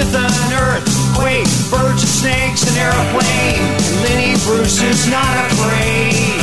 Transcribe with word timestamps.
with 0.00 0.16
an 0.16 0.32
earthquake, 0.56 1.44
birds 1.68 2.00
and 2.00 2.08
snakes, 2.08 2.64
an 2.64 2.72
airplane. 2.80 3.60
Lenny 4.00 4.32
Bruce 4.48 4.80
is 4.80 5.04
not 5.12 5.28
afraid. 5.52 6.40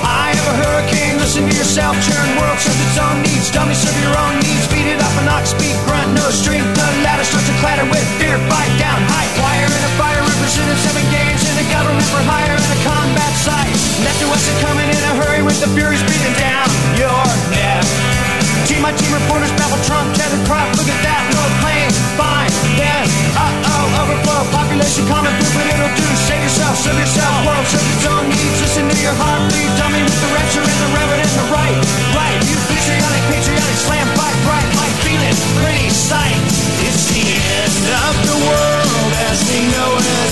I 0.00 0.32
have 0.32 0.48
a 0.48 0.56
hurricane, 0.64 1.20
listen 1.20 1.44
to 1.44 1.52
yourself, 1.52 1.92
churn 2.00 2.28
world 2.40 2.56
serves 2.56 2.80
its 2.88 2.96
own 2.96 3.20
needs. 3.20 3.52
Dummy 3.52 3.76
serve 3.76 3.92
your 4.00 4.16
own 4.16 4.40
needs, 4.40 4.64
beat 4.72 4.88
it 4.88 4.96
up 4.96 5.12
an 5.20 5.28
ox 5.28 5.52
speak, 5.52 5.76
grunt, 5.84 6.08
no 6.16 6.24
strength. 6.32 6.72
The 6.72 6.88
ladder 7.04 7.28
starts 7.28 7.44
to 7.52 7.56
clatter 7.60 7.84
with 7.84 8.06
fear, 8.16 8.40
bite 8.48 8.76
down, 8.80 8.96
high 8.96 9.28
wire 9.44 9.68
and 9.68 9.84
a 9.84 9.92
fire 10.00 10.24
represented 10.24 10.80
seven 10.80 11.04
games 11.12 11.44
in 11.44 11.52
a 11.60 11.66
government 11.68 12.08
for 12.08 12.24
hire 12.24 12.56
and 12.56 12.72
a 12.72 12.80
combat 12.80 13.32
site. 13.44 13.76
Left 14.00 14.24
to 14.24 14.26
us 14.32 14.44
are 14.48 14.60
coming 14.64 14.88
in 14.88 15.02
a 15.04 15.12
hurry 15.20 15.44
with 15.44 15.60
the 15.60 15.68
furies 15.76 16.00
breathing 16.00 16.36
down 16.40 16.64
your 16.96 17.28
neck. 17.52 18.27
Team 18.68 18.84
my 18.84 18.92
team 18.92 19.08
reporters 19.08 19.48
babble 19.56 19.80
Trump, 19.88 20.12
Kevin 20.12 20.44
Crop, 20.44 20.68
look 20.76 20.84
at 20.92 21.00
that, 21.00 21.24
no 21.32 21.40
plane, 21.64 21.88
fine, 22.20 22.52
then, 22.76 23.08
uh-oh, 23.32 24.00
overflow, 24.04 24.44
population 24.52 25.08
common 25.08 25.32
proof 25.40 25.56
what 25.56 25.72
it'll 25.72 25.88
do, 25.96 26.04
save 26.28 26.44
yourself, 26.44 26.76
serve 26.76 27.00
yourself, 27.00 27.32
world 27.48 27.64
serves 27.64 27.88
its 27.96 28.04
own 28.04 28.28
needs, 28.28 28.60
listen 28.60 28.84
to 28.84 28.98
your 29.00 29.16
heartbeat, 29.16 29.72
dummy 29.80 30.04
with 30.04 30.20
the 30.20 30.30
rapture 30.36 30.60
and 30.60 30.78
the 30.84 30.90
reverend 30.92 31.24
and 31.24 31.32
the 31.40 31.48
right, 31.48 31.80
right, 32.12 32.36
you 32.44 32.60
patriotic, 32.68 33.24
patriotic, 33.32 33.76
slam, 33.88 34.04
fight, 34.12 34.36
bright, 34.44 34.68
like 34.76 34.92
feeling, 35.00 35.36
pretty 35.64 35.88
sight, 35.88 36.36
it's 36.84 37.08
the 37.08 37.24
end 37.24 37.88
of 38.04 38.14
the 38.20 38.36
world 38.52 39.10
as 39.32 39.48
we 39.48 39.64
know 39.64 39.96
it, 39.96 40.30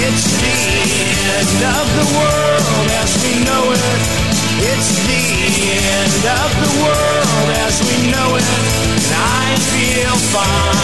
it's 0.00 0.24
the 0.32 0.56
end 1.28 1.60
of 1.76 1.84
the 1.92 2.06
world 2.24 2.88
as 3.04 3.10
we 3.20 3.32
know 3.44 3.64
it. 3.68 4.36
It's 4.56 5.04
the 5.04 5.25
end 5.40 6.24
of 6.26 6.50
the 6.62 6.70
world 6.82 7.48
as 7.66 7.80
we 7.82 8.10
know 8.10 8.36
it, 8.36 8.44
I 9.12 9.56
feel 9.72 10.16
fine. 10.32 10.76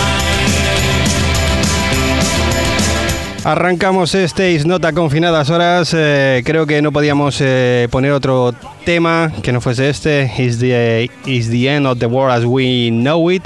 Arrancamos 3.44 4.14
este 4.14 4.52
Is 4.52 4.66
Not 4.66 4.84
a 4.84 4.92
confinadas 4.92 5.50
horas. 5.50 5.92
eh, 5.96 6.42
creo 6.44 6.64
que 6.64 6.80
no 6.80 6.92
podíamos 6.92 7.38
eh, 7.40 7.88
poner 7.90 8.12
otro 8.12 8.54
tema 8.84 9.32
que 9.42 9.50
no 9.50 9.60
fuese 9.60 9.88
este. 9.88 10.30
Is 10.38 10.60
the, 10.60 11.10
is 11.26 11.50
the 11.50 11.66
End 11.74 11.88
of 11.88 11.98
the 11.98 12.06
World 12.06 12.30
as 12.38 12.44
We 12.44 12.90
Know 12.92 13.32
It. 13.32 13.42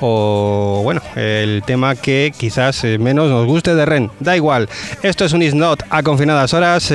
O 0.00 0.82
bueno, 0.84 1.00
el 1.16 1.64
tema 1.66 1.96
que 1.96 2.32
quizás 2.38 2.84
eh, 2.84 2.98
menos 2.98 3.30
nos 3.30 3.44
guste 3.46 3.74
de 3.74 3.84
Ren. 3.84 4.12
Da 4.20 4.36
igual. 4.36 4.68
Esto 5.02 5.24
es 5.24 5.32
un 5.32 5.42
Is 5.42 5.54
Not 5.54 5.82
a 5.90 6.04
confinadas 6.04 6.54
horas. 6.54 6.92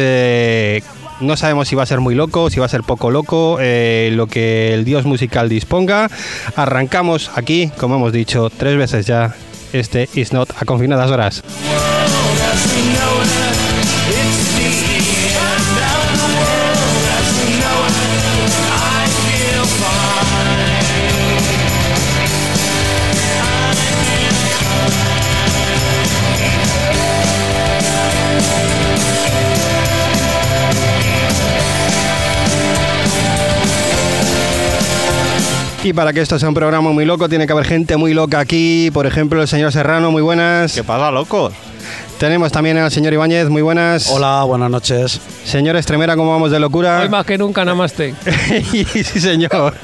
No 1.19 1.37
sabemos 1.37 1.67
si 1.67 1.75
va 1.75 1.83
a 1.83 1.85
ser 1.85 1.99
muy 1.99 2.15
loco, 2.15 2.49
si 2.49 2.59
va 2.59 2.65
a 2.65 2.69
ser 2.69 2.83
poco 2.83 3.11
loco, 3.11 3.57
eh, 3.59 4.09
lo 4.13 4.27
que 4.27 4.73
el 4.73 4.85
dios 4.85 5.05
musical 5.05 5.49
disponga. 5.49 6.09
Arrancamos 6.55 7.31
aquí, 7.35 7.71
como 7.77 7.95
hemos 7.95 8.13
dicho 8.13 8.49
tres 8.49 8.77
veces 8.77 9.05
ya, 9.05 9.35
este 9.73 10.09
Is 10.13 10.33
Not 10.33 10.49
a 10.59 10.65
confinadas 10.65 11.11
horas. 11.11 11.43
Y 35.87 35.93
para 35.93 36.11
que 36.11 36.19
esto 36.19 36.37
sea 36.37 36.49
un 36.49 36.53
programa 36.53 36.91
muy 36.91 37.05
loco, 37.05 37.29
tiene 37.29 37.47
que 37.47 37.53
haber 37.53 37.63
gente 37.63 37.95
muy 37.95 38.13
loca 38.13 38.39
aquí. 38.39 38.91
Por 38.91 39.05
ejemplo, 39.05 39.41
el 39.41 39.47
señor 39.47 39.71
Serrano, 39.71 40.11
muy 40.11 40.21
buenas. 40.21 40.73
¿Qué 40.73 40.83
pasa, 40.83 41.11
locos? 41.11 41.53
Tenemos 42.19 42.51
también 42.51 42.77
al 42.77 42.91
señor 42.91 43.13
Ibáñez, 43.13 43.47
muy 43.47 43.61
buenas. 43.61 44.09
Hola, 44.09 44.43
buenas 44.43 44.69
noches. 44.69 45.21
Señor 45.45 45.77
Estremera, 45.77 46.17
¿cómo 46.17 46.31
vamos 46.31 46.51
de 46.51 46.59
locura? 46.59 46.99
Hoy 46.99 47.07
más 47.07 47.25
que 47.25 47.37
nunca, 47.37 47.63
namaste. 47.63 48.13
y 48.73 48.83
sí, 49.03 49.21
señor. 49.21 49.75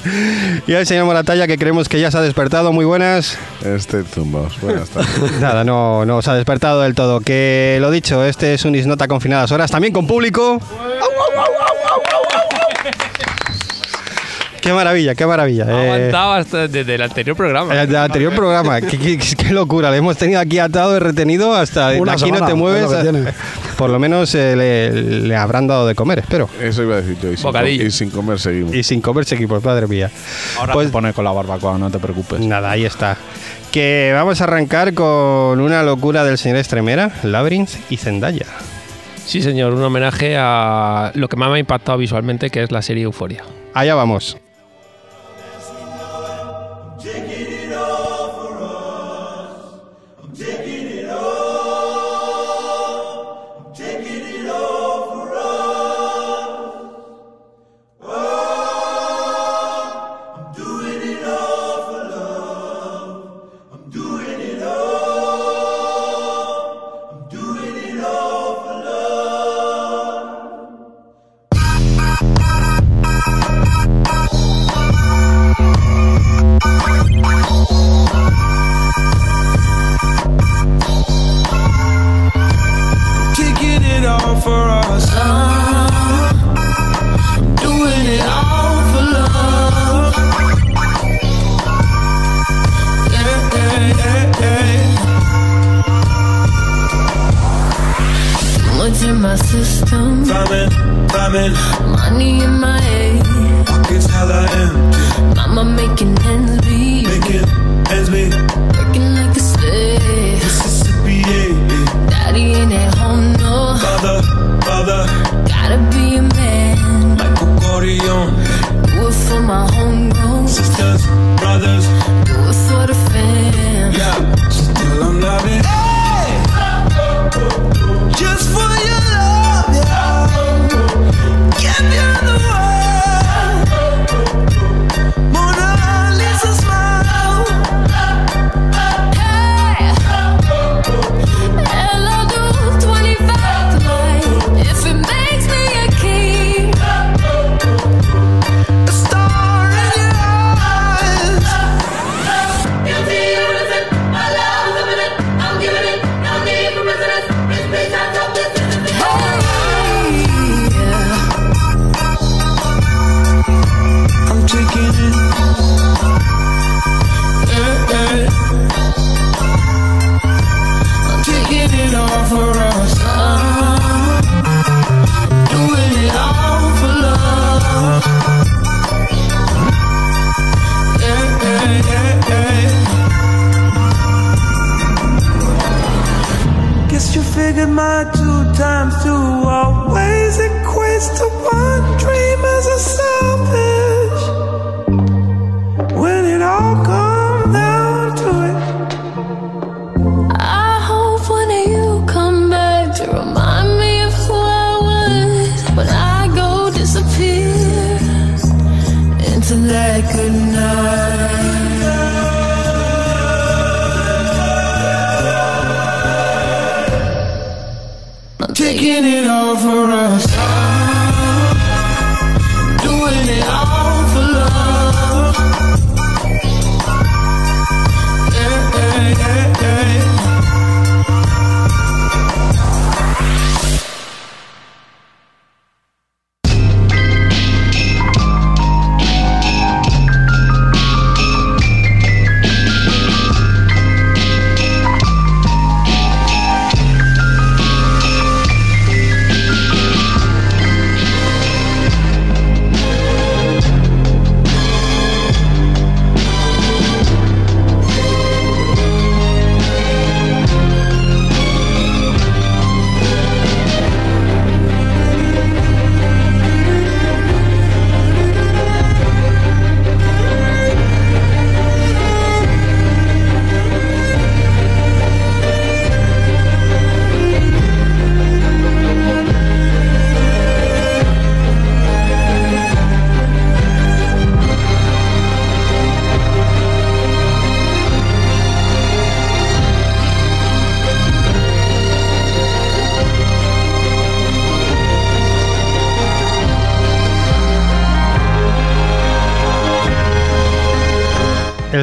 Y 0.67 0.73
al 0.73 0.85
señor 0.85 1.05
Moratalla, 1.05 1.47
que 1.47 1.57
creemos 1.57 1.87
que 1.87 2.01
ya 2.01 2.11
se 2.11 2.17
ha 2.17 2.21
despertado, 2.21 2.73
muy 2.73 2.83
buenas. 2.83 3.37
Este 3.63 4.03
zumbos. 4.03 4.59
Buenas 4.59 4.89
tardes. 4.89 5.31
Nada, 5.39 5.63
no, 5.63 6.03
no 6.03 6.21
se 6.21 6.31
ha 6.31 6.33
despertado 6.33 6.81
del 6.81 6.95
todo. 6.95 7.21
Que 7.21 7.77
lo 7.79 7.91
dicho, 7.91 8.25
este 8.25 8.55
es 8.55 8.65
un 8.65 8.75
Isnota 8.75 9.07
confinadas 9.07 9.53
horas, 9.53 9.71
también 9.71 9.93
con 9.93 10.05
público. 10.05 10.59
Qué 14.63 14.71
maravilla, 14.71 15.13
qué 15.13 15.25
maravilla. 15.27 15.65
Eh, 15.67 15.83
Aguantaba 15.91 16.37
hasta 16.37 16.67
desde 16.69 16.95
el 16.95 17.01
anterior 17.01 17.35
programa. 17.35 17.79
el 17.81 17.85
del 17.87 17.97
anterior 17.97 18.33
programa, 18.35 18.79
qué, 18.79 18.97
qué- 18.97 19.17
qué 19.17 19.51
locura, 19.53 19.91
le 19.91 19.97
hemos 19.97 20.15
tenido 20.17 20.39
aquí 20.39 20.57
atado 20.57 20.95
y 20.95 20.99
retenido 20.99 21.53
hasta 21.53 21.91
Una 21.99 22.13
aquí 22.13 22.31
no 22.31 22.45
te 22.45 22.51
es 22.53 22.57
mueves. 22.57 22.89
lo 22.89 23.01
tiene. 23.01 23.33
Por 23.77 23.89
lo 23.89 23.99
menos 23.99 24.33
eh, 24.35 24.55
le, 24.55 24.91
le 25.27 25.35
habrán 25.35 25.67
dado 25.67 25.85
de 25.85 25.95
comer, 25.95 26.19
espero. 26.19 26.49
Eso 26.61 26.81
iba 26.83 26.95
a 26.95 27.01
decir 27.01 27.17
yo. 27.21 27.31
Y 27.31 27.35
sin, 27.35 27.43
Bocadillo. 27.43 27.79
com- 27.79 27.87
y 27.87 27.91
sin 27.91 28.09
comer 28.09 28.39
seguimos. 28.39 28.73
Y 28.75 28.83
sin 28.83 29.01
comer 29.01 29.25
seguimos, 29.25 29.63
madre 29.63 29.85
mía. 29.87 30.09
Ahora 30.57 30.73
Pues- 30.73 30.87
te 30.87 30.93
pone 30.93 31.11
con 31.11 31.25
la 31.25 31.31
barbacoa, 31.33 31.77
no 31.77 31.91
te 31.91 31.99
preocupes. 31.99 32.39
Nada, 32.39 32.71
ahí 32.71 32.85
está. 32.85 33.17
Que 33.71 34.11
vamos 34.15 34.39
a 34.39 34.45
arrancar 34.45 34.93
con 34.93 35.59
una 35.59 35.83
locura 35.83 36.23
del 36.23 36.37
señor 36.37 36.57
Estremera, 36.59 37.11
Labyrinth 37.23 37.71
y 37.89 37.97
Zendaya. 37.97 38.45
Sí, 39.25 39.41
señor, 39.41 39.73
un 39.73 39.83
homenaje 39.83 40.35
a 40.39 41.11
lo 41.15 41.27
que 41.27 41.35
más 41.35 41.49
me 41.49 41.55
ha 41.55 41.59
impactado 41.59 41.97
visualmente, 41.97 42.49
que 42.49 42.63
es 42.63 42.71
la 42.71 42.81
serie 42.81 43.03
Euforia. 43.03 43.43
Allá 43.73 43.95
vamos. 43.95 44.37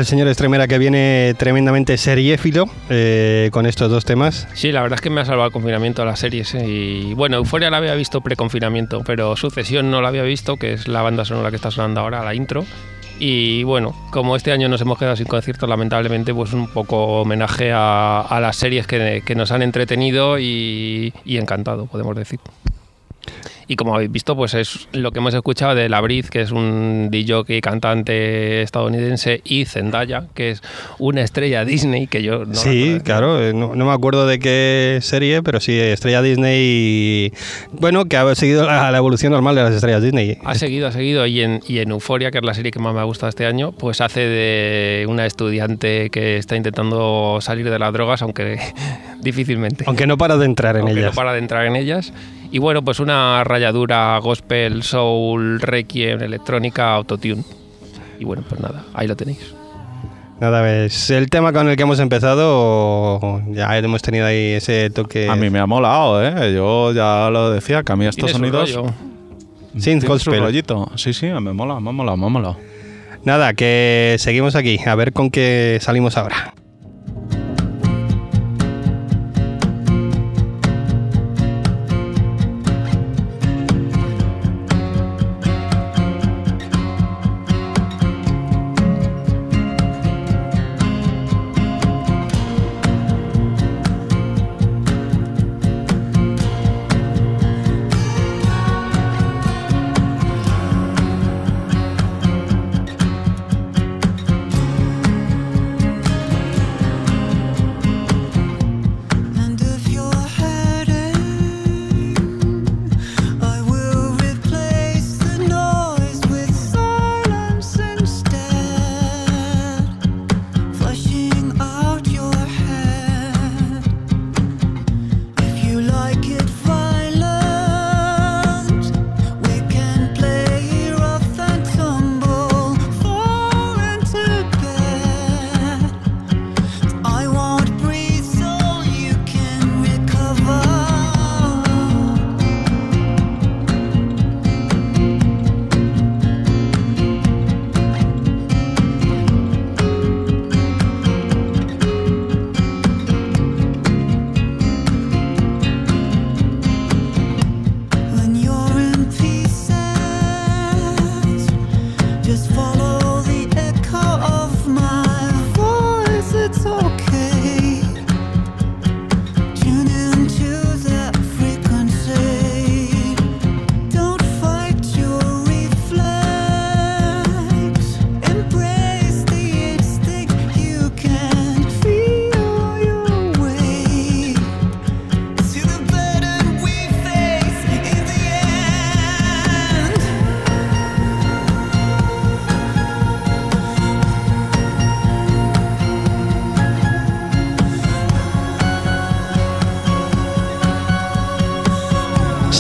El 0.01 0.07
señor 0.07 0.29
Estremera 0.29 0.67
que 0.67 0.79
viene 0.79 1.35
tremendamente 1.37 1.99
seriéfilo 1.99 2.65
eh, 2.89 3.51
con 3.53 3.67
estos 3.67 3.91
dos 3.91 4.07
temas. 4.07 4.49
Sí, 4.55 4.73
la 4.73 4.81
verdad 4.81 4.97
es 4.97 5.03
que 5.03 5.11
me 5.11 5.21
ha 5.21 5.27
salvado 5.27 5.49
el 5.49 5.53
confinamiento 5.53 6.01
a 6.01 6.07
las 6.07 6.21
series. 6.21 6.55
¿eh? 6.55 6.67
Y 6.67 7.13
bueno, 7.13 7.37
Euforia 7.37 7.69
la 7.69 7.77
había 7.77 7.95
visto 7.95 8.23
pre-confinamiento, 8.23 9.03
pero 9.05 9.37
Sucesión 9.37 9.91
no 9.91 10.01
la 10.01 10.09
había 10.09 10.23
visto, 10.23 10.57
que 10.57 10.73
es 10.73 10.89
la 10.89 11.03
banda 11.03 11.27
sonora 11.27 11.51
que 11.51 11.57
está 11.57 11.71
sonando 11.71 12.01
ahora, 12.01 12.25
la 12.25 12.35
intro. 12.35 12.65
Y 13.19 13.63
bueno, 13.65 13.95
como 14.11 14.37
este 14.37 14.53
año 14.53 14.71
nos 14.71 14.81
hemos 14.81 14.99
quedado 14.99 15.17
sin 15.17 15.27
conciertos, 15.27 15.69
lamentablemente, 15.69 16.33
pues 16.33 16.55
un 16.55 16.69
poco 16.69 17.21
homenaje 17.21 17.71
a, 17.75 18.39
las 18.41 18.57
series 18.57 18.87
que, 18.87 19.35
nos 19.37 19.53
han 19.53 19.61
entretenido 19.61 20.39
y 20.39 21.13
encantado, 21.27 21.85
podemos 21.85 22.17
decir. 22.17 22.41
Y 23.73 23.77
como 23.77 23.95
habéis 23.95 24.11
visto, 24.11 24.35
pues 24.35 24.55
es 24.55 24.89
lo 24.93 25.13
que 25.13 25.21
hemos 25.21 25.33
escuchado 25.33 25.77
de 25.77 25.89
La 25.89 26.01
Briz, 26.01 26.29
que 26.29 26.41
es 26.41 26.51
un 26.51 27.07
DJ 27.09 27.61
cantante 27.61 28.63
estadounidense, 28.63 29.43
y 29.45 29.65
Zendaya, 29.65 30.25
que 30.35 30.51
es 30.51 30.63
una 30.99 31.21
estrella 31.23 31.65
Disney, 31.65 32.09
que 32.09 32.21
yo 32.25 32.45
no 32.47 32.55
sí, 32.57 32.99
claro, 33.05 33.53
no, 33.53 33.77
no 33.77 33.87
me 33.87 33.93
acuerdo 33.93 34.27
de 34.27 34.41
qué 34.41 34.99
serie, 35.03 35.45
pero 35.45 35.61
sí, 35.61 35.79
estrella 35.79 36.21
Disney. 36.21 36.59
y- 36.61 37.33
Bueno, 37.71 38.07
que 38.07 38.17
ha 38.17 38.35
seguido 38.35 38.67
la, 38.67 38.91
la 38.91 38.99
evolución 38.99 39.31
normal 39.31 39.55
de 39.55 39.63
las 39.63 39.75
estrellas 39.75 40.03
Disney. 40.03 40.39
Ha 40.45 40.57
seguido, 40.57 40.89
ha 40.89 40.93
seguido. 40.93 41.25
Y 41.29 41.41
en, 41.41 41.61
y 41.69 41.79
en 41.79 41.93
Euforia, 41.93 42.33
que 42.33 42.39
es 42.39 42.45
la 42.45 42.55
serie 42.55 42.73
que 42.73 42.81
más 42.81 42.93
me 42.93 42.99
ha 42.99 43.05
gustado 43.05 43.29
este 43.31 43.47
año, 43.47 43.71
pues 43.71 44.01
hace 44.01 44.19
de 44.19 45.07
una 45.09 45.27
estudiante 45.27 46.11
que 46.11 46.39
está 46.39 46.57
intentando 46.57 47.39
salir 47.41 47.71
de 47.71 47.79
las 47.79 47.93
drogas, 47.93 48.21
aunque 48.23 48.59
difícilmente. 49.21 49.85
Aunque 49.87 50.09
no 50.09 50.19
para 50.19 50.37
de 50.37 50.47
entrar 50.47 50.75
en 50.77 50.83
Aunque 50.83 50.99
ellas. 51.01 51.13
no 51.13 51.15
para 51.17 51.33
de 51.35 51.39
entrar 51.39 51.67
en 51.67 51.77
ellas. 51.77 52.13
Y 52.53 52.59
bueno, 52.59 52.83
pues 52.83 52.99
una 52.99 53.45
rayadura 53.61 54.19
gospel, 54.21 54.83
soul, 54.83 55.61
requiem, 55.61 56.23
electrónica, 56.23 56.95
autotune. 56.95 57.45
Y 58.19 58.25
bueno, 58.25 58.43
pues 58.49 58.61
nada, 58.61 58.85
ahí 58.95 59.07
lo 59.07 59.17
tenéis. 59.17 59.55
Nada, 60.41 60.63
ves, 60.63 61.11
el 61.11 61.29
tema 61.29 61.53
con 61.53 61.69
el 61.69 61.77
que 61.77 61.83
hemos 61.83 62.01
empezado, 62.01 63.43
ya 63.51 63.77
hemos 63.77 64.01
tenido 64.01 64.25
ahí 64.25 64.53
ese 64.53 64.89
toque. 64.89 65.29
A 65.29 65.37
mí 65.37 65.51
me 65.51 65.59
ha 65.59 65.67
molado, 65.67 66.25
¿eh? 66.25 66.55
Yo 66.55 66.93
ya 66.93 67.29
lo 67.31 67.51
decía, 67.51 67.83
que 67.83 67.93
a 67.93 67.97
mí 67.97 68.07
estos 68.07 68.31
sonidos... 68.31 68.79
tienen 69.79 70.01
su 70.01 70.07
gospel. 70.07 70.41
rollito. 70.41 70.91
Sí, 70.97 71.13
sí, 71.13 71.27
me 71.27 71.53
mola, 71.53 71.79
me 71.81 71.93
mola, 71.93 72.17
me 72.17 72.31
mola. 72.31 72.57
Nada, 73.25 73.53
que 73.53 74.17
seguimos 74.19 74.57
aquí, 74.57 74.81
a 74.87 74.95
ver 74.95 75.13
con 75.13 75.31
qué 75.31 75.77
salimos 75.83 76.17
ahora. 76.17 76.55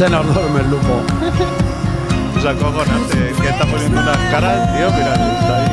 Se 0.00 0.08
nos 0.08 0.34
duerme 0.34 0.60
el 0.60 0.70
lupo. 0.70 1.02
Es 2.34 2.44
acojonante. 2.46 3.34
Que 3.38 3.48
está 3.50 3.66
poniendo 3.66 4.00
unas 4.00 4.16
caras, 4.30 4.74
tío. 4.74 4.90
Mira, 4.92 5.12
está 5.12 5.56
ahí. 5.58 5.70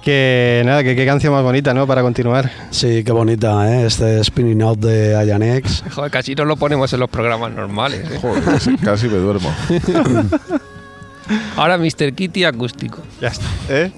Que 0.00 0.62
nada, 0.64 0.82
que 0.82 0.96
qué 0.96 1.04
canción 1.04 1.34
más 1.34 1.42
bonita, 1.42 1.74
¿no? 1.74 1.86
Para 1.86 2.00
continuar. 2.00 2.50
Sí, 2.82 3.04
qué 3.04 3.12
bonita, 3.12 3.72
¿eh? 3.72 3.86
Este 3.86 4.24
spinning 4.24 4.60
out 4.60 4.80
de 4.80 5.14
Ayanex. 5.14 5.84
Joder, 5.94 6.10
casi 6.10 6.34
no 6.34 6.44
lo 6.44 6.56
ponemos 6.56 6.92
en 6.92 6.98
los 6.98 7.08
programas 7.08 7.52
normales. 7.52 8.10
¿eh? 8.10 8.18
Joder, 8.20 8.42
casi, 8.42 8.76
casi 8.76 9.06
me 9.06 9.18
duermo. 9.18 9.54
Ahora 11.56 11.78
Mr. 11.78 12.12
Kitty 12.12 12.42
acústico. 12.42 12.98
Ya 13.20 13.28
está. 13.28 13.46
¿Eh? 13.68 13.92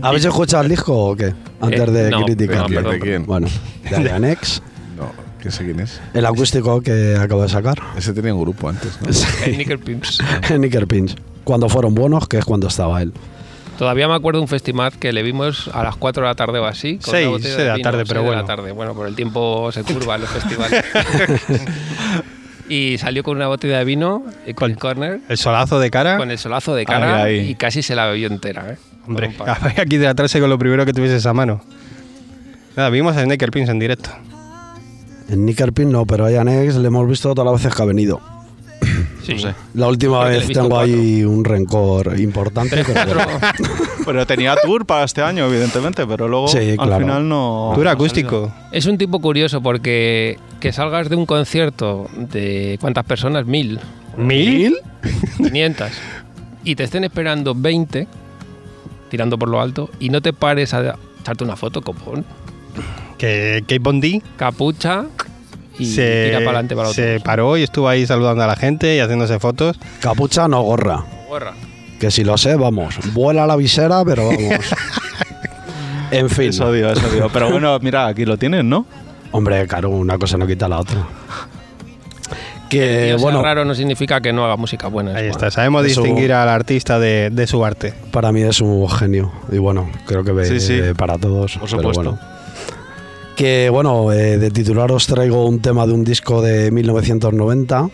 ¿Habéis 0.00 0.24
escuchado 0.24 0.62
el 0.62 0.70
disco 0.70 0.96
o 1.10 1.14
qué? 1.14 1.34
Antes 1.60 1.78
Eh, 1.80 1.90
de 1.90 2.10
no, 2.10 2.24
criticar. 2.24 2.56
no, 2.56 2.66
¿Quién, 2.68 2.74
perdón, 2.82 2.92
¿De 2.94 3.00
quién? 3.00 3.26
Bueno, 3.26 3.48
de 3.90 3.96
Ayanex. 3.96 4.62
No, 4.96 5.12
que 5.38 5.50
sé 5.50 5.66
quién 5.66 5.80
es. 5.80 6.00
El 6.14 6.24
acústico 6.24 6.80
que 6.80 7.16
acabo 7.20 7.42
de 7.42 7.50
sacar. 7.50 7.76
Ese 7.98 8.14
tenía 8.14 8.32
un 8.34 8.40
grupo 8.40 8.70
antes, 8.70 8.98
¿no? 9.02 9.08
El 9.44 9.58
Nickel 9.58 9.78
Pimps. 9.78 10.20
Pins. 10.88 11.16
Cuando 11.44 11.68
fueron 11.68 11.94
buenos, 11.94 12.26
que 12.28 12.38
es 12.38 12.46
cuando 12.46 12.68
estaba 12.68 13.02
él. 13.02 13.12
Todavía 13.78 14.08
me 14.08 14.14
acuerdo 14.14 14.38
de 14.40 14.42
un 14.42 14.48
festival 14.48 14.92
que 14.98 15.12
le 15.12 15.22
vimos 15.22 15.70
a 15.72 15.84
las 15.84 15.94
4 15.96 16.22
de 16.24 16.28
la 16.28 16.34
tarde 16.34 16.58
o 16.58 16.66
así. 16.66 16.96
con 16.98 17.12
Seis, 17.12 17.26
una 17.28 17.36
botella 17.36 17.48
seis 17.54 17.58
de 17.58 17.64
la 17.68 17.74
vino, 17.76 17.84
tarde, 17.84 17.98
seis 18.00 18.08
pero 18.08 18.20
de 18.22 18.26
bueno. 18.26 18.42
la 18.42 18.46
tarde. 18.48 18.72
Bueno, 18.72 18.94
por 18.94 19.06
el 19.06 19.14
tiempo 19.14 19.70
se 19.72 19.84
curva 19.84 20.16
en 20.16 20.20
los 20.22 20.30
festivales. 20.30 20.84
y 22.68 22.98
salió 22.98 23.22
con 23.22 23.36
una 23.36 23.46
botella 23.46 23.78
de 23.78 23.84
vino, 23.84 24.24
y 24.46 24.54
con 24.54 24.70
el 24.70 24.76
corner, 24.78 25.20
El 25.28 25.38
solazo 25.38 25.78
de 25.78 25.90
cara. 25.90 26.16
con 26.18 26.30
el 26.30 26.38
solazo 26.38 26.74
de 26.74 26.84
cara 26.84 27.22
Ahí, 27.22 27.38
ahí. 27.38 27.50
y 27.50 27.54
casi 27.54 27.82
se 27.82 27.94
la 27.94 28.06
bebió 28.06 28.26
entera. 28.26 28.72
¿eh? 28.72 28.76
Hombre, 29.06 29.34
aquí 29.80 29.96
de 29.96 30.06
atrás 30.08 30.32
con 30.32 30.50
lo 30.50 30.58
primero 30.58 30.84
que 30.84 30.92
tuvieses 30.92 31.24
a 31.26 31.32
mano. 31.32 31.62
Nada, 32.76 32.90
vimos 32.90 33.16
a 33.16 33.24
Nickel 33.24 33.50
Pins 33.50 33.68
en 33.70 33.78
directo. 33.78 34.10
En 35.28 35.44
Nickelpin 35.44 35.90
no, 35.90 36.06
pero 36.06 36.24
a 36.24 36.28
Ayanex 36.28 36.76
le 36.76 36.88
hemos 36.88 37.06
visto 37.08 37.34
todas 37.34 37.52
las 37.52 37.62
veces 37.62 37.76
que 37.76 37.82
ha 37.82 37.86
venido. 37.86 38.20
Sí. 39.36 39.46
La 39.74 39.88
última 39.88 40.20
Porque 40.20 40.38
vez 40.38 40.46
tengo 40.48 40.68
cuatro. 40.70 40.94
ahí 40.94 41.24
un 41.24 41.44
rencor 41.44 42.18
importante. 42.18 42.84
Pero 44.04 44.26
tenía 44.26 44.56
tour 44.62 44.86
para 44.86 45.04
este 45.04 45.20
año, 45.22 45.46
evidentemente, 45.46 46.06
pero 46.06 46.28
luego 46.28 46.48
Sí, 46.48 46.70
al 46.70 46.76
claro. 46.76 46.98
final 46.98 47.28
no. 47.28 47.72
Tour 47.74 47.88
acústico. 47.88 48.52
Es 48.72 48.86
un 48.86 48.96
tipo 48.96 49.20
curioso 49.20 49.60
porque 49.60 50.38
que 50.60 50.72
salgas 50.72 51.08
de 51.08 51.16
un 51.16 51.26
concierto 51.26 52.08
de 52.16 52.78
¿cuántas 52.80 53.04
personas? 53.04 53.44
Mil, 53.46 53.78
¿Mil? 54.16 54.76
500 55.36 55.90
y 56.64 56.74
te 56.74 56.84
estén 56.84 57.04
esperando 57.04 57.54
20 57.54 58.06
tirando 59.10 59.38
por 59.38 59.48
lo 59.48 59.60
alto 59.60 59.88
y 60.00 60.08
no 60.10 60.20
te 60.20 60.32
pares 60.32 60.74
a 60.74 60.96
echarte 61.20 61.44
una 61.44 61.56
foto, 61.56 61.82
copón. 61.82 62.24
Que 63.16 63.60
Kate 63.62 63.78
Bondi 63.78 64.22
Capucha 64.36 65.04
y 65.78 65.86
se, 65.86 66.26
tira 66.26 66.38
para 66.38 66.50
adelante 66.50 66.74
para 66.76 66.88
otro. 66.88 67.02
se 67.02 67.20
paró 67.20 67.56
y 67.56 67.62
estuvo 67.62 67.88
ahí 67.88 68.06
saludando 68.06 68.42
a 68.42 68.46
la 68.46 68.56
gente 68.56 68.96
y 68.96 69.00
haciéndose 69.00 69.38
fotos. 69.38 69.78
Capucha 70.00 70.48
no 70.48 70.62
gorra. 70.62 71.04
Guarra. 71.28 71.52
Que 72.00 72.10
si 72.10 72.24
lo 72.24 72.36
sé, 72.38 72.56
vamos. 72.56 72.96
Vuela 73.12 73.46
la 73.46 73.56
visera, 73.56 74.04
pero 74.04 74.26
vamos. 74.28 74.40
en 76.10 76.30
fin. 76.30 76.50
Eso 76.50 76.72
digo, 76.72 76.88
eso 76.88 77.08
digo. 77.10 77.28
Pero 77.32 77.50
bueno, 77.50 77.78
mira, 77.80 78.06
aquí 78.06 78.24
lo 78.24 78.36
tienes, 78.36 78.64
¿no? 78.64 78.86
Hombre, 79.32 79.66
claro, 79.66 79.90
una 79.90 80.16
cosa 80.18 80.38
no 80.38 80.46
quita 80.46 80.68
la 80.68 80.78
otra. 80.80 81.06
Que 82.68 83.06
sea 83.08 83.16
bueno, 83.16 83.42
raro 83.42 83.64
no 83.64 83.74
significa 83.74 84.20
que 84.20 84.32
no 84.32 84.44
haga 84.44 84.56
música 84.56 84.88
buena. 84.88 85.12
Ahí 85.14 85.24
es 85.24 85.30
está, 85.30 85.38
bueno. 85.46 85.50
sabemos 85.52 85.86
Eso- 85.86 86.02
distinguir 86.02 86.32
al 86.34 86.48
artista 86.50 86.98
de, 86.98 87.30
de 87.30 87.46
su 87.46 87.64
arte. 87.64 87.94
para 88.10 88.30
mí 88.30 88.42
es 88.42 88.60
un 88.60 88.88
genio. 88.90 89.32
Y 89.50 89.56
bueno, 89.58 89.90
creo 90.06 90.22
que 90.22 90.44
Sí, 90.44 90.60
sí. 90.60 90.80
para 90.96 91.16
todos. 91.18 91.56
Por 91.56 91.68
pero 91.68 91.80
supuesto. 91.92 92.02
bueno. 92.12 92.37
Que 93.38 93.70
bueno, 93.70 94.10
eh, 94.12 94.36
de 94.36 94.50
titular 94.50 94.90
os 94.90 95.06
traigo 95.06 95.46
un 95.46 95.60
tema 95.60 95.86
de 95.86 95.92
un 95.92 96.02
disco 96.02 96.42
de 96.42 96.72
1990. 96.72 97.88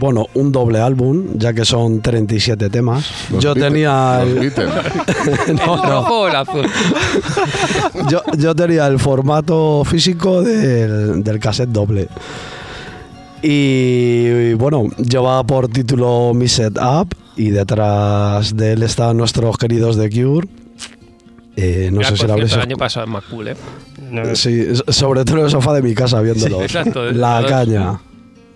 Bueno, 0.00 0.26
un 0.34 0.52
doble 0.52 0.78
álbum, 0.80 1.36
ya 1.36 1.52
que 1.52 1.64
son 1.66 2.00
37 2.00 2.70
temas. 2.70 3.04
Los 3.30 3.42
yo 3.44 3.54
Beatles- 3.54 3.60
tenía 3.68 4.22
el, 4.22 4.34
no, 5.54 5.74
¿El 5.84 5.90
no. 5.90 6.28
el 6.28 6.36
azul? 6.36 6.66
yo, 8.10 8.22
yo 8.38 8.54
tenía 8.54 8.86
el 8.86 8.98
formato 8.98 9.84
físico 9.84 10.42
del, 10.42 11.22
del 11.22 11.38
cassette 11.40 11.68
doble. 11.70 12.08
Y, 13.42 14.54
bueno, 14.54 14.84
lleva 14.96 15.44
por 15.44 15.68
título 15.68 16.32
Mi 16.34 16.48
Set 16.48 16.78
Up 16.78 17.14
y 17.36 17.50
detrás 17.50 18.56
de 18.56 18.72
él 18.72 18.82
están 18.82 19.18
nuestros 19.18 19.58
queridos 19.58 19.96
de 19.96 20.08
Cure. 20.10 20.48
Eh, 21.58 21.88
no 21.90 21.98
Mira, 21.98 22.10
sé 22.10 22.16
si 22.18 22.22
habréis 22.24 22.50
cierto, 22.50 22.56
el 22.56 22.70
año 22.70 22.76
pasado 22.76 23.06
más 23.06 23.24
cool, 23.24 23.48
¿eh? 23.48 23.56
No, 24.10 24.34
Sí, 24.34 24.66
sobre 24.88 25.24
todo 25.24 25.38
en 25.38 25.44
el 25.44 25.50
sofá 25.50 25.74
de 25.74 25.82
mi 25.82 25.94
casa 25.94 26.20
viéndolo. 26.20 26.58
Sí, 26.58 26.64
exacto, 26.64 27.10
La 27.12 27.44
caña. 27.46 28.00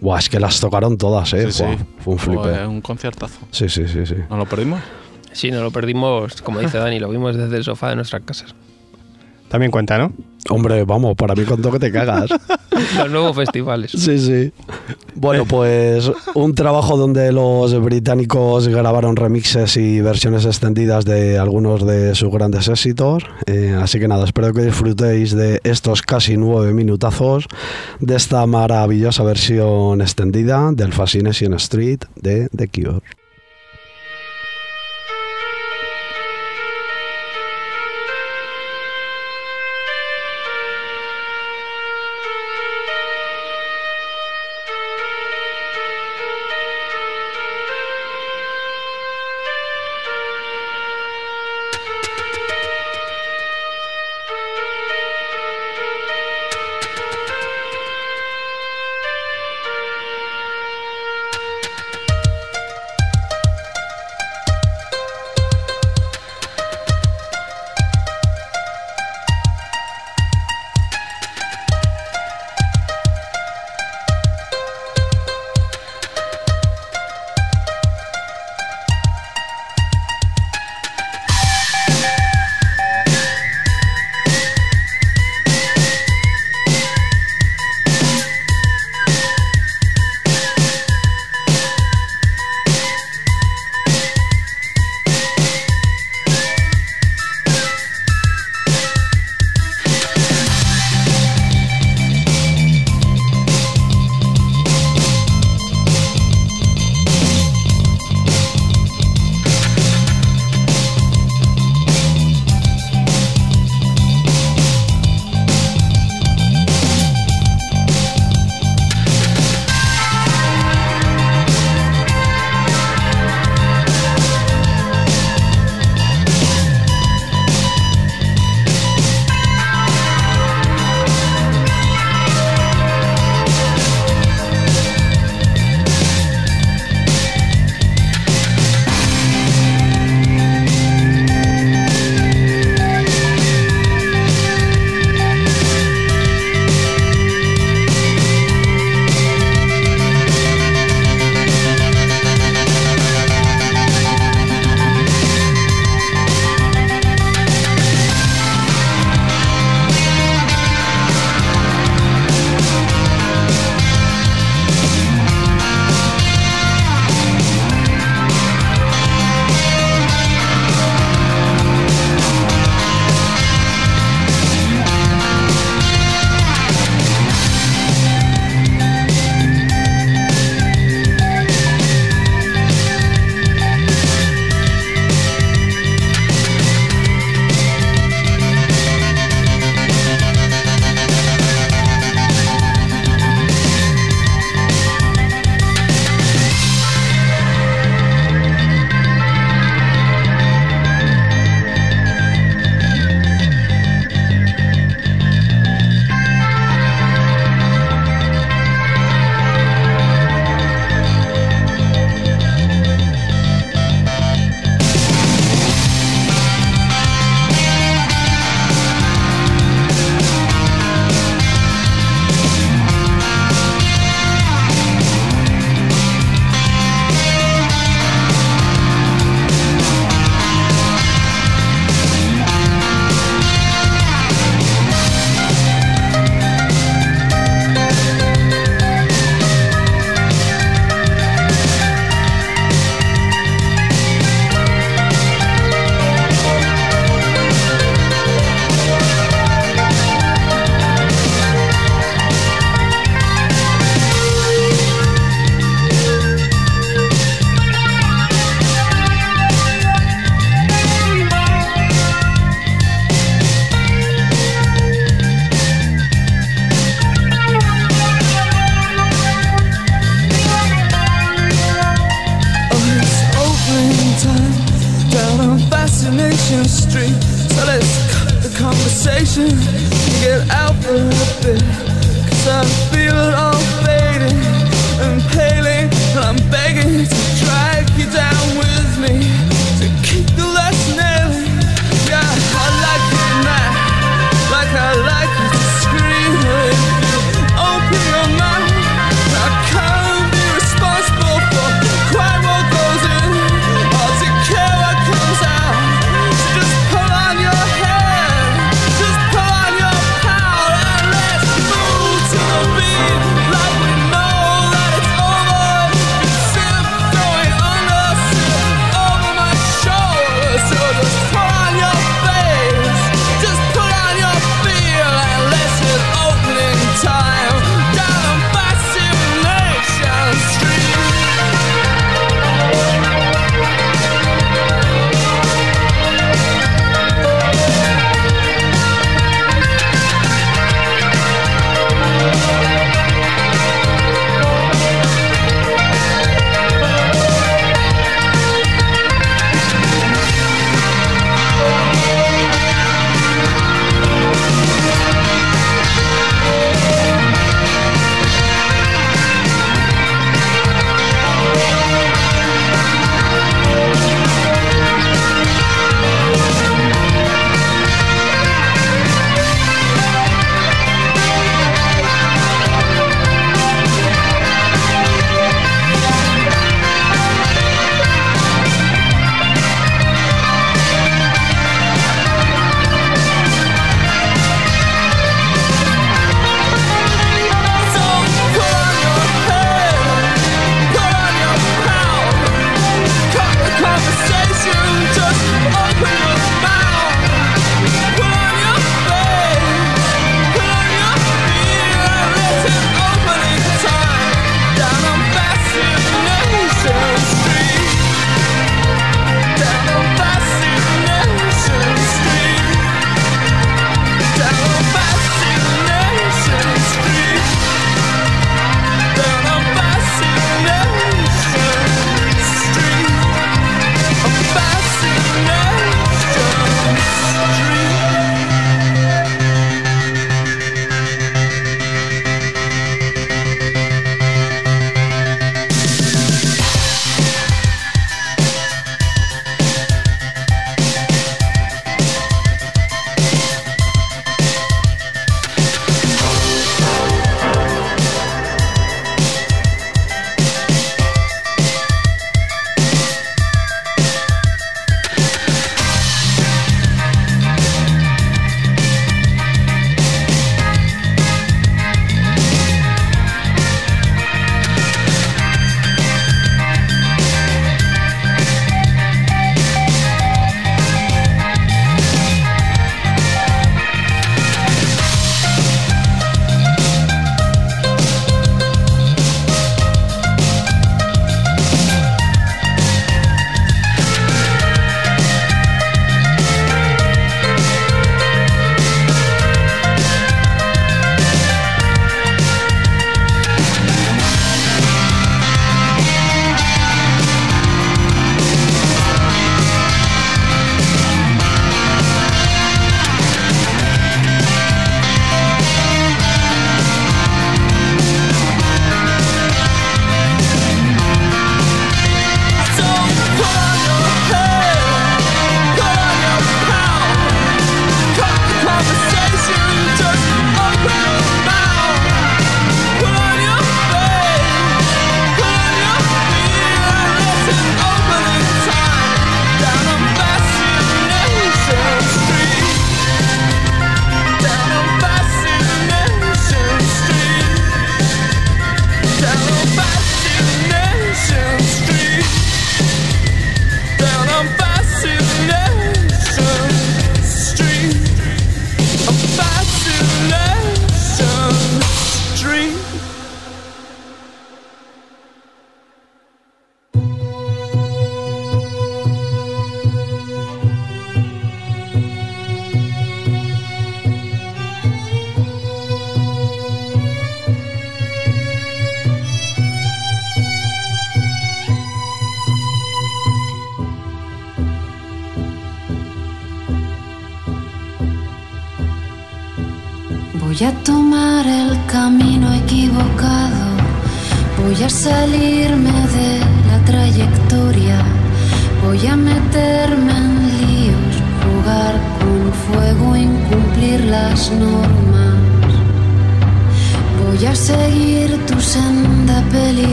Buah, 0.00 0.18
es 0.18 0.28
que 0.28 0.38
las 0.38 0.60
tocaron 0.60 0.98
todas, 0.98 1.32
eh. 1.32 1.50
Sí, 1.50 1.58
sí. 1.58 1.64
Buah, 1.64 1.76
Fue 2.00 2.12
un 2.14 2.18
flipe. 2.18 2.38
Joder, 2.38 2.66
un 2.66 2.80
conciertazo. 2.80 3.38
Sí, 3.50 3.68
sí, 3.68 3.88
sí, 3.88 4.04
sí. 4.06 4.16
¿No 4.28 4.36
lo 4.36 4.46
perdimos? 4.46 4.80
Sí, 5.32 5.50
no 5.50 5.62
lo 5.62 5.70
perdimos, 5.70 6.40
como 6.42 6.60
dice 6.60 6.78
Dani, 6.78 6.98
lo 6.98 7.08
vimos 7.10 7.36
desde 7.36 7.56
el 7.56 7.64
sofá 7.64 7.90
de 7.90 7.96
nuestras 7.96 8.22
casas. 8.22 8.54
También 9.48 9.70
cuenta, 9.70 9.98
¿no? 9.98 10.12
Hombre, 10.48 10.84
vamos, 10.84 11.16
para 11.16 11.34
mí 11.34 11.44
cuento 11.44 11.72
que 11.72 11.78
te 11.78 11.90
cagas. 11.90 12.30
Los 12.96 13.10
nuevos 13.10 13.36
festivales. 13.36 13.90
Sí, 13.90 14.18
sí. 14.18 14.52
Bueno, 15.14 15.44
pues 15.44 16.10
un 16.34 16.54
trabajo 16.54 16.96
donde 16.96 17.32
los 17.32 17.80
británicos 17.82 18.68
grabaron 18.68 19.16
remixes 19.16 19.76
y 19.76 20.00
versiones 20.00 20.44
extendidas 20.44 21.04
de 21.04 21.38
algunos 21.38 21.86
de 21.86 22.14
sus 22.14 22.30
grandes 22.30 22.68
éxitos. 22.68 23.24
Eh, 23.46 23.76
así 23.80 23.98
que 23.98 24.08
nada, 24.08 24.24
espero 24.24 24.52
que 24.52 24.62
disfrutéis 24.62 25.34
de 25.34 25.60
estos 25.64 26.02
casi 26.02 26.36
nueve 26.36 26.74
minutazos 26.74 27.46
de 27.98 28.14
esta 28.14 28.46
maravillosa 28.46 29.22
versión 29.24 30.00
extendida 30.02 30.70
del 30.72 30.92
Fascination 30.92 31.54
Street 31.54 32.00
de 32.14 32.48
The 32.54 32.68
Cure. 32.68 33.00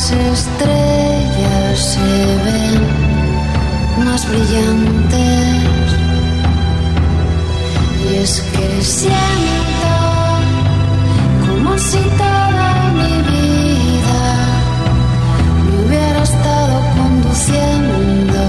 Las 0.00 0.12
estrellas 0.12 1.78
se 1.78 2.00
ven 2.44 4.04
más 4.04 4.26
brillantes. 4.26 5.88
Y 8.02 8.14
es 8.16 8.40
que 8.40 8.82
siento 8.82 9.92
como 11.46 11.76
si 11.76 11.98
toda 12.16 12.70
mi 12.98 13.14
vida 13.30 14.22
me 15.64 15.84
hubiera 15.84 16.22
estado 16.22 16.80
conduciendo 16.96 18.42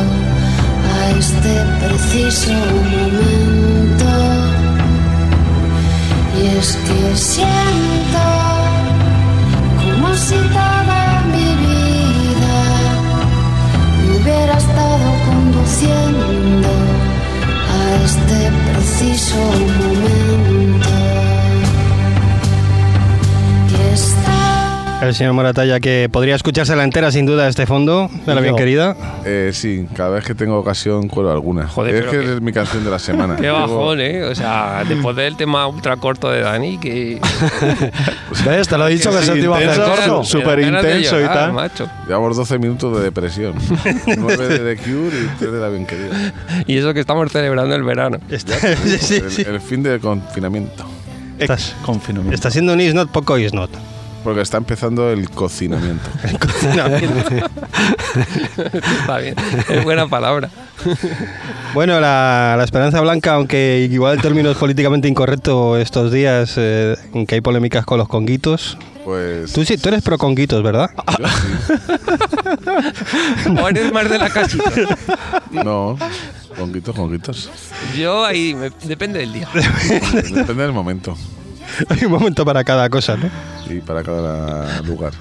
a 0.94 1.10
este 1.20 1.54
preciso 1.86 2.54
momento. 2.94 4.12
Y 6.42 6.58
es 6.58 6.78
que 6.78 7.18
siento 7.18 8.51
este 18.32 18.52
preciso 18.72 19.36
momento. 19.36 20.11
El 25.02 25.16
señor 25.16 25.34
Moratalla, 25.34 25.80
que 25.80 26.10
podría 26.12 26.36
escucharse 26.36 26.76
la 26.76 26.84
entera 26.84 27.12
sin 27.12 27.26
duda 27.26 27.48
este 27.48 27.66
fondo 27.66 28.08
de 28.26 28.36
la 28.36 28.40
bien 28.42 28.56
querida. 28.56 28.96
Eh, 29.26 29.50
sí, 29.52 29.88
cada 29.96 30.12
vez 30.12 30.24
que 30.24 30.36
tengo 30.36 30.60
ocasión 30.60 31.08
cuelo 31.08 31.32
alguna. 31.32 31.68
Joder, 31.68 31.96
es 31.96 32.06
que 32.06 32.20
que- 32.20 32.34
es 32.36 32.42
mi 32.42 32.52
canción 32.54 32.84
de 32.84 32.92
la 32.92 33.00
semana. 33.00 33.36
Qué 33.36 33.50
bajón, 33.50 34.00
¿eh? 34.00 34.24
O 34.26 34.36
sea, 34.36 34.84
después 34.88 35.16
del 35.16 35.36
tema 35.36 35.66
ultra 35.68 35.98
corto 35.98 36.30
de 36.30 36.42
Dani, 36.42 36.78
que... 36.78 37.20
¿Ves? 38.46 38.68
Te 38.68 38.78
lo 38.78 38.88
he 38.88 38.92
dicho 38.92 39.10
que 39.10 39.24
se 39.26 39.32
te 39.34 39.40
iba 39.40 39.58
a 39.58 39.60
hacer 39.60 39.84
corto. 39.84 40.24
Súper 40.24 40.60
intenso 40.60 41.20
y 41.20 41.24
tal. 41.26 41.54
macho. 41.54 41.90
Llevamos 42.08 42.38
12 42.38 42.60
minutos 42.60 42.96
de 42.98 43.04
depresión. 43.04 43.54
9 44.18 44.48
de 44.60 44.76
The 44.76 44.84
Cure 44.84 45.18
y 45.18 45.28
3 45.40 45.52
de 45.52 45.60
la 45.60 45.70
bien 45.70 45.88
querida. 45.88 46.34
Y 46.68 46.78
eso 46.78 46.94
que 46.94 47.00
estamos 47.00 47.32
celebrando 47.32 47.76
el 47.76 47.84
verano. 47.84 48.18
Sí, 48.30 48.98
sí, 49.00 49.16
el, 49.16 49.32
sí. 49.32 49.42
el 49.48 49.60
fin 49.62 49.82
del 49.84 50.00
confinamiento. 50.00 50.86
Ex 51.40 51.76
confinamiento. 51.84 52.36
Está 52.36 52.52
siendo 52.52 52.74
un 52.74 52.82
isnot, 52.82 53.10
poco 53.10 53.38
isnot. 53.38 53.70
Porque 54.24 54.42
está 54.42 54.58
empezando 54.58 55.12
el 55.12 55.30
cocinamiento. 55.30 56.10
Está 59.02 59.18
bien, 59.18 59.36
es 59.70 59.84
buena 59.84 60.08
palabra. 60.08 60.50
Bueno, 61.74 62.00
la, 62.00 62.56
la 62.58 62.64
Esperanza 62.64 63.02
Blanca, 63.02 63.34
aunque 63.34 63.88
igual 63.90 64.16
el 64.16 64.22
término 64.22 64.52
es 64.52 64.58
políticamente 64.58 65.08
incorrecto 65.08 65.78
estos 65.78 66.12
días, 66.12 66.54
eh, 66.58 66.96
en 67.14 67.26
que 67.26 67.36
hay 67.36 67.42
polémicas 67.42 67.86
con 67.86 67.98
los 67.98 68.08
conguitos. 68.08 68.78
Pues. 69.06 69.52
Tú 69.54 69.66
sí, 69.66 69.78
tú 69.78 69.90
eres 69.90 70.04
pro 70.04 70.18
conguitos, 70.20 70.62
¿verdad? 70.62 70.92
yo 71.18 71.28
sí. 73.44 73.50
O 73.60 73.68
eres 73.70 73.92
más 73.92 74.08
de 74.10 74.20
la 74.20 74.30
casita. 74.30 74.64
No, 75.52 75.98
conguitos, 76.56 76.96
conguitos. 76.96 77.50
Yo 77.98 78.24
ahí, 78.24 78.54
me- 78.54 78.70
depende 78.84 79.20
del 79.20 79.34
día. 79.34 79.48
Depende 80.14 80.62
del 80.64 80.74
momento 80.74 81.18
Hay 81.90 82.06
un 82.06 82.12
momento 82.12 82.46
para 82.46 82.64
cada 82.64 82.90
cosa, 82.90 83.18
¿no? 83.18 83.30
y 83.74 83.80
para 83.80 84.04
cada 84.04 84.82
lugar. 84.82 85.14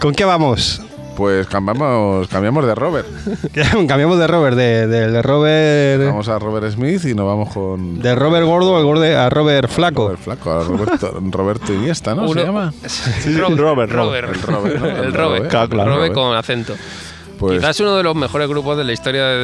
¿Con 0.00 0.14
qué 0.14 0.24
vamos? 0.24 0.80
Pues 1.16 1.46
cambiamos, 1.46 2.28
cambiamos 2.28 2.66
de 2.66 2.74
Robert. 2.74 3.06
Cambiamos 3.88 4.18
de 4.18 4.26
Robert, 4.26 4.54
de, 4.54 4.86
de- 4.86 5.10
de 5.10 5.22
Robert. 5.22 6.04
Vamos 6.10 6.28
a 6.28 6.38
Robert 6.38 6.70
Smith 6.70 7.06
y 7.06 7.14
nos 7.14 7.24
vamos 7.26 7.54
con. 7.54 8.00
De 8.02 8.14
Robert 8.14 8.44
Gordo 8.44 8.76
al 8.76 8.84
gorde 8.84 9.16
a 9.16 9.30
Robert 9.30 9.70
Flaco. 9.70 10.02
Robert 10.08 10.20
Flaco, 10.20 10.52
a 10.52 10.62
Roberto, 10.62 11.18
Roberto 11.30 11.72
Iniesta, 11.72 12.14
¿no? 12.14 12.24
Uno- 12.24 12.34
¿Se 12.34 12.44
llama? 12.46 12.70
Robert, 13.56 13.90
Robert, 13.90 13.92
Robert. 13.92 14.28
El 14.34 14.42
Robert, 14.42 14.78
¿no? 14.78 14.86
El 14.86 14.92
El 14.92 14.96
Robert. 15.14 15.16
Robert. 15.16 15.48
Claro, 15.48 15.68
claro. 15.70 15.90
Robert 15.96 16.14
Robert. 16.14 16.28
con 16.28 16.36
acento. 16.36 16.74
Pues, 17.38 17.58
Quizás 17.58 17.78
uno 17.80 17.96
de 17.96 18.02
los 18.02 18.14
mejores 18.16 18.48
grupos 18.48 18.76
de 18.78 18.84
la 18.84 18.92
historia 18.92 19.24
de, 19.26 19.36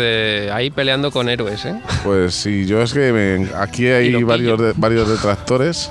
de- 0.46 0.52
ahí 0.52 0.70
peleando 0.70 1.10
con 1.10 1.28
héroes, 1.28 1.64
¿eh? 1.66 1.74
pues 2.04 2.34
sí, 2.34 2.64
yo 2.66 2.80
es 2.82 2.92
que 2.94 3.12
me- 3.12 3.48
aquí 3.56 3.86
hay 3.86 4.10
lo 4.10 4.26
varios, 4.26 4.58
de- 4.60 4.72
varios 4.76 5.08
detractores, 5.08 5.90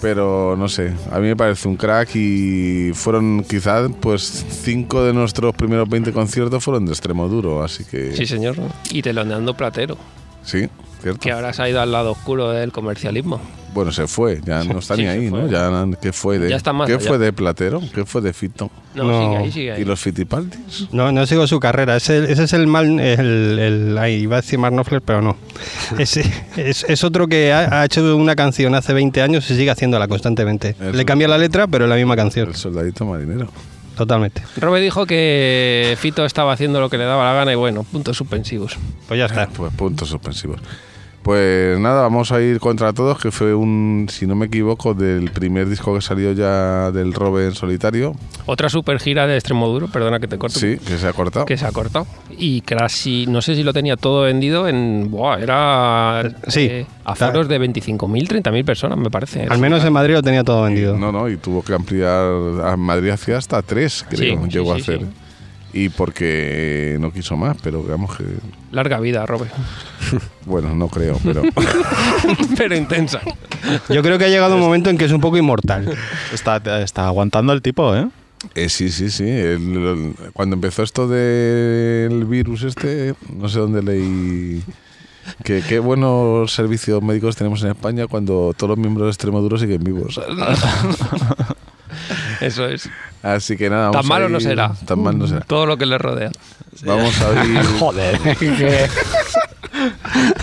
pero 0.00 0.56
no 0.56 0.68
sé, 0.68 0.92
a 1.12 1.18
mí 1.18 1.28
me 1.28 1.36
parece 1.36 1.68
un 1.68 1.76
crack 1.76 2.10
y 2.14 2.90
fueron 2.94 3.44
quizás 3.48 3.90
pues 4.00 4.22
cinco 4.62 5.04
de 5.04 5.12
nuestros 5.12 5.54
primeros 5.54 5.88
20 5.88 6.12
conciertos 6.12 6.62
fueron 6.64 6.86
de 6.86 6.92
extremo 6.92 7.28
duro, 7.28 7.62
así 7.62 7.84
que 7.84 8.14
Sí, 8.16 8.26
señor. 8.26 8.56
Y 8.90 9.02
teloneando 9.02 9.54
Platero, 9.54 9.96
sí, 10.42 10.68
cierto. 11.02 11.20
que 11.20 11.32
ahora 11.32 11.52
se 11.52 11.62
ha 11.62 11.68
ido 11.68 11.80
al 11.80 11.92
lado 11.92 12.12
oscuro 12.12 12.50
del 12.50 12.72
comercialismo. 12.72 13.40
Bueno, 13.74 13.92
se 13.92 14.06
fue, 14.08 14.40
ya 14.44 14.64
no 14.64 14.78
está 14.78 14.96
Sí, 14.96 15.02
ni 15.02 15.08
ahí, 15.08 15.28
fue. 15.28 15.42
¿no? 15.42 15.48
Ya 15.48 15.70
¿qué 16.00 16.12
fue 16.12 16.38
de 16.38 16.48
Ya 16.48 16.56
está 16.56 16.72
más 16.72 16.86
¿Qué 16.86 16.94
allá. 16.94 17.06
fue 17.06 17.18
de 17.18 17.32
Platero? 17.32 17.80
¿Qué 17.94 18.04
fue 18.06 18.22
de 18.22 18.32
Fito? 18.32 18.70
No, 18.94 19.04
No. 19.04 19.20
sigue 19.20 19.36
ahí, 19.36 19.52
sigue 19.52 19.72
ahí. 19.72 19.82
¿Y 19.82 19.84
los 19.84 20.00
Fitipaldis? 20.00 20.88
No, 20.90 21.12
no 21.12 21.26
sigo 21.26 21.46
su 21.46 21.60
carrera. 21.60 21.96
Ese, 21.96 22.32
ese 22.32 22.44
es 22.44 22.52
el 22.54 22.66
mal. 22.66 22.98
El, 22.98 23.58
el, 23.58 23.98
ahí 23.98 24.14
iba 24.22 24.38
a 24.38 24.40
decir 24.40 24.58
Mark 24.58 24.72
Knopfler, 24.74 25.02
pero 25.02 25.20
no. 25.20 25.36
Ese, 25.98 26.24
es, 26.56 26.84
es 26.88 27.04
otro 27.04 27.28
que 27.28 27.52
ha, 27.52 27.82
ha 27.82 27.84
hecho 27.84 28.16
una 28.16 28.34
canción 28.34 28.74
hace 28.74 28.92
20 28.94 29.20
años 29.22 29.48
y 29.50 29.54
sigue 29.54 29.70
haciéndola 29.70 30.08
constantemente. 30.08 30.74
Le 30.92 31.04
cambia 31.04 31.28
la 31.28 31.38
letra, 31.38 31.66
pero 31.66 31.84
es 31.84 31.90
la 31.90 31.96
misma 31.96 32.16
canción. 32.16 32.48
El 32.48 32.56
soldadito 32.56 33.04
marinero. 33.04 33.48
Totalmente. 33.96 34.42
Robert 34.56 34.82
dijo 34.82 35.06
que 35.06 35.96
Fito 36.00 36.24
estaba 36.24 36.52
haciendo 36.52 36.80
lo 36.80 36.88
que 36.88 36.98
le 36.98 37.04
daba 37.04 37.24
la 37.24 37.32
gana 37.34 37.52
y 37.52 37.56
bueno, 37.56 37.82
puntos 37.82 38.16
suspensivos. 38.16 38.78
Pues 39.08 39.18
ya 39.18 39.26
está. 39.26 39.48
Pues 39.48 39.72
puntos 39.74 40.08
suspensivos. 40.08 40.60
Pues 41.28 41.78
nada, 41.78 42.00
vamos 42.00 42.32
a 42.32 42.40
ir 42.40 42.58
contra 42.58 42.94
todos, 42.94 43.18
que 43.18 43.30
fue 43.30 43.54
un, 43.54 44.06
si 44.10 44.26
no 44.26 44.34
me 44.34 44.46
equivoco, 44.46 44.94
del 44.94 45.30
primer 45.30 45.68
disco 45.68 45.94
que 45.94 46.00
salió 46.00 46.32
ya 46.32 46.90
del 46.90 47.12
Robe 47.12 47.44
en 47.44 47.54
solitario. 47.54 48.14
Otra 48.46 48.70
super 48.70 48.98
gira 48.98 49.26
de 49.26 49.34
Extremoduro, 49.34 49.88
perdona 49.88 50.20
que 50.20 50.26
te 50.26 50.38
corte. 50.38 50.58
Sí, 50.58 50.78
que 50.78 50.96
se 50.96 51.06
ha 51.06 51.12
cortado. 51.12 51.44
Que 51.44 51.58
se 51.58 51.66
ha 51.66 51.70
cortado. 51.70 52.06
Y 52.30 52.62
casi, 52.62 53.26
no 53.26 53.42
sé 53.42 53.54
si 53.56 53.62
lo 53.62 53.74
tenía 53.74 53.98
todo 53.98 54.22
vendido 54.22 54.68
en. 54.68 55.10
Buah, 55.10 55.38
era. 55.42 56.22
Sí. 56.46 56.60
eh, 56.70 56.86
aforos 57.04 57.46
de 57.46 57.60
25.000, 57.60 58.26
30.000 58.42 58.64
personas, 58.64 58.96
me 58.96 59.10
parece. 59.10 59.46
Al 59.50 59.58
menos 59.58 59.84
en 59.84 59.92
Madrid 59.92 60.14
lo 60.14 60.22
tenía 60.22 60.44
todo 60.44 60.62
vendido. 60.62 60.96
No, 60.96 61.12
no, 61.12 61.28
y 61.28 61.36
tuvo 61.36 61.62
que 61.62 61.74
ampliar 61.74 62.24
a 62.64 62.74
Madrid 62.78 63.10
hacia 63.10 63.36
hasta 63.36 63.60
tres, 63.60 64.02
creo, 64.08 64.42
Sí, 64.44 64.48
llegó 64.48 64.74
sí, 64.76 64.80
a 64.80 64.84
sí, 64.84 64.92
hacer. 64.92 65.00
sí. 65.00 65.06
Y 65.72 65.90
porque 65.90 66.96
no 66.98 67.12
quiso 67.12 67.36
más, 67.36 67.56
pero 67.62 67.82
digamos 67.82 68.16
que. 68.16 68.24
Larga 68.72 68.98
vida, 69.00 69.26
Robert. 69.26 69.52
Bueno, 70.46 70.74
no 70.74 70.88
creo, 70.88 71.20
pero. 71.22 71.42
Pero 72.56 72.74
intensa. 72.74 73.20
Yo 73.90 74.02
creo 74.02 74.16
que 74.18 74.24
ha 74.24 74.28
llegado 74.28 74.54
un 74.54 74.62
momento 74.62 74.88
en 74.88 74.96
que 74.96 75.04
es 75.04 75.12
un 75.12 75.20
poco 75.20 75.36
inmortal. 75.36 75.94
Está, 76.32 76.56
está 76.82 77.06
aguantando 77.06 77.52
el 77.52 77.60
tipo, 77.60 77.94
¿eh? 77.94 78.08
Eh, 78.54 78.70
sí, 78.70 78.88
sí, 78.88 79.10
sí. 79.10 79.28
El- 79.28 79.76
el- 79.76 80.14
cuando 80.32 80.54
empezó 80.54 80.82
esto 80.82 81.06
del 81.06 82.24
virus 82.24 82.62
este, 82.62 83.14
no 83.36 83.50
sé 83.50 83.58
dónde 83.58 83.82
leí 83.82 84.62
que 85.44 85.62
qué 85.68 85.78
buenos 85.80 86.54
servicios 86.54 87.02
médicos 87.02 87.36
tenemos 87.36 87.62
en 87.62 87.68
España 87.72 88.06
cuando 88.06 88.54
todos 88.56 88.70
los 88.70 88.78
miembros 88.78 89.04
de 89.06 89.10
Extremoduro 89.10 89.58
siguen 89.58 89.84
vivos. 89.84 90.18
Eso 92.40 92.66
es. 92.66 92.88
Así 93.22 93.56
que 93.56 93.68
nada, 93.68 93.90
Tan 93.90 93.92
vamos 93.92 94.06
a 94.06 94.08
malo 94.14 94.28
no 94.28 94.38
ir- 94.38 94.42
será. 94.42 94.72
Tan 94.86 95.02
mal 95.02 95.18
no 95.18 95.26
será. 95.26 95.40
Todo 95.40 95.66
lo 95.66 95.76
que 95.76 95.86
le 95.86 95.98
rodea. 95.98 96.30
Vamos 96.84 97.20
a 97.20 97.44
ir 97.44 97.64
Joder. 97.80 98.18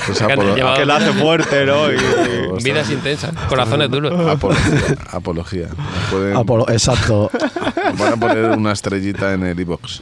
pues, 0.05 0.21
han 0.21 0.29
llevado- 0.55 0.75
Que 0.77 0.85
lo 0.85 0.93
hace 0.93 1.11
fuerte, 1.13 1.65
¿no? 1.65 1.91
Y- 1.91 1.95
apolo- 1.97 2.63
Vidas 2.63 2.89
intensas, 2.91 3.31
corazones 3.47 3.89
duros. 3.89 4.13
apología. 4.29 4.97
apología. 5.11 5.67
Pueden- 6.11 6.35
Apolo- 6.35 6.69
exacto. 6.69 7.29
van 7.97 8.13
a 8.13 8.17
poner 8.17 8.45
una 8.51 8.71
estrellita 8.73 9.33
en 9.33 9.43
el 9.43 9.59
iBox. 9.59 10.01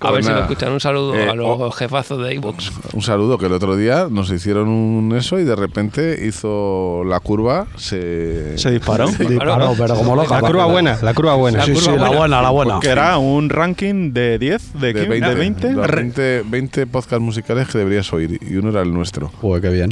A 0.00 0.10
ver 0.10 0.24
si 0.24 0.30
lo 0.30 0.40
escuchan. 0.40 0.72
Un 0.72 0.80
saludo 0.80 1.14
Eh, 1.14 1.28
a 1.28 1.34
los 1.34 1.46
oh. 1.48 1.70
jefazos 1.70 2.22
de 2.24 2.34
iVoox. 2.34 2.70
Un 2.92 3.02
saludo 3.02 3.38
que 3.38 3.46
el 3.46 3.52
otro 3.52 3.76
día 3.76 4.06
nos 4.10 4.30
hicieron 4.30 4.68
un 4.68 5.14
eso 5.16 5.38
y 5.38 5.44
de 5.44 5.56
repente 5.56 6.24
hizo 6.26 7.02
la 7.04 7.20
curva, 7.20 7.66
se, 7.76 8.56
Se 8.58 8.70
disparó. 8.70 9.08
Disparó, 9.18 9.74
pero 9.76 9.94
como 9.96 10.16
loca. 10.16 10.40
La 10.40 10.46
curva 10.46 10.64
buena, 10.66 10.98
la 11.02 11.14
curva 11.14 11.34
buena. 11.34 11.64
Sí, 11.64 11.72
La 11.72 11.78
sí, 11.78 11.84
curva 11.86 11.96
la 11.96 12.08
buena. 12.08 12.18
buena, 12.18 12.42
la 12.42 12.50
buena. 12.50 12.80
Que 12.80 12.88
era 12.88 13.18
un 13.18 13.48
ranking 13.50 14.12
de 14.12 14.38
10, 14.38 14.72
de, 14.74 14.92
de 14.92 14.94
15, 14.94 15.08
20, 15.08 15.28
de 15.28 15.34
20. 15.34 15.72
los 15.72 15.86
20, 15.90 16.42
20 16.46 16.86
podcasts 16.86 17.20
musicales 17.22 17.68
que 17.68 17.78
deberías 17.78 18.12
oír 18.12 18.38
y 18.42 18.56
uno 18.56 18.70
era 18.70 18.82
el 18.82 18.92
nuestro. 18.92 19.28
Joder, 19.40 19.62
qué 19.62 19.68
bien. 19.70 19.90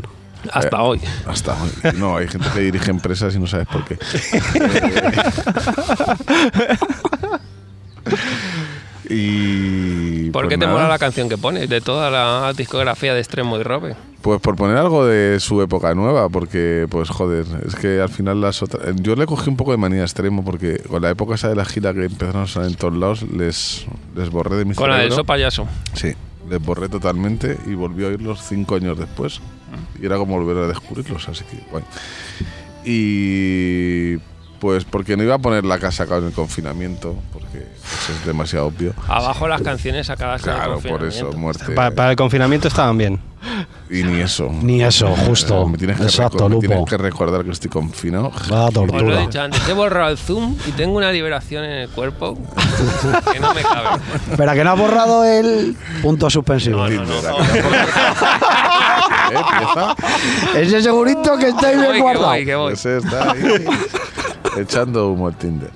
Hasta 0.53 0.81
hoy. 0.83 1.01
Hasta 1.27 1.55
hoy. 1.61 1.71
No, 1.97 2.17
hay 2.17 2.29
gente 2.29 2.47
que 2.55 2.61
dirige 2.61 2.91
empresas 2.91 3.35
y 3.35 3.39
no 3.41 3.47
sabes 3.49 3.67
por 3.67 3.85
qué. 3.85 3.99
Y 9.09 10.31
¿Por 10.31 10.43
pues 10.43 10.49
qué 10.51 10.59
te 10.59 10.67
nada, 10.67 10.73
mola 10.73 10.89
la 10.89 10.99
canción 10.99 11.29
que 11.29 11.39
pones? 11.39 11.69
De 11.69 11.81
toda 11.81 12.11
la 12.11 12.53
discografía 12.55 13.15
de 13.15 13.21
Extremo 13.21 13.59
y 13.59 13.63
Robe. 13.63 13.97
Pues 14.23 14.41
por 14.41 14.57
poner 14.57 14.77
algo 14.77 15.07
de 15.07 15.39
su 15.39 15.63
época 15.63 15.95
nueva, 15.95 16.29
porque, 16.29 16.87
pues 16.91 17.09
joder, 17.11 17.47
es 17.65 17.77
que 17.77 18.01
al 18.01 18.09
final 18.09 18.41
las 18.41 18.63
otras. 18.63 18.97
Yo 18.97 19.15
le 19.15 19.27
cogí 19.27 19.49
un 19.49 19.57
poco 19.57 19.71
de 19.71 19.77
manía 19.77 20.03
extremo, 20.03 20.45
porque 20.45 20.79
con 20.79 21.03
la 21.03 21.11
época 21.11 21.37
esa 21.37 21.49
de 21.49 21.55
la 21.55 21.65
gira 21.65 21.95
que 21.95 22.05
empezaron 22.05 22.43
a 22.43 22.47
sonar 22.47 22.71
en 22.71 22.77
todos 22.77 22.97
lados, 22.97 23.23
les, 23.23 23.87
les 24.17 24.31
borré 24.31 24.57
de 24.57 24.65
mi 24.65 24.75
Con 24.75 24.91
la 24.91 24.97
del 24.97 25.05
cerebro. 25.05 25.23
So 25.23 25.25
Payaso. 25.25 25.69
Sí, 25.95 26.15
les 26.51 26.61
borré 26.61 26.89
totalmente 26.89 27.57
y 27.67 27.75
volví 27.75 28.05
a 28.05 28.09
oírlos 28.09 28.41
cinco 28.43 28.75
años 28.75 28.99
después. 28.99 29.41
Y 30.01 30.07
era 30.07 30.17
como 30.17 30.39
volver 30.39 30.65
a 30.65 30.67
descubrirlos, 30.67 31.29
así 31.29 31.45
que 31.45 31.59
guay. 31.71 31.85
Y 32.85 34.19
pues 34.61 34.85
porque 34.85 35.17
no 35.17 35.23
iba 35.23 35.35
a 35.35 35.39
poner 35.39 35.65
la 35.65 35.79
casa 35.79 36.05
acá 36.05 36.17
en 36.19 36.27
el 36.27 36.33
confinamiento, 36.33 37.15
porque 37.33 37.59
pues, 37.61 38.19
es 38.19 38.27
demasiado 38.27 38.67
obvio. 38.67 38.95
Abajo 39.09 39.47
las 39.49 39.63
canciones 39.63 40.07
sacadas 40.07 40.43
en 40.45 40.51
el 40.51 40.57
Claro, 40.57 40.79
por 40.81 41.05
eso, 41.05 41.33
muerte. 41.33 41.73
Pa- 41.75 41.91
para 41.91 42.11
el 42.11 42.17
confinamiento 42.17 42.69
estaban 42.69 42.97
bien. 42.99 43.21
Y 43.89 44.03
ni 44.03 44.21
eso. 44.21 44.51
Ni 44.61 44.83
eso, 44.83 45.15
justo. 45.15 45.63
Eh, 45.63 45.67
Me 45.71 45.79
tienes 45.79 45.97
que, 45.99 46.03
Exacto, 46.05 46.39
recor- 46.39 46.49
me 46.49 46.55
Lupo. 46.57 46.67
tienes 46.67 46.85
que 46.91 46.97
recordar 46.97 47.45
que 47.45 47.51
estoy 47.53 47.71
confinado. 47.71 48.33
Vaya 48.51 48.65
Os 48.67 48.75
lo 48.75 48.83
he 48.85 48.87
tortura. 48.89 49.21
dicho 49.21 49.41
antes, 49.41 49.69
he 49.69 49.73
borrado 49.73 50.11
el 50.11 50.19
zoom 50.19 50.57
y 50.67 50.73
tengo 50.73 50.97
una 50.97 51.13
liberación 51.13 51.63
en 51.65 51.71
el 51.83 51.89
cuerpo 51.91 52.37
que 53.33 53.39
no 53.39 53.55
me 53.55 53.63
cabe. 53.63 54.01
Espera, 54.33 54.55
que 54.55 54.65
no 54.65 54.71
ha 54.71 54.75
borrado 54.75 55.25
el 55.25 55.77
punto 56.03 56.29
suspensivo. 56.29 56.89
No, 56.89 57.05
no, 57.05 57.23
no. 57.23 57.37
¿Eh? 59.31 60.63
Ese 60.63 60.83
segurito 60.83 61.37
que 61.39 61.49
está 61.49 61.69
ahí 61.69 61.77
Voy, 61.77 61.83
bien 61.85 61.95
que 61.97 62.01
guardado. 62.03 62.27
voy, 62.29 62.45
que 62.45 62.55
voy. 62.55 62.73
Ese 62.73 62.97
está 62.99 63.31
ahí 63.33 63.65
echando 64.57 65.09
humo 65.09 65.29
al 65.29 65.37
Tinder. 65.37 65.71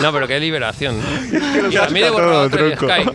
No, 0.00 0.12
pero 0.12 0.28
qué 0.28 0.38
liberación. 0.38 0.96
¿no? 0.98 1.68
Y 1.70 1.74
también 1.74 2.06
he 2.06 2.10
borrado 2.10 2.42
otro, 2.42 2.66
el 2.66 2.76
Sky. 2.76 3.10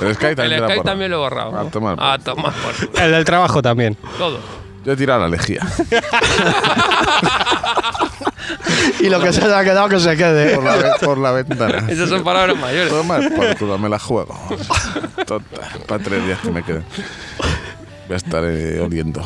El 0.00 0.14
Sky 0.14 0.34
también, 0.36 0.62
El 0.64 0.70
Sky 0.70 0.80
también 0.84 1.10
lo 1.10 1.16
he 1.16 1.20
borrado. 1.20 1.58
A 1.58 1.64
tomar 1.70 1.96
por 1.96 2.04
A 2.04 2.18
tomar 2.18 2.52
por 2.52 3.00
El 3.02 3.10
del 3.12 3.24
trabajo 3.24 3.60
también. 3.62 3.96
todo. 4.18 4.38
Yo 4.84 4.92
he 4.92 4.96
tirado 4.96 5.20
la 5.20 5.28
lejía. 5.28 5.60
Y 9.00 9.08
lo 9.08 9.20
que 9.20 9.32
se 9.32 9.42
haya 9.42 9.62
quedado 9.64 9.88
que 9.88 9.98
se 10.00 10.16
quede. 10.16 10.54
por, 10.56 10.64
la, 10.64 10.76
ve- 10.76 10.92
por 11.02 11.18
la 11.18 11.32
ventana. 11.32 11.84
Esas 11.88 12.08
son 12.08 12.22
palabras 12.24 12.56
mayores. 12.58 12.90
Toma 12.90 13.18
por 13.36 13.56
culo, 13.56 13.78
me 13.78 13.88
la 13.88 13.98
juego. 13.98 14.38
Tonta, 15.26 15.60
para 15.86 16.02
tres 16.02 16.24
días 16.26 16.38
que 16.40 16.50
me 16.50 16.62
queden. 16.62 16.84
Voy 18.10 18.14
a 18.14 18.16
estar 18.16 18.42
eh, 18.44 18.80
oliendo. 18.80 19.22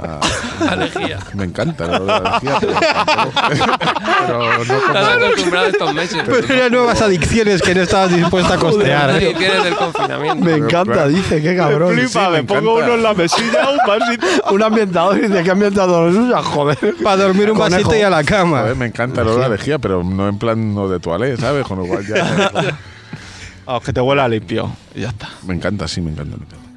a- 0.00 0.20
Alegría. 0.70 1.18
me 1.34 1.42
encanta 1.42 1.86
la 1.88 1.98
la 1.98 2.20
lejía, 2.40 2.56
pero, 2.60 2.72
pero 4.26 4.38
no 4.38 4.62
Estás 4.62 5.08
como... 5.08 5.24
acostumbrado 5.26 5.66
estos 5.66 5.94
meses. 5.94 6.22
Pero 6.24 6.54
eran 6.54 6.70
nuevas 6.70 7.02
adicciones 7.02 7.60
que 7.62 7.74
no 7.74 7.82
estabas 7.82 8.14
dispuesta 8.14 8.54
a 8.54 8.58
costear. 8.58 9.18
Quiere 9.18 9.60
del 9.64 9.74
confinamiento. 9.74 10.44
Me 10.44 10.52
encanta, 10.54 11.08
dice, 11.08 11.42
qué 11.42 11.56
cabrón. 11.56 11.94
Flipa, 11.94 12.08
sí, 12.26 12.30
me 12.30 12.30
me 12.30 12.44
pongo 12.44 12.78
encanta. 12.78 12.84
uno 12.84 12.94
en 12.94 13.02
la 13.02 13.14
mesilla, 13.14 13.70
un 13.70 13.78
vasito. 13.84 14.26
Un 14.52 14.62
ambientador 14.62 15.20
dice 15.20 15.42
que 15.42 15.50
ambientador 15.50 16.08
es 16.10 16.14
suya, 16.14 16.40
joder. 16.40 16.94
Para 17.02 17.16
dormir 17.24 17.50
un 17.50 17.58
Conejo. 17.58 17.82
vasito 17.88 17.96
y 17.96 18.02
a 18.02 18.10
la 18.10 18.22
cama. 18.22 18.60
Joder, 18.60 18.76
me 18.76 18.86
encanta 18.86 19.22
el 19.22 19.28
olor 19.28 19.42
a 19.42 19.48
lejía, 19.48 19.80
pero 19.80 20.04
no 20.04 20.28
en 20.28 20.38
plan 20.38 20.76
no 20.76 20.88
de 20.88 21.00
toalé, 21.00 21.36
¿sabes? 21.38 21.66
Con 21.66 21.78
lo 21.80 21.86
cual 21.86 22.06
ya... 22.06 22.52
Ah, 23.66 23.80
que 23.84 23.92
te 23.92 24.00
huela 24.00 24.28
limpio. 24.28 24.70
Y 24.94 25.00
ya 25.00 25.08
está. 25.08 25.28
Me 25.44 25.54
encanta, 25.56 25.88
sí, 25.88 26.00
me 26.00 26.12
encanta, 26.12 26.36
me 26.36 26.44
encanta. 26.44 26.67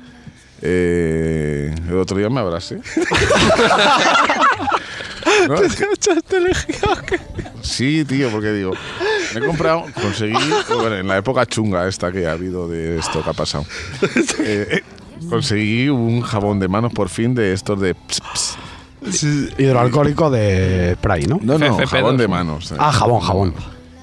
Eh, 0.61 1.73
el 1.89 1.97
otro 1.97 2.17
día 2.17 2.29
me 2.29 2.39
abracé. 2.39 2.79
No, 5.47 5.55
es 5.55 5.75
que- 5.75 5.85
Sí, 7.61 8.05
tío, 8.05 8.29
porque 8.31 8.51
digo, 8.53 8.73
me 9.33 9.39
he 9.39 9.45
comprado, 9.47 9.85
conseguí, 10.01 10.33
bueno, 10.67 10.95
en 10.97 11.07
la 11.07 11.17
época 11.17 11.45
chunga 11.45 11.87
esta 11.87 12.11
que 12.11 12.27
ha 12.27 12.33
habido 12.33 12.67
de 12.67 12.97
esto 12.99 13.23
que 13.23 13.29
ha 13.29 13.33
pasado, 13.33 13.65
eh, 14.39 14.81
conseguí 15.29 15.89
un 15.89 16.21
jabón 16.21 16.59
de 16.59 16.67
manos 16.67 16.91
por 16.93 17.09
fin 17.09 17.33
de 17.35 17.53
estos 17.53 17.79
de... 17.79 17.95
ps, 17.95 18.21
ps. 19.03 19.27
Hidroalcohólico 19.57 20.29
de 20.29 20.95
spray, 20.99 21.25
¿no? 21.25 21.39
No, 21.41 21.57
no, 21.57 21.77
FFP2. 21.77 21.87
jabón 21.87 22.17
de 22.17 22.27
manos. 22.27 22.71
eh. 22.71 22.75
Ah, 22.79 22.91
jabón, 22.91 23.21
jabón. 23.21 23.53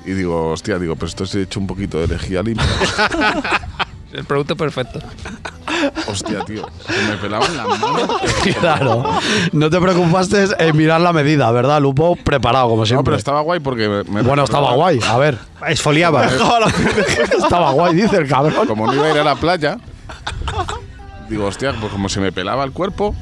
Y 0.07 0.13
digo, 0.13 0.51
hostia, 0.53 0.79
digo, 0.79 0.97
pues 0.97 1.11
esto 1.11 1.27
se 1.27 1.39
ha 1.39 1.43
hecho 1.43 1.61
un 1.61 1.67
poquito 1.67 2.01
de 2.01 2.09
lejía 2.09 2.43
limpia. 2.43 2.65
El 4.13 4.25
producto 4.25 4.57
perfecto. 4.57 5.01
Hostia, 6.07 6.45
tío, 6.45 6.69
se 6.87 7.03
me 7.11 7.17
pelaban 7.17 7.57
las 7.57 7.67
manos. 7.79 8.11
Claro. 8.61 9.05
No 9.53 9.71
te 9.71 9.81
preocupaste 9.81 10.47
en 10.59 10.77
mirar 10.77 11.01
la 11.01 11.13
medida, 11.13 11.51
¿verdad, 11.51 11.81
Lupo? 11.81 12.17
Preparado, 12.17 12.69
como 12.69 12.83
No, 12.83 12.87
siempre. 12.87 13.05
pero 13.05 13.17
estaba 13.17 13.41
guay 13.43 13.61
porque 13.61 13.89
me, 13.89 14.05
me 14.05 14.23
Bueno, 14.23 14.45
estaba 14.45 14.73
guay. 14.75 15.01
A 15.09 15.17
ver. 15.19 15.39
Esfoliaba. 15.67 16.27
estaba 17.43 17.71
guay, 17.73 17.95
dice 17.95 18.17
el 18.17 18.29
cabrón. 18.29 18.67
como 18.67 18.87
no 18.87 18.95
iba 18.95 19.07
a 19.07 19.11
ir 19.13 19.19
a 19.19 19.25
la 19.25 19.35
playa, 19.37 19.79
digo, 21.29 21.47
hostia, 21.47 21.75
pues 21.81 21.93
como 21.93 22.09
se 22.09 22.21
me 22.21 22.33
pelaba 22.33 22.65
el 22.65 22.73
cuerpo, 22.73 23.15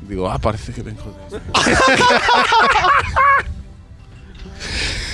digo, 0.00 0.30
ah, 0.30 0.38
parece 0.38 0.72
que 0.72 0.82
vengo 0.82 1.02
de... 1.30 1.38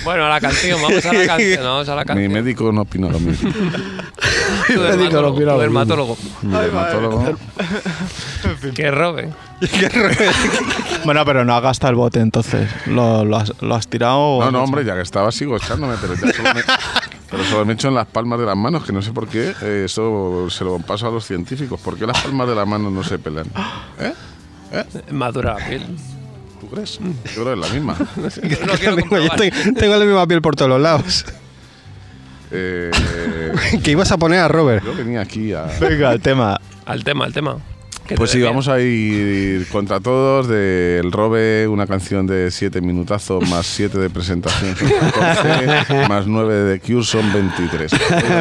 Bueno, 0.04 0.24
a 0.26 0.28
la 0.28 0.40
canción, 0.40 0.80
vamos 0.82 1.04
a 1.04 1.12
la 1.12 1.26
canción, 1.26 1.62
vamos 1.64 1.88
a 1.88 1.94
la 1.94 2.02
Mi 2.02 2.06
canción. 2.06 2.32
médico 2.32 2.72
no 2.72 2.82
opina 2.82 3.08
lo 3.08 3.18
mismo. 3.20 3.50
Tu 4.66 4.74
médico 4.80 5.20
no 5.22 5.28
opina 5.28 5.28
lo 5.28 5.32
tu 5.32 5.36
mismo. 5.38 5.60
dermatólogo. 5.60 6.16
Mi 6.42 6.52
dermatólogo. 6.52 7.36
Que 8.74 8.90
robe. 8.90 9.30
Bueno, 11.04 11.24
pero 11.24 11.44
no 11.44 11.54
has 11.54 11.62
gastado 11.62 11.90
el 11.90 11.96
bote 11.96 12.20
entonces. 12.20 12.68
¿Lo, 12.86 13.24
lo 13.24 13.36
has, 13.36 13.52
lo 13.60 13.74
has 13.74 13.88
tirado? 13.88 14.40
No, 14.40 14.50
no, 14.50 14.62
hombre, 14.64 14.84
ya 14.84 14.94
que 14.94 15.02
estaba 15.02 15.32
sigo 15.32 15.56
echándome, 15.56 15.94
pero 16.00 16.14
ya 16.14 16.32
solo 16.32 16.54
me, 16.54 16.62
pero 17.30 17.44
solo 17.44 17.64
me 17.64 17.72
echo 17.74 17.88
en 17.88 17.94
las 17.94 18.06
palmas 18.06 18.38
de 18.38 18.46
las 18.46 18.56
manos, 18.56 18.84
que 18.84 18.92
no 18.92 19.02
sé 19.02 19.12
por 19.12 19.26
qué. 19.28 19.54
eh, 19.62 19.82
eso 19.86 20.48
se 20.50 20.64
lo 20.64 20.78
paso 20.78 21.08
a 21.08 21.10
los 21.10 21.24
científicos. 21.26 21.80
¿Por 21.80 21.96
qué 21.98 22.06
las 22.06 22.20
palmas 22.22 22.48
de 22.48 22.54
las 22.54 22.66
manos 22.66 22.92
no 22.92 23.02
se 23.02 23.18
pelan? 23.18 23.46
¿Eh? 24.00 24.12
Madura 25.10 25.56
la 25.58 25.66
piel. 25.66 25.82
¿Tú 26.60 26.66
crees? 26.68 26.98
Yo 26.98 27.42
creo 27.42 27.44
que 27.44 27.52
es 27.52 27.58
la 27.58 27.68
misma. 27.68 27.96
No 28.16 28.28
quiero 28.78 28.96
tengo, 28.96 29.18
yo 29.18 29.28
tengo- 29.30 29.74
tengo 29.78 29.96
la 29.96 30.04
misma 30.04 30.26
piel 30.26 30.42
por 30.42 30.56
todos 30.56 30.68
los 30.70 30.80
lados. 30.80 31.24
Eh, 32.50 32.90
que 33.84 33.90
ibas 33.90 34.10
a 34.12 34.16
poner 34.18 34.40
a 34.40 34.48
Robert. 34.48 34.84
yo 34.84 34.94
venía 34.94 35.20
aquí 35.20 35.52
a... 35.52 35.64
Venga, 35.80 36.12
el 36.12 36.20
tema. 36.20 36.60
Al 36.86 37.04
tema, 37.04 37.24
al 37.26 37.32
tema. 37.32 37.58
Pues 38.16 38.30
sí, 38.30 38.40
vamos 38.42 38.68
a 38.68 38.80
ir 38.80 39.66
contra 39.68 40.00
todos 40.00 40.48
del 40.48 41.10
Robe, 41.12 41.66
una 41.68 41.86
canción 41.86 42.26
de 42.26 42.50
7 42.50 42.80
minutazos, 42.80 43.48
más 43.50 43.66
7 43.66 43.98
de 43.98 44.10
presentación, 44.10 44.74
son 44.76 44.88
14, 44.88 46.08
más 46.08 46.26
9 46.26 46.54
de 46.54 46.80
Cure 46.80 47.04
son 47.04 47.32
23. 47.32 47.92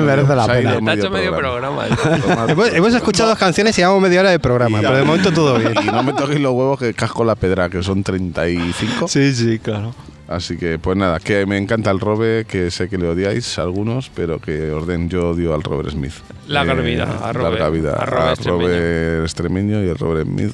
Merece 0.04 0.36
la 0.36 0.48
pena. 0.48 0.80
Te 0.80 0.92
ha 0.92 0.94
hecho 0.94 1.10
medio 1.12 1.36
programa. 1.36 1.88
¿eh? 1.88 1.90
Toma- 2.22 2.46
Hemos, 2.52 2.74
hemos 2.74 2.94
escuchado 2.94 3.30
dos 3.30 3.40
canciones 3.40 3.78
y 3.78 3.82
llevamos 3.82 4.02
media 4.02 4.22
hora 4.22 4.30
de 4.32 4.40
programa, 4.40 4.80
pero 4.82 4.98
de 4.98 5.04
momento 5.04 5.32
todo 5.32 5.58
bien. 5.60 5.74
Y 5.84 5.88
no 5.88 6.02
me 6.04 6.14
toquéis 6.14 6.40
los 6.40 6.54
huevos 6.54 6.80
que 6.80 6.94
casco 6.94 7.24
la 7.26 7.36
pedra, 7.36 7.70
que 7.70 7.84
son 7.84 8.04
35. 8.04 9.08
Sí, 9.08 9.34
sí, 9.36 9.60
claro. 9.60 9.94
Así 10.28 10.58
que, 10.58 10.78
pues 10.78 10.98
nada, 10.98 11.20
que 11.22 11.46
me 11.46 11.58
encanta 11.58 11.90
el 11.90 12.00
Robe, 12.02 12.46
que 12.46 12.70
sé 12.70 12.90
que 12.90 12.98
le 12.98 13.08
odiáis 13.08 13.58
algunos, 13.60 14.10
pero 14.14 14.40
que 14.40 14.72
orden 14.72 15.10
yo 15.10 15.30
odio 15.30 15.54
al 15.54 15.64
Robert 15.64 15.92
Smith. 15.92 16.12
Eh, 16.30 16.34
Larga 16.48 16.74
vida 16.74 17.04
a 17.04 17.32
Robert- 17.32 17.60
larga 17.60 17.70
vida 17.70 17.94
a 17.94 18.02
a 18.02 18.06
Robert 18.06 18.46
Robert, 18.46 19.24
Extremeño 19.24 19.84
y 19.84 19.88
el 19.88 19.98
Robert 19.98 20.28
Smith 20.28 20.54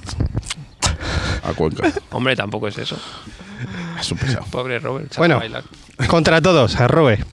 a 1.43 1.53
Cuenca. 1.53 1.91
Hombre, 2.11 2.35
tampoco 2.35 2.67
es 2.67 2.77
eso. 2.77 2.97
Es 3.99 4.11
un 4.11 4.17
pesado. 4.19 4.45
Pobre 4.51 4.77
Robert. 4.79 5.15
Bueno, 5.17 5.37
bailar. 5.39 5.63
contra 6.07 6.39
todos, 6.41 6.75
a 6.79 6.87
Robert. 6.87 7.25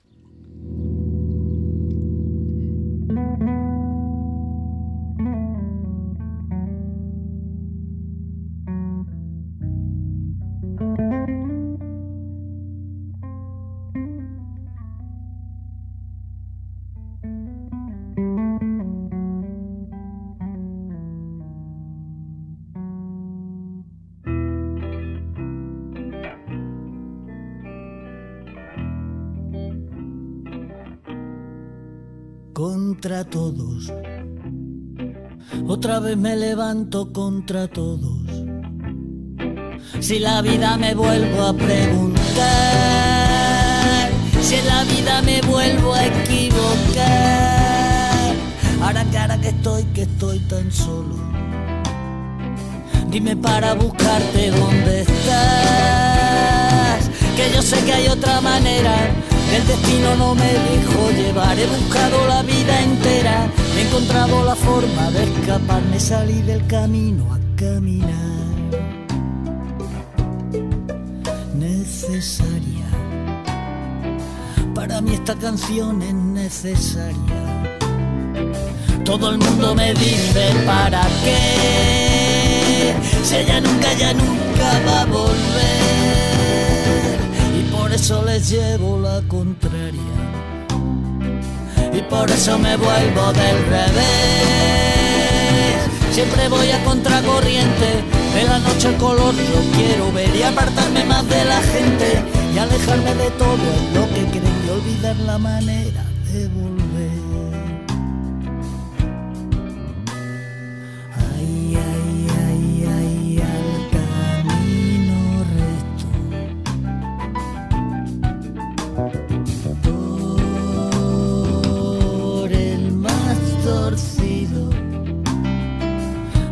Otra 35.91 36.07
vez 36.07 36.15
me 36.15 36.37
levanto 36.37 37.11
contra 37.11 37.67
todos. 37.67 38.15
Si 39.99 40.19
la 40.19 40.41
vida 40.41 40.77
me 40.77 40.95
vuelvo 40.95 41.47
a 41.47 41.53
preguntar, 41.53 42.21
si 44.41 44.55
en 44.55 44.67
la 44.67 44.85
vida 44.85 45.21
me 45.21 45.41
vuelvo 45.41 45.93
a 45.93 46.05
equivocar, 46.05 47.03
ahora 48.81 49.03
que 49.03 49.17
ahora 49.17 49.37
que 49.41 49.49
estoy, 49.49 49.83
que 49.93 50.03
estoy 50.03 50.39
tan 50.39 50.71
solo. 50.71 51.17
Dime 53.09 53.35
para 53.35 53.73
buscarte 53.73 54.49
dónde 54.49 55.01
estás, 55.01 55.19
que 57.35 57.51
yo 57.53 57.61
sé 57.61 57.83
que 57.83 57.91
hay 57.91 58.07
otra 58.07 58.39
manera. 58.39 59.13
El 59.53 59.67
destino 59.67 60.15
no 60.15 60.33
me 60.33 60.49
dijo 60.49 61.11
llevar, 61.11 61.59
he 61.59 61.65
buscado 61.67 62.25
la 62.27 62.41
vida 62.41 62.81
entera, 62.81 63.49
he 63.77 63.81
encontrado 63.81 64.45
la 64.45 64.55
forma 64.55 65.11
de 65.11 65.23
escaparme, 65.23 65.99
salí 65.99 66.41
del 66.41 66.65
camino 66.67 67.33
a 67.33 67.39
caminar. 67.57 68.09
Necesaria, 71.53 72.87
para 74.73 75.01
mí 75.01 75.15
esta 75.15 75.35
canción 75.35 76.01
es 76.01 76.13
necesaria. 76.13 77.41
Todo 79.03 79.31
el 79.31 79.37
mundo 79.37 79.75
me 79.75 79.93
dice 79.93 80.53
para 80.65 81.01
qué, 81.25 82.93
si 83.23 83.35
ella 83.35 83.59
nunca, 83.59 83.93
ya 83.93 84.13
nunca 84.13 84.81
va 84.87 85.01
a 85.01 85.05
volver. 85.05 86.00
Eso 88.01 88.23
les 88.25 88.49
llevo 88.49 88.99
la 88.99 89.21
contraria. 89.27 90.01
Y 91.93 92.01
por 92.09 92.31
eso 92.31 92.57
me 92.57 92.75
vuelvo 92.75 93.31
del 93.31 93.63
revés. 93.69 94.01
Siempre 96.11 96.49
voy 96.49 96.71
a 96.71 96.83
contracorriente. 96.83 98.03
En 98.39 98.47
la 98.47 98.57
noche 98.57 98.87
el 98.87 98.95
color 98.95 99.35
yo 99.35 99.61
quiero 99.75 100.11
ver 100.13 100.35
y 100.35 100.41
apartarme 100.41 101.05
más 101.05 101.29
de 101.29 101.45
la 101.45 101.61
gente. 101.61 102.23
Y 102.55 102.57
alejarme 102.57 103.13
de 103.13 103.29
todo 103.37 103.55
lo 103.93 104.07
que 104.15 104.25
creen 104.31 104.63
y 104.65 104.69
olvidar 104.71 105.15
la 105.17 105.37
manera 105.37 106.03
de 106.33 106.47
volver. 106.47 106.80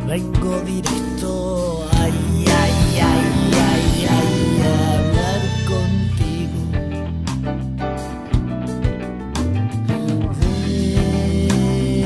Vengo 0.10 0.60
directo. 0.62 1.88
Ay, 1.99 2.12
ay, 2.47 2.74
ay, 2.99 3.53
ay, 3.53 4.07
ay, 4.10 4.34
a 4.66 4.74
hablar 4.97 5.41
contigo. 5.70 6.60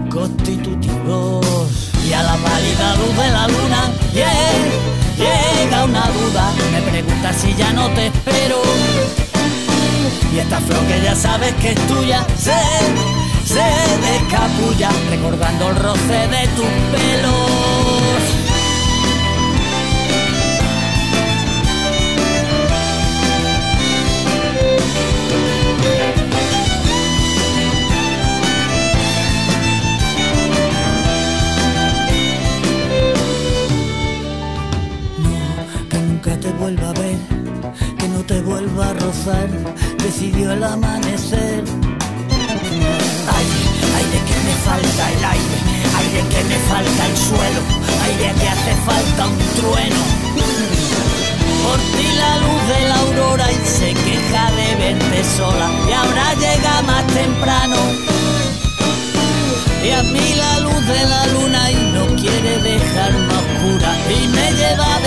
constitutivos 0.09 1.93
y 2.05 2.11
a 2.11 2.21
la 2.21 2.35
pálida 2.35 2.95
luz 2.97 3.15
de 3.17 3.31
la 3.31 3.47
luna 3.47 3.91
yeah, 4.13 4.35
llega 5.17 5.85
una 5.85 6.05
duda 6.09 6.51
me 6.73 6.81
pregunta 6.81 7.33
si 7.33 7.53
ya 7.55 7.71
no 7.71 7.87
te 7.91 8.07
espero 8.07 8.61
y 10.35 10.39
esta 10.39 10.59
flor 10.59 10.85
que 10.85 11.01
ya 11.01 11.15
sabes 11.15 11.53
que 11.55 11.71
es 11.71 11.87
tuya 11.87 12.25
se, 12.37 12.51
se 13.45 13.63
descapulla 14.11 14.89
recordando 15.09 15.69
el 15.69 15.75
roce 15.77 16.27
de 16.27 16.47
tus 16.55 16.67
pelos 16.91 18.44
vuelva 38.65 38.89
a 38.89 38.93
rozar, 38.93 39.49
decidió 40.03 40.51
el 40.51 40.63
amanecer. 40.63 41.63
Ay 43.95 44.05
de 44.11 44.19
que 44.27 44.37
me 44.45 44.55
falta 44.65 45.11
el 45.11 45.23
aire, 45.23 45.57
ay 45.97 46.07
de 46.15 46.21
que 46.29 46.43
me 46.45 46.55
falta 46.69 47.05
el 47.07 47.17
suelo, 47.17 47.61
ay 48.03 48.13
de 48.17 48.39
que 48.39 48.47
hace 48.47 48.75
falta 48.85 49.27
un 49.27 49.37
trueno. 49.57 50.01
Por 51.63 51.79
ti 51.95 52.07
la 52.17 52.37
luz 52.37 52.61
de 52.73 52.89
la 52.89 52.95
aurora 52.95 53.51
y 53.51 53.67
se 53.67 53.93
queja 53.93 54.51
de 54.51 54.75
verte 54.75 55.23
sola 55.37 55.69
y 55.89 55.91
ahora 55.93 56.33
llega 56.35 56.81
más 56.83 57.05
temprano. 57.07 57.75
Y 59.83 59.91
a 59.91 60.01
mí 60.01 60.33
la 60.35 60.59
luz 60.61 60.87
de 60.87 61.05
la 61.07 61.27
luna 61.27 61.71
y 61.71 61.91
no 61.93 62.05
quiere 62.15 62.57
dejarme 62.61 63.33
oscura 63.33 63.95
y 64.09 64.27
me 64.27 64.51
lleva 64.53 64.99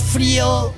Frío, 0.00 0.72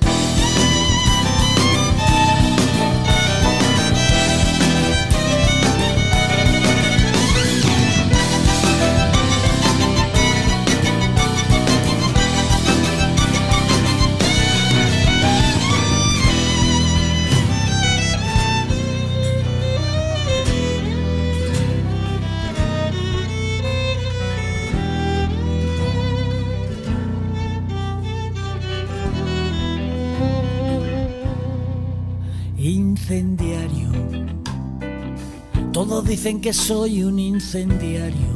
dicen 36.09 36.41
que 36.41 36.53
soy 36.53 37.03
un 37.03 37.19
incendiario. 37.19 38.33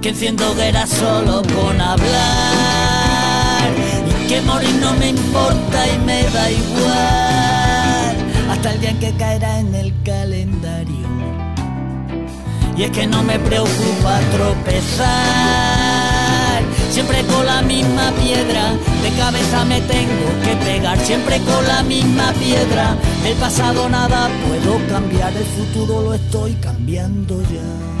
Que 0.00 0.08
enciendo 0.08 0.50
hogueras 0.50 0.88
solo 0.88 1.42
con 1.42 1.78
hablar. 1.78 3.70
Y 4.24 4.26
que 4.26 4.40
morir 4.40 4.74
no 4.80 4.94
me 4.94 5.10
importa 5.10 5.86
y 5.94 5.98
me 6.06 6.22
da 6.22 6.50
igual. 6.50 8.16
Hasta 8.50 8.72
el 8.72 8.80
día 8.80 8.90
en 8.90 8.98
que 8.98 9.12
caerá 9.12 9.60
en 9.60 9.74
el 9.74 9.92
calendario. 10.04 11.06
Y 12.78 12.84
es 12.84 12.90
que 12.92 13.06
no 13.06 13.22
me 13.22 13.38
preocupa 13.38 14.18
tropezar. 14.32 15.85
Siempre 16.96 17.22
con 17.26 17.44
la 17.44 17.60
misma 17.60 18.10
piedra, 18.12 18.72
de 19.02 19.10
cabeza 19.18 19.66
me 19.66 19.82
tengo 19.82 20.30
que 20.42 20.56
pegar. 20.64 20.98
Siempre 20.98 21.38
con 21.40 21.66
la 21.66 21.82
misma 21.82 22.32
piedra, 22.32 22.96
del 23.22 23.34
pasado 23.34 23.86
nada 23.90 24.30
puedo 24.48 24.78
cambiar. 24.88 25.36
El 25.36 25.44
futuro 25.44 26.00
lo 26.00 26.14
estoy 26.14 26.54
cambiando 26.54 27.42
ya. 27.42 27.95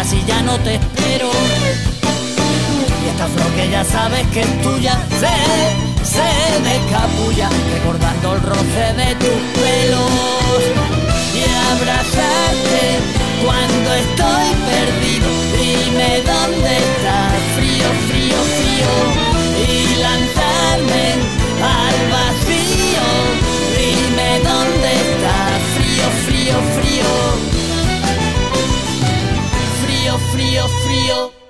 Mata 0.00 0.04
si 0.04 0.24
ya 0.26 0.42
no 0.42 0.58
te 0.58 0.74
espero. 0.74 1.30
Y 3.04 3.08
esta 3.08 3.26
flor 3.26 3.50
que 3.56 3.70
ya 3.70 3.84
sabes 3.84 4.26
que 4.28 4.40
es 4.40 4.62
tuya 4.62 4.98
se, 5.20 5.34
se 6.04 6.28
descapulla 6.68 7.48
recordando 7.74 8.34
el 8.34 8.42
roce 8.42 8.84
de 8.96 9.14
tus 9.16 9.40
pelos 9.60 10.62
y 11.34 11.42
abrazarte 11.72 12.82
cuando 13.44 13.94
estoy 13.94 14.46
perdido. 14.70 15.28
Dime 15.60 16.22
dónde 16.32 16.70
estás, 16.78 17.34
frío, 17.56 17.88
frío, 18.08 18.38
frío, 18.58 18.92
y 19.68 19.96
lanzarme 20.06 21.04
al 21.62 21.98
vacío. 22.16 23.06
Dime 23.76 24.30
dónde 24.50 24.88
estás, 25.04 25.60
frío, 25.76 26.06
frío, 26.26 26.56
frío, 26.76 27.49
frío, 30.32 30.68
frío, 30.68 30.68
frío. 30.84 31.40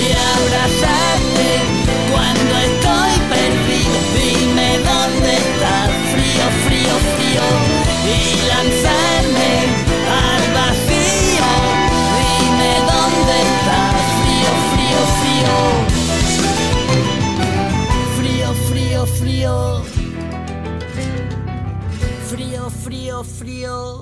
y 0.00 0.12
abrazarte 0.12 0.98
frío, 23.38 23.97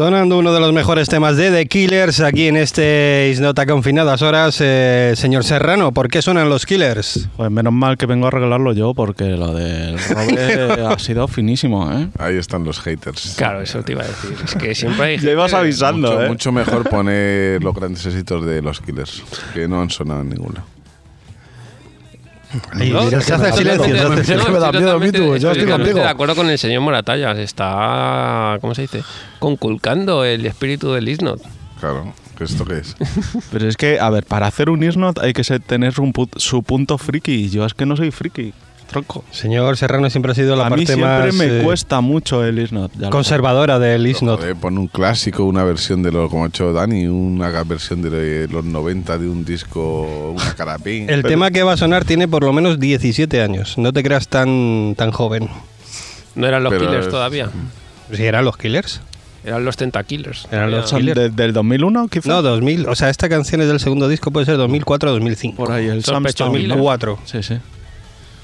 Sonando 0.00 0.38
uno 0.38 0.54
de 0.54 0.60
los 0.60 0.72
mejores 0.72 1.10
temas 1.10 1.36
de 1.36 1.50
The 1.50 1.66
Killers 1.66 2.20
aquí 2.20 2.48
en 2.48 2.56
este 2.56 3.28
Isnota 3.30 3.66
Confinadas 3.66 4.22
Horas. 4.22 4.56
Eh, 4.62 5.12
señor 5.14 5.44
Serrano, 5.44 5.92
¿por 5.92 6.08
qué 6.08 6.22
suenan 6.22 6.48
los 6.48 6.64
Killers? 6.64 7.28
Pues 7.36 7.50
menos 7.50 7.74
mal 7.74 7.98
que 7.98 8.06
vengo 8.06 8.24
a 8.24 8.28
arreglarlo 8.28 8.72
yo, 8.72 8.94
porque 8.94 9.24
lo 9.36 9.52
del 9.52 9.98
roble 9.98 10.86
ha 10.88 10.98
sido 10.98 11.28
finísimo, 11.28 11.92
¿eh? 11.92 12.08
Ahí 12.18 12.36
están 12.38 12.64
los 12.64 12.80
haters. 12.80 13.34
Claro, 13.36 13.60
eso 13.60 13.82
te 13.82 13.92
iba 13.92 14.02
a 14.02 14.06
decir. 14.06 14.34
Es 14.42 14.54
que 14.54 14.74
siempre 14.74 15.04
hay. 15.04 15.18
Ya 15.20 15.32
ibas 15.32 15.52
avisando, 15.52 16.12
mucho, 16.12 16.22
¿eh? 16.22 16.28
mucho 16.28 16.52
mejor 16.52 16.88
poner 16.88 17.62
los 17.62 17.74
grandes 17.74 18.06
éxitos 18.06 18.46
de 18.46 18.62
los 18.62 18.80
Killers, 18.80 19.22
que 19.52 19.68
no 19.68 19.82
han 19.82 19.90
sonado 19.90 20.22
en 20.22 20.30
ninguna. 20.30 20.64
Ahí, 22.72 22.90
No, 22.90 23.08
se 23.08 23.16
hace 23.34 23.52
silencio. 23.52 24.24
se 24.24 24.34
hace 24.34 24.50
me 24.50 24.58
da 24.58 24.66
estoy 24.66 24.80
miedo 24.80 24.96
a 24.96 24.98
mí, 24.98 25.12
tú, 25.12 25.36
yo 25.36 25.50
estoy 25.52 25.68
contigo. 25.68 25.98
de 26.00 26.08
acuerdo 26.08 26.34
con 26.34 26.48
el 26.50 26.58
señor 26.58 26.80
Moratalla. 26.82 27.34
Se 27.34 27.42
está, 27.42 28.58
¿cómo 28.60 28.74
se 28.74 28.82
dice? 28.82 29.02
Conculcando 29.38 30.24
el 30.24 30.44
espíritu 30.46 30.92
del 30.92 31.08
Isnot. 31.08 31.40
Claro, 31.78 32.12
¿qué 32.36 32.44
¿esto 32.44 32.64
qué 32.64 32.78
es? 32.78 32.96
Pero 33.52 33.68
es 33.68 33.76
que, 33.76 33.98
a 34.00 34.10
ver, 34.10 34.24
para 34.24 34.46
hacer 34.46 34.68
un 34.70 34.82
Isnot 34.82 35.18
hay 35.18 35.32
que 35.32 35.42
tener 35.60 36.00
un 36.00 36.12
su 36.36 36.62
punto 36.62 36.98
friki. 36.98 37.48
Yo 37.50 37.64
es 37.64 37.74
que 37.74 37.86
no 37.86 37.96
soy 37.96 38.10
friki, 38.10 38.52
tronco. 38.90 39.24
Señor 39.30 39.76
Serrano 39.76 40.10
siempre 40.10 40.32
ha 40.32 40.34
sido 40.34 40.56
la 40.56 40.66
a 40.66 40.70
mí 40.70 40.76
parte 40.84 40.94
siempre 40.94 41.06
más 41.06 41.34
me 41.34 41.60
eh, 41.60 41.62
cuesta 41.62 42.00
mucho 42.00 42.44
el 42.44 42.58
Isnot. 42.58 43.08
conservadora 43.10 43.78
del 43.78 44.06
Isnot. 44.06 44.40
Pon 44.60 44.76
un 44.78 44.88
clásico, 44.88 45.44
una 45.44 45.64
versión 45.64 46.02
de 46.02 46.12
lo 46.12 46.28
como 46.28 46.44
ha 46.44 46.48
hecho 46.48 46.72
Dani, 46.72 47.06
una 47.06 47.50
versión 47.64 48.02
de 48.02 48.48
los 48.50 48.64
90 48.64 49.16
de 49.18 49.28
un 49.28 49.44
disco, 49.44 50.32
una 50.36 50.54
carapín. 50.56 51.08
El 51.08 51.22
tema 51.22 51.50
que 51.50 51.62
va 51.62 51.72
a 51.72 51.76
sonar 51.76 52.04
tiene 52.04 52.28
por 52.28 52.42
lo 52.44 52.52
menos 52.52 52.78
17 52.78 53.40
años. 53.40 53.78
No 53.78 53.92
te 53.92 54.02
creas 54.02 54.28
tan, 54.28 54.94
tan 54.96 55.10
joven. 55.12 55.48
No 56.34 56.46
eran 56.46 56.62
los 56.62 56.72
Pero 56.72 56.86
Killers 56.86 57.06
es- 57.06 57.10
todavía. 57.12 57.50
Si 58.12 58.24
eran 58.24 58.44
los 58.44 58.56
Killers. 58.56 59.00
Eran 59.42 59.64
los 59.64 59.76
Tentakillers. 59.78 60.46
Eran 60.50 60.70
los 60.70 60.90
¿Son 60.90 61.00
Killers. 61.00 61.18
de- 61.18 61.30
del 61.30 61.52
2001 61.54 62.08
quizás? 62.08 62.26
No, 62.26 62.42
2000. 62.42 62.86
O 62.88 62.94
sea, 62.94 63.08
esta 63.08 63.28
canción 63.28 63.62
es 63.62 63.68
del 63.68 63.80
segundo 63.80 64.06
disco, 64.06 64.30
puede 64.30 64.44
ser 64.46 64.56
2004 64.58 65.08
o 65.08 65.12
2005. 65.14 65.56
Por 65.56 65.72
ahí, 65.72 65.86
el 65.86 66.04
Sam 66.04 66.24
Sospechosos. 66.24 66.54
Stone, 66.56 66.68
¿no? 66.68 66.74
2004. 66.76 67.18
Sí, 67.24 67.42
sí. 67.42 67.54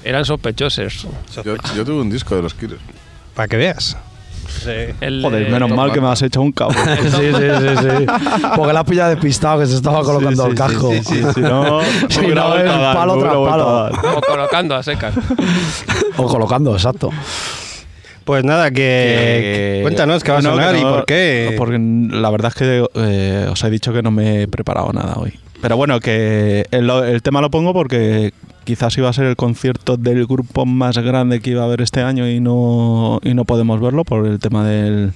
Eran 0.07 0.23
sospechosos. 0.23 1.05
Yo, 1.43 1.55
yo 1.75 1.83
tuve 1.85 2.01
un 2.01 2.09
disco 2.09 2.33
de 2.35 2.41
los 2.41 2.53
Killers. 2.53 2.79
Para 3.35 3.47
que 3.49 3.57
veas. 3.57 3.97
El, 5.01 5.21
Joder, 5.21 5.49
menos 5.51 5.69
mal 5.69 5.91
que 5.91 5.99
me 5.99 6.07
has 6.07 6.21
hecho 6.21 6.41
un 6.41 6.53
cabo. 6.53 6.71
Sí, 7.01 7.09
sí, 7.11 7.31
sí, 7.33 7.77
sí. 7.77 8.05
Porque 8.55 8.71
la 8.73 8.79
has 8.79 8.85
pillado 8.85 9.09
despistado 9.09 9.59
que 9.59 9.65
se 9.65 9.75
estaba 9.75 10.01
colocando 10.03 10.43
Sí, 10.45 10.49
el 10.49 10.57
sí, 10.57 10.63
casco. 10.63 10.91
sí, 10.93 11.01
sí, 11.03 11.21
sí, 11.35 11.41
no, 11.41 11.81
Si 12.09 12.21
no, 12.27 12.55
es 12.57 12.63
dar, 12.65 12.95
palo 12.95 13.19
tras 13.19 13.33
palo. 13.33 13.91
o 14.17 14.21
colocando 14.21 14.75
a 14.75 14.83
secas. 14.83 15.13
O 16.15 16.25
colocando, 16.27 16.73
exacto. 16.73 17.09
Pues 18.23 18.43
nada, 18.45 18.69
que, 18.71 18.73
Que- 18.75 19.79
cuéntanos 19.83 20.23
qué 20.23 20.31
va 20.31 20.37
a 20.39 20.41
sonar 20.41 20.75
y 20.77 20.81
por 20.81 21.05
qué. 21.05 21.53
Porque 21.57 21.77
la 21.79 22.29
verdad 22.29 22.51
es 22.53 22.55
que 22.55 22.85
eh, 22.95 23.47
os 23.51 23.61
he 23.63 23.69
dicho 23.69 23.91
que 23.93 24.01
no 24.01 24.11
me 24.11 24.43
he 24.43 24.47
preparado 24.47 24.91
nada 24.93 25.15
hoy. 25.17 25.37
Pero 25.61 25.75
bueno, 25.75 25.99
que 25.99 26.65
el, 26.71 26.89
el 26.89 27.21
tema 27.21 27.41
lo 27.41 27.49
pongo 27.49 27.73
porque 27.73 28.33
quizás 28.63 28.97
iba 28.97 29.09
a 29.09 29.13
ser 29.13 29.25
el 29.25 29.35
concierto 29.35 29.97
del 29.97 30.27
grupo 30.27 30.65
más 30.65 30.97
grande 30.97 31.39
que 31.39 31.51
iba 31.51 31.61
a 31.61 31.65
haber 31.65 31.81
este 31.81 32.01
año 32.01 32.29
y 32.29 32.39
no, 32.39 33.19
y 33.23 33.33
no 33.33 33.45
podemos 33.45 33.79
verlo 33.79 34.03
por 34.03 34.27
el 34.27 34.39
tema 34.39 34.67
del, 34.67 35.13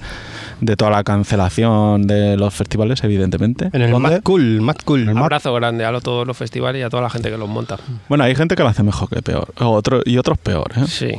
de 0.62 0.76
toda 0.78 0.91
la 0.91 1.03
cancelación 1.03 2.07
de 2.07 2.38
los 2.38 2.53
festivales, 2.53 3.03
evidentemente. 3.03 3.70
En 3.74 3.82
el. 3.82 3.91
Mad 3.99 4.22
Cool, 4.24 4.62
Mad 4.62 4.78
Cool. 4.86 5.09
Un 5.09 5.18
abrazo 5.18 5.53
grande 5.53 5.84
a 5.86 5.91
lo- 5.91 6.01
todos 6.01 6.26
los 6.26 6.38
festivales 6.38 6.80
y 6.80 6.84
a 6.84 6.89
toda 6.89 7.03
la 7.03 7.09
gente 7.09 7.30
que 7.30 7.38
los 7.38 7.49
monta. 7.49 7.78
Bueno, 8.07 8.24
hay 8.24 8.36
gente 8.36 8.55
que 8.55 8.64
lo 8.64 8.70
hace 8.70 8.84
mejor 8.84 9.09
que 9.09 9.22
peor. 9.22 9.53
O 9.59 9.68
otro, 9.72 10.01
y 10.05 10.18
otros 10.18 10.38
peor, 10.38 10.72
¿eh? 10.78 10.86
Sí. 10.88 11.12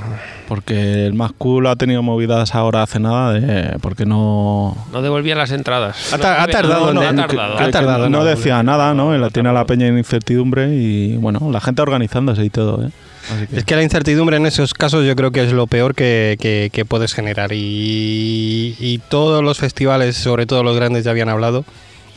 Porque 0.49 1.07
el 1.07 1.15
más 1.15 1.33
cool 1.37 1.67
ha 1.67 1.77
tenido 1.77 2.03
movidas 2.03 2.55
ahora 2.55 2.83
hace 2.83 3.01
nada 3.01 3.33
de 3.33 3.79
porque 3.81 4.07
no, 4.07 4.77
No 4.93 5.03
devolvía 5.03 5.35
las 5.35 5.51
entradas. 5.51 6.13
Ha 6.13 6.19
ta- 6.19 6.43
ha 6.43 6.47
No, 6.47 6.53
tardado, 6.53 6.87
no, 6.95 7.01
¿no? 7.01 7.01
ha 7.01 7.11
Que- 7.11 7.17
tardado. 7.17 7.57
que- 7.57 7.65
ha 7.65 7.71
tardado, 7.71 8.09
Es 13.53 13.65
que 13.65 13.77
la 13.77 13.83
incertidumbre 13.83 14.37
en 14.37 14.47
esos 14.47 14.75
casos 14.75 15.05
yo 15.07 15.15
creo 15.17 15.31
que 15.31 15.43
es 15.45 15.53
lo 15.53 15.67
peor 15.67 15.95
que, 15.95 16.37
que- 16.41 16.71
que 16.73 16.85
puedes 16.85 17.15
generar. 17.15 17.53
Y, 17.53 18.77
y 18.79 18.99
todos 19.09 19.43
los 19.45 19.59
festivales, 19.59 20.17
sobre 20.17 20.47
todo 20.47 20.63
los 20.63 20.77
grandes, 20.77 21.05
ya 21.05 21.11
habían 21.13 21.29
hablado. 21.29 21.65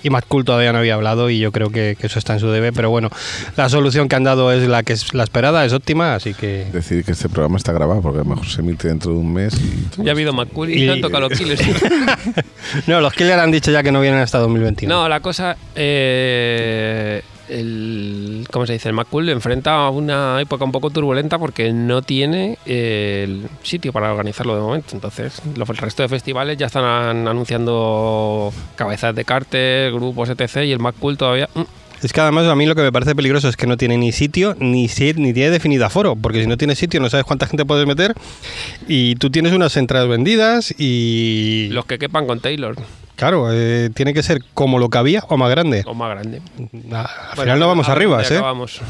Y 0.03 0.11
Mad 0.11 0.23
Cool 0.27 0.45
todavía 0.45 0.71
no 0.71 0.77
había 0.77 0.93
hablado 0.93 1.31
y 1.31 1.39
yo 1.39 1.51
creo 1.51 1.71
que, 1.71 1.97
que 1.99 2.05
eso 2.05 2.19
está 2.19 2.33
en 2.33 2.39
su 2.39 2.51
debe. 2.51 2.71
Pero 2.71 2.91
bueno, 2.91 3.09
la 3.57 3.69
solución 3.69 4.07
que 4.07 4.15
han 4.15 4.23
dado 4.23 4.51
es 4.51 4.67
la 4.67 4.83
que 4.83 4.93
es 4.93 5.15
la 5.15 5.23
esperada, 5.23 5.65
es 5.65 5.73
óptima, 5.73 6.13
así 6.13 6.35
que... 6.35 6.65
Decir 6.71 7.03
que 7.03 7.13
este 7.13 7.27
programa 7.27 7.57
está 7.57 7.71
grabado 7.73 8.01
porque 8.03 8.19
a 8.19 8.23
lo 8.23 8.29
mejor 8.29 8.45
se 8.47 8.61
emite 8.61 8.87
dentro 8.87 9.13
de 9.13 9.17
un 9.17 9.33
mes 9.33 9.55
y 9.59 10.03
Ya 10.03 10.11
ha 10.11 10.13
habido 10.13 10.31
McCurry 10.31 10.75
y, 10.75 10.83
Y- 10.83 10.85
no 10.85 10.93
han 10.93 11.01
tocado 11.01 11.27
los 11.27 11.37
Killers. 11.39 11.59
No, 12.87 13.01
los 13.01 13.13
Killer 13.13 13.39
han 13.39 13.49
dicho 13.51 13.71
ya 13.71 13.81
que 13.81 13.91
no 13.91 13.99
vienen 14.01 14.19
hasta 14.19 14.37
2021. 14.39 14.93
No, 14.93 15.09
la 15.09 15.19
cosa. 15.21 15.57
eh, 15.75 17.23
el, 17.49 18.47
¿Cómo 18.51 18.65
se 18.65 18.73
dice? 18.73 18.89
El 18.89 18.95
McCool 18.95 19.29
enfrenta 19.29 19.85
a 19.85 19.89
una 19.89 20.39
época 20.41 20.65
un 20.65 20.71
poco 20.71 20.89
turbulenta 20.89 21.37
porque 21.39 21.71
no 21.73 22.01
tiene 22.01 22.57
eh, 22.65 23.21
el 23.25 23.47
sitio 23.63 23.91
para 23.93 24.11
organizarlo 24.11 24.55
de 24.55 24.61
momento. 24.61 24.89
Entonces, 24.93 25.41
los, 25.55 25.69
el 25.69 25.77
resto 25.77 26.03
de 26.03 26.09
festivales 26.09 26.57
ya 26.57 26.67
están 26.67 26.83
an- 26.85 27.27
anunciando 27.27 28.53
cabezas 28.75 29.15
de 29.15 29.25
cartel, 29.25 29.93
grupos, 29.93 30.29
etc. 30.29 30.63
Y 30.65 30.71
el 30.71 30.79
McCool 30.79 31.17
todavía. 31.17 31.49
mm, 31.53 31.61
Es 32.03 32.13
que 32.13 32.21
además 32.21 32.45
a 32.47 32.55
mí 32.55 32.65
lo 32.65 32.75
que 32.75 32.81
me 32.81 32.91
parece 32.91 33.15
peligroso 33.15 33.47
es 33.49 33.55
que 33.57 33.67
no 33.67 33.77
tiene 33.77 33.97
ni 33.97 34.11
sitio 34.11 34.55
ni, 34.59 34.87
ni 35.15 35.33
tiene 35.33 35.49
definido 35.49 35.85
aforo, 35.85 36.15
porque 36.15 36.41
si 36.41 36.47
no 36.47 36.57
tienes 36.57 36.77
sitio 36.77 36.99
no 36.99 37.09
sabes 37.09 37.25
cuánta 37.25 37.47
gente 37.47 37.65
puedes 37.65 37.87
meter 37.87 38.13
y 38.87 39.15
tú 39.15 39.29
tienes 39.29 39.53
unas 39.53 39.75
entradas 39.77 40.07
vendidas 40.07 40.73
y... 40.77 41.69
los 41.71 41.85
que 41.85 41.97
quepan 41.97 42.27
con 42.27 42.39
Taylor 42.41 42.75
Claro, 43.15 43.47
eh, 43.51 43.89
tiene 43.93 44.13
que 44.13 44.23
ser 44.23 44.43
como 44.53 44.77
lo 44.79 44.89
que 44.89 44.97
había 44.97 45.23
o 45.29 45.37
más 45.37 45.49
grande. 45.49 45.83
o 45.85 45.93
más 45.93 46.09
grande. 46.09 46.41
Al 46.91 47.37
final 47.37 47.59
no 47.59 47.67
vamos 47.67 47.89
arriba, 47.89 48.21
¿eh? 48.21 48.25
acabamos. 48.25 48.81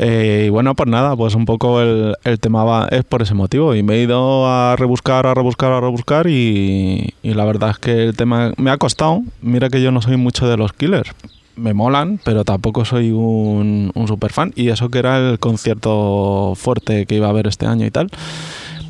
Eh, 0.00 0.44
y 0.46 0.48
bueno, 0.50 0.76
pues 0.76 0.88
nada, 0.88 1.16
pues 1.16 1.34
un 1.34 1.44
poco 1.44 1.80
el, 1.80 2.14
el 2.22 2.38
tema 2.38 2.62
va, 2.62 2.86
es 2.88 3.02
por 3.04 3.20
ese 3.22 3.34
motivo. 3.34 3.74
Y 3.74 3.82
me 3.82 3.96
he 3.96 4.02
ido 4.02 4.46
a 4.46 4.76
rebuscar, 4.76 5.26
a 5.26 5.34
rebuscar, 5.34 5.72
a 5.72 5.80
rebuscar 5.80 6.28
y, 6.28 7.14
y 7.22 7.34
la 7.34 7.44
verdad 7.44 7.70
es 7.70 7.78
que 7.78 8.04
el 8.04 8.16
tema 8.16 8.52
me 8.56 8.70
ha 8.70 8.76
costado. 8.76 9.22
Mira 9.42 9.70
que 9.70 9.82
yo 9.82 9.90
no 9.90 10.00
soy 10.00 10.16
mucho 10.16 10.46
de 10.48 10.56
los 10.56 10.72
killers. 10.72 11.10
Me 11.56 11.74
molan, 11.74 12.20
pero 12.22 12.44
tampoco 12.44 12.84
soy 12.84 13.10
un, 13.10 13.90
un 13.92 14.06
super 14.06 14.32
fan. 14.32 14.52
Y 14.54 14.68
eso 14.68 14.88
que 14.88 15.00
era 15.00 15.18
el 15.18 15.40
concierto 15.40 16.52
fuerte 16.54 17.04
que 17.06 17.16
iba 17.16 17.26
a 17.26 17.30
haber 17.30 17.48
este 17.48 17.66
año 17.66 17.84
y 17.84 17.90
tal. 17.90 18.08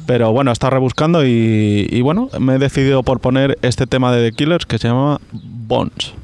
Pero 0.08 0.32
bueno, 0.32 0.52
está 0.52 0.70
rebuscando 0.70 1.22
y, 1.26 2.00
bueno, 2.00 2.30
me 2.40 2.54
he 2.54 2.58
decidido 2.58 3.02
por 3.02 3.20
poner 3.20 3.58
este 3.60 3.86
tema 3.86 4.10
de 4.10 4.30
The 4.30 4.36
Killers 4.38 4.64
que 4.64 4.78
se 4.78 4.88
llama 4.88 5.20
Bones. 5.32 6.14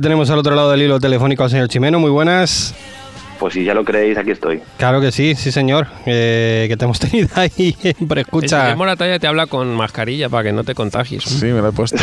Tenemos 0.00 0.30
al 0.30 0.38
otro 0.38 0.54
lado 0.54 0.70
del 0.70 0.82
hilo 0.82 1.00
telefónico 1.00 1.44
al 1.44 1.50
señor 1.50 1.68
Chimeno. 1.68 1.98
Muy 1.98 2.10
buenas. 2.10 2.74
Pues 3.38 3.54
si 3.54 3.64
ya 3.64 3.72
lo 3.74 3.84
creéis, 3.84 4.18
aquí 4.18 4.32
estoy. 4.32 4.60
Claro 4.78 5.00
que 5.00 5.12
sí, 5.12 5.34
sí 5.36 5.52
señor. 5.52 5.86
Eh, 6.06 6.66
que 6.68 6.76
te 6.76 6.84
hemos 6.84 6.98
tenido 6.98 7.28
ahí 7.36 7.76
en 7.82 7.94
El 8.10 8.18
escucha. 8.18 8.62
señor 8.62 8.76
Moratalla 8.76 9.18
te 9.18 9.26
habla 9.26 9.46
con 9.46 9.74
mascarilla 9.74 10.28
para 10.28 10.44
que 10.44 10.52
no 10.52 10.64
te 10.64 10.74
contagies. 10.74 11.22
Sí, 11.24 11.46
me 11.46 11.62
la 11.62 11.68
he 11.68 11.72
puesto. 11.72 11.98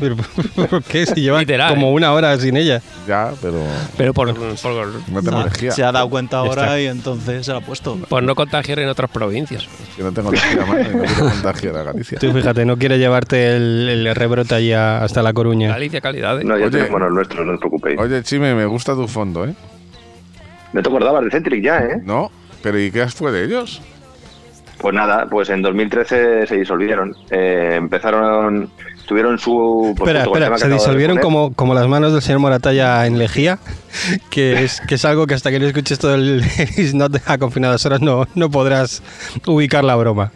Pero, 0.00 0.16
¿Por 0.70 0.82
qué? 0.84 1.04
Si 1.06 1.20
lleva 1.20 1.40
Literal, 1.40 1.74
como 1.74 1.88
¿eh? 1.88 1.92
una 1.94 2.12
hora 2.12 2.36
sin 2.38 2.56
ella. 2.56 2.80
Ya, 3.06 3.32
pero 3.42 3.62
Pero 3.96 4.14
por, 4.14 4.34
por, 4.34 4.78
no 5.10 5.22
tengo 5.22 5.40
energía. 5.42 5.72
se 5.72 5.82
ha 5.84 5.92
dado 5.92 6.08
cuenta 6.08 6.38
ahora 6.38 6.62
está. 6.62 6.80
y 6.80 6.86
entonces 6.86 7.44
se 7.46 7.52
la 7.52 7.58
ha 7.58 7.60
puesto. 7.60 7.96
por 8.08 8.22
no 8.22 8.34
contagiar 8.34 8.78
en 8.78 8.88
otras 8.88 9.10
provincias. 9.10 9.68
Que 9.96 10.02
no 10.02 10.12
tengo 10.12 10.30
energía, 10.30 10.52
y 10.62 10.96
no 10.96 11.04
quiero 11.04 11.30
contagiar 11.30 11.76
a 11.76 11.82
Galicia. 11.82 12.18
Tú 12.18 12.32
fíjate, 12.32 12.64
no 12.64 12.78
quiere 12.78 12.98
llevarte 12.98 13.56
el, 13.56 13.88
el 14.06 14.14
rebrote 14.14 14.54
allá 14.54 15.02
hasta 15.04 15.22
La 15.22 15.32
Coruña. 15.34 15.68
Galicia 15.68 16.00
calidad. 16.00 16.40
¿eh? 16.40 16.44
No, 16.44 16.56
ya 16.58 16.66
Oye. 16.66 16.78
tenemos 16.78 17.00
los 17.00 17.12
nuestros, 17.12 17.46
no 17.46 17.52
os 17.52 17.58
preocupéis. 17.58 17.98
Oye, 18.00 18.22
Chime, 18.22 18.54
me 18.54 18.64
gusta 18.64 18.94
tu 18.94 19.06
fondo, 19.06 19.44
¿eh? 19.44 19.54
Me 20.72 20.82
te 20.82 20.88
acordabas 20.88 21.24
de 21.24 21.30
Centric 21.30 21.64
ya, 21.64 21.80
¿eh? 21.80 22.00
No, 22.04 22.30
pero 22.62 22.78
¿y 22.78 22.90
qué 22.90 23.06
fue 23.08 23.32
de 23.32 23.44
ellos? 23.44 23.80
Pues 24.78 24.94
nada, 24.94 25.26
pues 25.28 25.50
en 25.50 25.60
2013 25.60 26.46
se 26.46 26.56
disolvieron. 26.56 27.14
Eh, 27.30 27.74
empezaron, 27.76 28.70
tuvieron 29.06 29.38
su... 29.38 29.94
pues, 29.96 30.08
espera, 30.08 30.24
el 30.24 30.28
espera, 30.28 30.50
que 30.52 30.58
se 30.58 30.68
disolvieron 30.70 31.18
como, 31.18 31.52
como 31.52 31.74
las 31.74 31.86
manos 31.86 32.12
del 32.14 32.22
señor 32.22 32.40
Moratalla 32.40 33.04
en 33.06 33.18
Lejía, 33.18 33.58
que 34.30 34.64
es, 34.64 34.80
que 34.80 34.94
es 34.94 35.04
algo 35.04 35.26
que 35.26 35.34
hasta 35.34 35.50
que 35.50 35.60
no 35.60 35.66
escuches 35.66 35.98
todo 35.98 36.14
el 36.14 36.42
Is 36.78 36.94
Not 36.94 37.16
a 37.26 37.36
confinadas 37.36 37.84
horas 37.84 38.00
no, 38.00 38.26
no 38.34 38.50
podrás 38.50 39.02
ubicar 39.46 39.84
la 39.84 39.96
broma. 39.96 40.32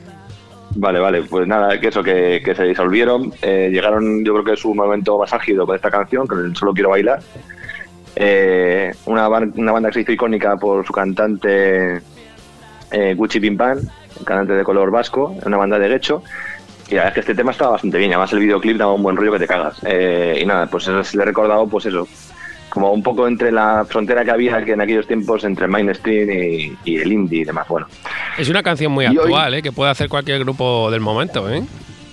Vale, 0.76 0.98
vale, 0.98 1.22
pues 1.22 1.46
nada, 1.46 1.78
que 1.80 1.88
eso, 1.88 2.02
que, 2.02 2.42
que 2.44 2.54
se 2.54 2.64
disolvieron. 2.64 3.32
eh, 3.40 3.70
llegaron, 3.72 4.24
yo 4.24 4.32
creo 4.34 4.44
que 4.44 4.52
es 4.54 4.60
su 4.60 4.74
momento 4.74 5.18
más 5.18 5.32
álgido 5.32 5.64
con 5.66 5.76
esta 5.76 5.90
canción, 5.90 6.26
con 6.26 6.44
el 6.44 6.54
Solo 6.54 6.74
Quiero 6.74 6.90
Bailar. 6.90 7.20
Eh, 8.16 8.92
una, 9.06 9.28
una 9.28 9.72
banda 9.72 9.88
que 9.88 9.94
se 9.94 10.00
hizo 10.02 10.12
icónica 10.12 10.56
por 10.56 10.86
su 10.86 10.92
cantante 10.92 12.00
eh, 12.90 13.14
Gucci 13.16 13.40
Pim 13.40 13.56
Pam, 13.56 13.78
cantante 14.24 14.52
de 14.54 14.62
color 14.64 14.90
vasco, 14.90 15.36
una 15.44 15.56
banda 15.56 15.78
de 15.78 15.88
Guecho. 15.88 16.22
Y 16.88 16.96
la 16.96 17.04
verdad 17.04 17.08
es 17.08 17.14
que 17.14 17.20
este 17.20 17.34
tema 17.34 17.50
estaba 17.52 17.72
bastante 17.72 17.96
bien, 17.98 18.10
además 18.12 18.32
el 18.34 18.40
videoclip 18.40 18.76
daba 18.76 18.92
un 18.92 19.02
buen 19.02 19.16
rollo 19.16 19.32
que 19.32 19.38
te 19.38 19.46
cagas. 19.46 19.76
Eh, 19.86 20.38
y 20.42 20.46
nada, 20.46 20.66
pues 20.66 20.86
eso 20.86 21.16
le 21.16 21.22
he 21.22 21.26
recordado, 21.26 21.66
pues 21.66 21.86
eso, 21.86 22.06
como 22.68 22.92
un 22.92 23.02
poco 23.02 23.26
entre 23.26 23.50
la 23.50 23.86
frontera 23.88 24.22
que 24.24 24.30
había 24.30 24.62
que 24.64 24.72
en 24.72 24.80
aquellos 24.82 25.06
tiempos 25.06 25.44
entre 25.44 25.64
el 25.64 25.70
mainstream 25.70 26.30
y, 26.30 26.76
y 26.84 26.96
el 26.98 27.10
indie 27.10 27.40
y 27.40 27.44
demás. 27.44 27.66
Bueno, 27.68 27.86
Es 28.36 28.48
una 28.50 28.62
canción 28.62 28.92
muy 28.92 29.06
Y 29.06 29.08
hoy- 29.08 29.16
actual, 29.16 29.54
¿eh? 29.54 29.62
que 29.62 29.72
puede 29.72 29.90
hacer 29.90 30.08
cualquier 30.10 30.40
grupo 30.40 30.90
del 30.90 31.00
momento. 31.00 31.50
¿eh? 31.50 31.62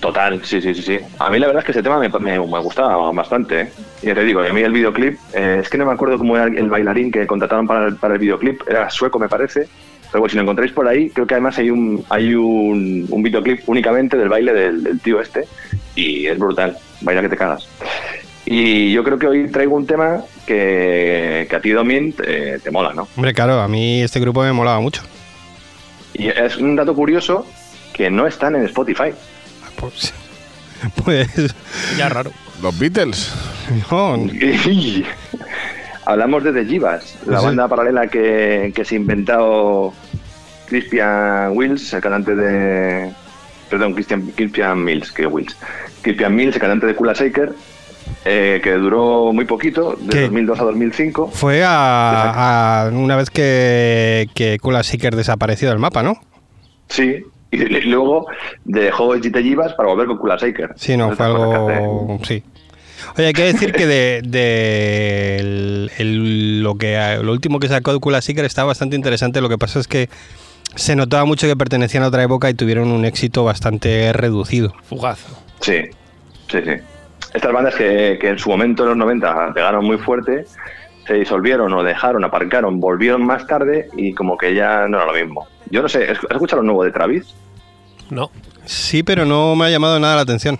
Total, 0.01 0.43
sí, 0.43 0.59
sí, 0.59 0.73
sí, 0.73 0.81
sí. 0.81 0.99
A 1.19 1.29
mí 1.29 1.37
la 1.37 1.45
verdad 1.45 1.61
es 1.61 1.65
que 1.65 1.71
ese 1.73 1.83
tema 1.83 1.99
me, 1.99 2.09
me, 2.09 2.39
me 2.39 2.59
gustaba 2.59 3.11
bastante. 3.11 3.61
¿eh? 3.61 3.71
Y 4.01 4.07
ya 4.07 4.15
te 4.15 4.23
digo, 4.23 4.41
a 4.41 4.51
mí 4.51 4.61
el 4.61 4.73
videoclip, 4.73 5.17
eh, 5.33 5.59
es 5.61 5.69
que 5.69 5.77
no 5.77 5.85
me 5.85 5.93
acuerdo 5.93 6.17
cómo 6.17 6.35
era 6.35 6.45
el 6.45 6.69
bailarín 6.71 7.11
que 7.11 7.27
contrataron 7.27 7.67
para 7.67 7.85
el, 7.87 7.95
para 7.97 8.15
el 8.15 8.19
videoclip, 8.19 8.67
era 8.67 8.89
sueco 8.89 9.19
me 9.19 9.29
parece. 9.29 9.69
Pero 10.11 10.21
bueno, 10.21 10.29
si 10.31 10.35
lo 10.37 10.41
encontráis 10.41 10.71
por 10.73 10.87
ahí, 10.87 11.09
creo 11.11 11.27
que 11.27 11.35
además 11.35 11.57
hay 11.59 11.69
un 11.69 12.03
hay 12.09 12.33
un, 12.33 13.05
un 13.09 13.23
videoclip 13.23 13.61
únicamente 13.67 14.17
del 14.17 14.27
baile 14.27 14.53
del, 14.53 14.83
del 14.83 14.99
tío 14.99 15.21
este 15.21 15.47
y 15.95 16.25
es 16.25 16.37
brutal, 16.37 16.75
baila 17.01 17.21
que 17.21 17.29
te 17.29 17.37
cagas. 17.37 17.69
Y 18.45 18.91
yo 18.91 19.03
creo 19.03 19.19
que 19.19 19.27
hoy 19.27 19.49
traigo 19.51 19.75
un 19.75 19.85
tema 19.85 20.23
que, 20.47 21.45
que 21.49 21.55
a 21.55 21.61
ti, 21.61 21.69
Domin, 21.69 22.11
te, 22.13 22.59
te 22.59 22.71
mola, 22.71 22.91
¿no? 22.93 23.07
Hombre, 23.15 23.33
claro, 23.33 23.61
a 23.61 23.67
mí 23.67 24.01
este 24.01 24.19
grupo 24.19 24.41
me 24.41 24.51
molaba 24.51 24.79
mucho. 24.81 25.03
Y 26.13 26.27
es 26.27 26.57
un 26.57 26.75
dato 26.75 26.93
curioso 26.95 27.45
que 27.93 28.09
no 28.09 28.25
están 28.27 28.55
en 28.55 28.65
Spotify. 28.65 29.13
Pues, 29.81 30.13
pues 31.03 31.55
Ya 31.97 32.07
raro. 32.09 32.31
Los 32.61 32.77
Beatles. 32.79 33.33
Hablamos 36.05 36.43
de 36.43 36.51
The 36.53 36.65
Jivas, 36.65 37.17
la 37.25 37.39
Sí. 37.39 37.45
banda 37.45 37.67
paralela 37.67 38.07
que, 38.07 38.71
que 38.75 38.85
se 38.85 38.95
ha 38.95 38.97
inventado 38.99 39.93
Christian 40.67 41.51
Wills, 41.55 41.93
el 41.93 42.01
cantante 42.01 42.35
de. 42.35 43.11
Perdón, 43.69 43.93
Christian, 43.93 44.31
Christian 44.35 44.83
Mills, 44.83 45.11
que 45.11 45.25
Wills. 45.27 45.55
Christian 46.01 46.35
Mills, 46.35 46.55
el 46.55 46.61
cantante 46.61 46.87
de 46.87 46.95
Kula 46.95 47.13
Shaker, 47.13 47.53
eh, 48.25 48.59
que 48.63 48.71
duró 48.73 49.31
muy 49.31 49.45
poquito, 49.45 49.95
de 49.99 50.09
¿Qué? 50.09 50.21
2002 50.23 50.59
a 50.59 50.63
2005. 50.63 51.29
fue 51.33 51.63
a, 51.63 52.83
a 52.85 52.89
una 52.89 53.15
vez 53.15 53.29
que, 53.29 54.27
que 54.33 54.57
Kula 54.59 54.83
Seeker 54.83 55.15
desapareció 55.15 55.69
del 55.69 55.79
mapa, 55.79 56.03
¿no? 56.03 56.19
Sí, 56.89 57.23
y 57.51 57.57
luego 57.81 58.27
dejó 58.65 59.19
The 59.19 59.43
Jivas 59.43 59.73
para 59.73 59.89
volver 59.89 60.07
con 60.07 60.17
Kula 60.17 60.37
Shaker. 60.37 60.71
Sí, 60.75 60.95
no, 60.97 61.15
fue 61.15 61.25
algo. 61.25 62.19
Sí. 62.23 62.43
Oye, 63.17 63.27
hay 63.27 63.33
que 63.33 63.43
decir 63.43 63.73
que 63.73 63.85
de, 63.87 64.21
de 64.23 65.37
el- 65.39 65.91
el- 65.97 66.63
lo 66.63 66.75
que 66.75 67.17
lo 67.21 67.31
último 67.31 67.59
que 67.59 67.67
sacó 67.67 67.99
Kula 67.99 68.21
Seeker 68.21 68.45
está 68.45 68.63
bastante 68.63 68.95
interesante. 68.95 69.41
Lo 69.41 69.49
que 69.49 69.57
pasa 69.57 69.79
es 69.79 69.87
que 69.87 70.07
se 70.75 70.95
notaba 70.95 71.25
mucho 71.25 71.47
que 71.47 71.55
pertenecían 71.55 72.03
a 72.03 72.07
otra 72.07 72.23
época 72.23 72.49
y 72.49 72.53
tuvieron 72.53 72.91
un 72.91 73.03
éxito 73.05 73.43
bastante 73.43 74.13
reducido. 74.13 74.73
Fugaz. 74.83 75.25
Sí, 75.59 75.81
sí, 76.49 76.59
sí. 76.63 76.71
Estas 77.33 77.51
bandas 77.51 77.75
que, 77.75 78.17
que 78.21 78.29
en 78.29 78.39
su 78.39 78.49
momento 78.49 78.83
en 78.83 78.89
los 78.89 78.97
90 78.97 79.53
pegaron 79.53 79.83
muy 79.85 79.97
fuerte, 79.97 80.45
se 81.07 81.13
disolvieron 81.15 81.73
o 81.73 81.83
dejaron, 81.83 82.23
aparcaron, 82.23 82.79
volvieron 82.79 83.25
más 83.25 83.47
tarde 83.47 83.89
y 83.97 84.13
como 84.13 84.37
que 84.37 84.53
ya 84.53 84.87
no 84.87 84.97
era 85.01 85.07
lo 85.07 85.13
mismo. 85.13 85.47
Yo 85.69 85.81
no 85.81 85.89
sé, 85.89 86.03
¿has 86.09 86.19
escuchado 86.29 86.61
lo 86.61 86.67
nuevo 86.67 86.83
de 86.83 86.91
Travis? 86.91 87.33
No. 88.11 88.29
Sí, 88.65 89.01
pero 89.01 89.25
no 89.25 89.55
me 89.55 89.65
ha 89.65 89.69
llamado 89.71 89.99
nada 89.99 90.15
la 90.17 90.21
atención. 90.21 90.59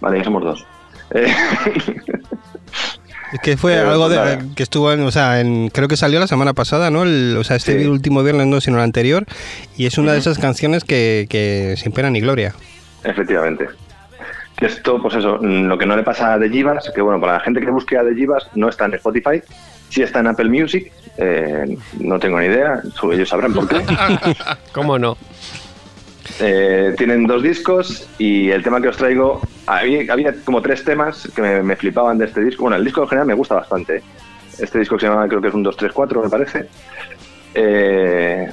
Vale, 0.00 0.18
ya 0.18 0.24
somos 0.24 0.42
dos. 0.44 0.66
Eh, 1.12 1.32
Es 3.32 3.40
que 3.40 3.56
fue 3.56 3.74
Eh, 3.74 3.78
algo 3.80 4.08
de, 4.08 4.16
nada. 4.16 4.38
que 4.54 4.62
estuvo 4.62 4.92
en, 4.92 5.00
o 5.02 5.10
sea, 5.10 5.40
en, 5.40 5.68
creo 5.68 5.88
que 5.88 5.96
salió 5.96 6.20
la 6.20 6.28
semana 6.28 6.52
pasada, 6.52 6.90
¿no? 6.90 7.02
El- 7.02 7.36
o 7.36 7.42
sea, 7.42 7.56
este 7.56 7.80
Sí. 7.80 7.86
último 7.88 8.22
viernes 8.22 8.46
no, 8.46 8.60
sino 8.60 8.76
el 8.76 8.84
anterior. 8.84 9.24
Y 9.76 9.86
es 9.86 9.98
una 9.98 10.12
de 10.12 10.18
esas 10.18 10.38
canciones 10.38 10.84
que, 10.84 11.26
que 11.28 11.74
sin 11.76 11.90
pena 11.92 12.10
ni 12.10 12.20
gloria. 12.20 12.54
efectivamente. 13.02 13.66
Que 14.56 14.66
esto, 14.66 15.02
pues 15.02 15.16
eso, 15.16 15.38
mm, 15.42 15.64
lo 15.66 15.76
que 15.76 15.84
no 15.84 15.96
le 15.96 16.04
pasa 16.04 16.34
a 16.34 16.38
The 16.38 16.48
Jivas, 16.48 16.92
que 16.94 17.00
bueno, 17.02 17.20
para 17.20 17.32
la 17.34 17.40
gente 17.40 17.60
que 17.60 17.70
busque 17.72 17.98
a 17.98 18.04
The 18.04 18.14
Jivas, 18.14 18.44
no 18.54 18.68
está 18.68 18.84
en 18.84 18.94
Spotify, 18.94 19.42
sí 19.88 20.02
está 20.02 20.20
en 20.20 20.28
Apple 20.28 20.48
Music, 20.48 20.92
eh, 21.18 21.76
no 21.98 22.20
tengo 22.20 22.38
ni 22.38 22.46
idea, 22.46 22.80
ellos 23.12 23.28
sabrán 23.28 23.52
por 23.52 23.66
qué. 23.66 23.82
¿Cómo 24.72 24.96
no? 24.96 25.18
Eh, 26.40 26.94
tienen 26.96 27.26
dos 27.26 27.42
discos 27.42 28.08
y 28.18 28.50
el 28.50 28.62
tema 28.62 28.80
que 28.80 28.88
os 28.88 28.96
traigo, 28.96 29.40
había, 29.66 30.34
como 30.44 30.62
tres 30.62 30.84
temas 30.84 31.30
que 31.34 31.42
me, 31.42 31.76
flipaban 31.76 32.18
de 32.18 32.26
este 32.26 32.42
disco. 32.42 32.62
Bueno, 32.62 32.76
el 32.76 32.84
disco 32.84 33.02
en 33.02 33.08
general 33.08 33.26
me 33.26 33.34
gusta 33.34 33.54
bastante. 33.56 34.02
Este 34.58 34.78
disco 34.78 34.98
se 34.98 35.06
llama, 35.06 35.28
creo 35.28 35.40
que 35.40 35.48
es 35.48 35.54
un 35.54 35.62
2, 35.62 35.76
3, 35.76 35.92
4, 35.92 36.22
me 36.22 36.28
parece. 36.28 36.68
Eh, 37.54 38.50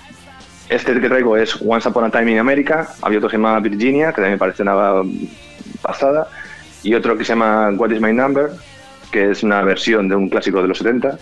este 0.69 0.99
que 0.99 1.09
traigo 1.09 1.35
es 1.35 1.59
Once 1.61 1.89
Upon 1.89 2.05
a 2.05 2.09
Time 2.09 2.31
in 2.31 2.39
America. 2.39 2.87
Había 3.01 3.17
otro 3.17 3.29
que 3.29 3.35
se 3.35 3.41
llama 3.41 3.59
Virginia, 3.59 4.09
que 4.09 4.15
también 4.15 4.33
me 4.33 4.37
parece 4.37 4.63
una 4.63 5.01
pasada. 5.81 6.27
Y 6.83 6.93
otro 6.93 7.17
que 7.17 7.23
se 7.23 7.29
llama 7.29 7.71
What 7.71 7.91
is 7.91 8.01
My 8.01 8.13
Number, 8.13 8.51
que 9.11 9.31
es 9.31 9.43
una 9.43 9.61
versión 9.63 10.07
de 10.07 10.15
un 10.15 10.29
clásico 10.29 10.61
de 10.61 10.67
los 10.67 10.77
70. 10.77 11.17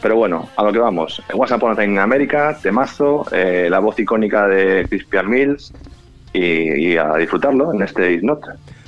Pero 0.00 0.16
bueno, 0.16 0.48
a 0.56 0.62
lo 0.62 0.72
que 0.72 0.78
vamos. 0.78 1.22
Once 1.32 1.54
Upon 1.54 1.72
a 1.72 1.74
Time 1.74 1.92
in 1.94 1.98
America, 1.98 2.56
temazo, 2.62 3.26
eh, 3.32 3.68
la 3.70 3.80
voz 3.80 3.98
icónica 3.98 4.46
de 4.46 4.86
Crispian 4.88 5.28
Mills 5.28 5.72
y, 6.32 6.92
y 6.92 6.96
a 6.96 7.14
disfrutarlo 7.16 7.72
en 7.74 7.82
este 7.82 8.12
Is 8.12 8.22
Not. 8.22 8.40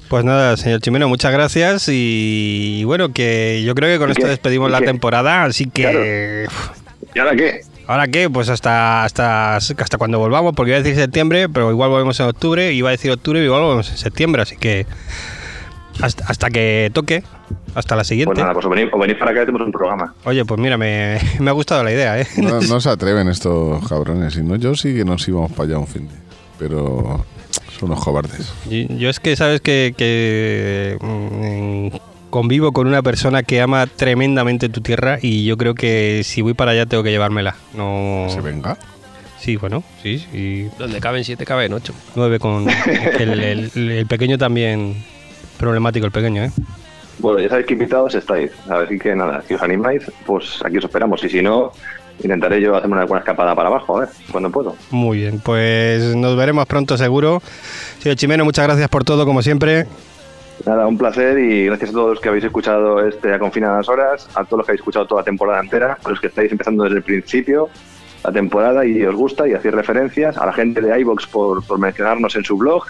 Pues 0.09 0.25
nada, 0.25 0.57
señor 0.57 0.81
Chimeno, 0.81 1.09
muchas 1.09 1.33
gracias. 1.33 1.89
Y, 1.89 2.83
bueno, 2.85 3.13
que 3.13 3.63
yo 3.65 3.75
creo 3.77 3.89
que 3.89 3.99
con 3.99 4.09
¿Y 4.09 4.13
esto 4.13 4.25
qué? 4.25 4.31
despedimos 4.31 4.69
¿Y 4.69 4.73
la 4.73 4.81
qué? 4.81 4.87
temporada. 4.87 5.45
Así 5.45 5.67
que. 5.67 5.83
Claro. 5.83 6.05
¿Y 7.15 7.19
ahora 7.19 7.37
qué? 7.37 7.61
¿Ahora 7.87 8.09
qué? 8.09 8.31
Pues 8.31 8.49
hasta, 8.49 9.05
hasta, 9.05 9.57
hasta 9.57 9.99
cuando 9.99 10.19
volvamos, 10.19 10.55
porque 10.55 10.71
iba 10.71 10.79
a 10.79 10.83
decir 10.83 10.97
septiembre, 10.97 11.49
pero 11.49 11.71
igual 11.71 11.91
volvemos 11.91 12.19
en 12.21 12.27
octubre. 12.27 12.73
Iba 12.73 12.89
a 12.89 12.93
decir 12.93 13.11
octubre, 13.11 13.43
igual 13.43 13.63
volvemos 13.63 13.91
en 13.91 13.97
septiembre. 13.99 14.43
Así 14.43 14.57
que. 14.57 14.87
Hasta, 16.01 16.25
hasta 16.27 16.51
que 16.51 16.91
toque, 16.93 17.23
hasta 17.75 17.97
la 17.97 18.05
siguiente. 18.05 18.31
Pues 18.35 18.39
nada, 18.41 18.53
pues 18.55 18.65
o 18.67 18.69
venís, 18.71 18.93
o 18.93 18.99
venís 18.99 19.17
para 19.17 19.31
acá 19.33 19.41
y 19.41 19.43
hacemos 19.45 19.63
un 19.63 19.73
programa. 19.73 20.15
Oye, 20.25 20.45
pues 20.45 20.61
mira, 20.61 20.77
me, 20.79 21.19
me 21.41 21.51
ha 21.51 21.53
gustado 21.53 21.83
la 21.85 21.93
idea, 21.93 22.21
¿eh? 22.21 22.27
No, 22.39 22.61
no 22.69 22.81
se 22.81 22.89
atreven 22.91 23.29
estos 23.29 23.87
cabrones. 23.89 24.35
Si 24.35 24.43
no, 24.43 24.57
yo 24.57 24.75
sí 24.75 24.95
que 24.95 25.05
nos 25.05 25.27
íbamos 25.29 25.51
para 25.53 25.69
allá 25.71 25.79
un 25.79 25.87
fin 25.87 26.09
de. 26.09 26.15
Pero 26.59 27.25
son 27.79 27.91
unos 27.91 28.05
cobardes. 28.05 28.53
Y- 28.69 28.95
Yo 28.99 29.09
es 29.09 29.19
que 29.21 29.35
sabes 29.37 29.61
que, 29.63 29.95
que, 29.97 30.99
mm, 31.01 31.97
convivo 32.31 32.73
con 32.73 32.87
una 32.87 33.03
persona 33.03 33.43
que 33.43 33.61
ama 33.61 33.87
tremendamente 33.87 34.69
tu 34.69 34.81
tierra 34.83 35.19
y 35.21 35.45
yo 35.45 35.57
creo 35.57 35.75
que 35.75 36.21
si 36.25 36.43
voy 36.43 36.55
para 36.55 36.73
allá 36.73 36.87
tengo 36.87 37.03
que 37.03 37.11
llevármela. 37.11 37.57
No. 37.75 38.27
¿Se 38.31 38.41
venga? 38.41 38.77
Sí, 39.39 39.57
bueno, 39.57 39.83
sí, 40.03 40.25
sí. 40.31 40.69
Donde 40.79 41.01
caben 41.01 41.25
siete, 41.25 41.47
caben 41.47 41.73
ocho. 41.73 41.95
Nueve 42.15 42.39
con 42.39 42.67
el, 43.19 43.41
el- 43.41 43.71
el 43.91 44.07
pequeño 44.07 44.37
también 44.37 45.03
problemático 45.61 46.07
el 46.07 46.13
pequeño, 46.13 46.45
¿eh? 46.45 46.51
Bueno, 47.19 47.39
ya 47.39 47.51
sabéis 47.51 47.67
que 47.67 47.75
invitados 47.75 48.15
estáis. 48.15 48.51
Así 48.69 48.99
que 48.99 49.15
nada, 49.15 49.43
si 49.47 49.55
os 49.55 49.63
animáis, 49.63 50.11
pues 50.27 50.61
aquí 50.65 50.79
os 50.79 50.85
esperamos. 50.85 51.23
Y 51.23 51.29
si 51.29 51.43
no, 51.43 51.71
intentaré 52.23 52.61
yo 52.61 52.75
hacerme 52.75 52.97
una 52.97 53.05
buena 53.05 53.21
escapada 53.21 53.55
para 53.55 53.69
abajo, 53.69 53.99
a 53.99 54.01
ver, 54.01 54.09
cuando 54.33 54.51
puedo. 54.51 54.75
Muy 54.91 55.19
bien, 55.19 55.41
pues 55.41 56.17
nos 56.17 56.37
veremos 56.37 56.67
pronto 56.67 56.97
seguro. 56.97 57.43
Señor 57.99 58.17
Chimeno, 58.17 58.45
muchas 58.45 58.67
gracias 58.67 58.89
por 58.89 59.05
todo, 59.05 59.27
como 59.27 59.43
siempre. 59.43 59.87
Nada, 60.65 60.87
un 60.87 60.99
placer 60.99 61.39
y 61.39 61.67
gracias 61.67 61.91
a 61.91 61.93
todos 61.93 62.11
los 62.11 62.21
que 62.21 62.29
habéis 62.29 62.45
escuchado 62.45 63.07
este 63.07 63.33
A 63.33 63.39
Confinadas 63.39 63.89
Horas, 63.89 64.29
a 64.35 64.45
todos 64.45 64.59
los 64.59 64.67
que 64.67 64.73
habéis 64.73 64.81
escuchado 64.81 65.07
toda 65.07 65.21
la 65.23 65.25
temporada 65.25 65.61
entera, 65.61 65.99
a 66.03 66.09
los 66.09 66.21
que 66.21 66.27
estáis 66.27 66.53
empezando 66.53 66.85
desde 66.85 66.99
el 66.99 67.03
principio 67.03 67.69
la 68.25 68.33
temporada 68.33 68.85
y 68.85 69.03
os 69.03 69.15
gusta 69.15 69.49
y 69.49 69.55
hacéis 69.55 69.75
referencias, 69.75 70.37
a 70.37 70.45
la 70.45 70.53
gente 70.53 70.81
de 70.81 70.99
iVox 71.01 71.27
por, 71.27 71.65
por 71.65 71.79
mencionarnos 71.79 72.37
en 72.37 72.45
su 72.45 72.57
blog. 72.57 72.85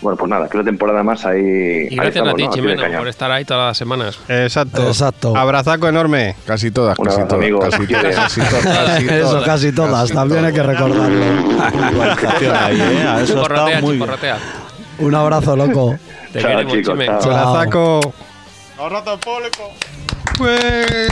Bueno, 0.00 0.18
pues 0.18 0.28
nada, 0.28 0.48
que 0.48 0.56
una 0.56 0.64
temporada 0.64 1.02
más 1.02 1.24
ahí. 1.24 1.40
Y 1.40 1.44
ahí 1.44 1.96
gracias 1.96 2.16
estamos, 2.16 2.32
a 2.34 2.36
ti, 2.36 2.42
¿no? 2.46 2.52
Chimeno, 2.52 2.98
por 2.98 3.08
estar 3.08 3.30
ahí 3.30 3.44
todas 3.44 3.68
las 3.70 3.78
semanas. 3.78 4.18
Exacto. 4.28 4.86
Exacto. 4.86 5.36
Abrazaco 5.36 5.88
enorme. 5.88 6.36
Casi 6.46 6.70
todas, 6.70 6.98
Un 6.98 7.06
casi 7.06 7.20
abrazo, 7.20 7.28
todas. 7.36 7.42
amigo. 7.44 7.58
Casi 7.60 7.86
todas, 7.86 8.14
casi 8.16 8.40
todas. 8.40 8.64
casi 8.64 9.06
Eso, 9.06 9.28
todas, 9.30 9.44
casi 9.44 9.72
todas. 9.72 10.00
casi 10.02 10.14
También 10.14 10.44
hay 10.44 10.52
que 10.52 10.62
recordarlo. 10.62 11.04
¿eh? 11.08 13.04
A 13.06 13.20
eso 13.22 13.34
Chiporrotea, 13.34 13.68
está 13.68 13.80
muy 13.80 13.96
bien. 13.96 14.10
Un 14.98 15.14
abrazo, 15.14 15.56
loco. 15.56 15.96
Te 16.32 16.40
Chao, 16.40 16.50
queremos, 16.50 16.72
chicos, 16.74 16.92
Chime. 16.92 17.06
chao. 17.06 17.32
Abrazaco. 17.32 18.00
En 18.78 19.20
público. 19.20 19.72
Pues- 20.36 21.08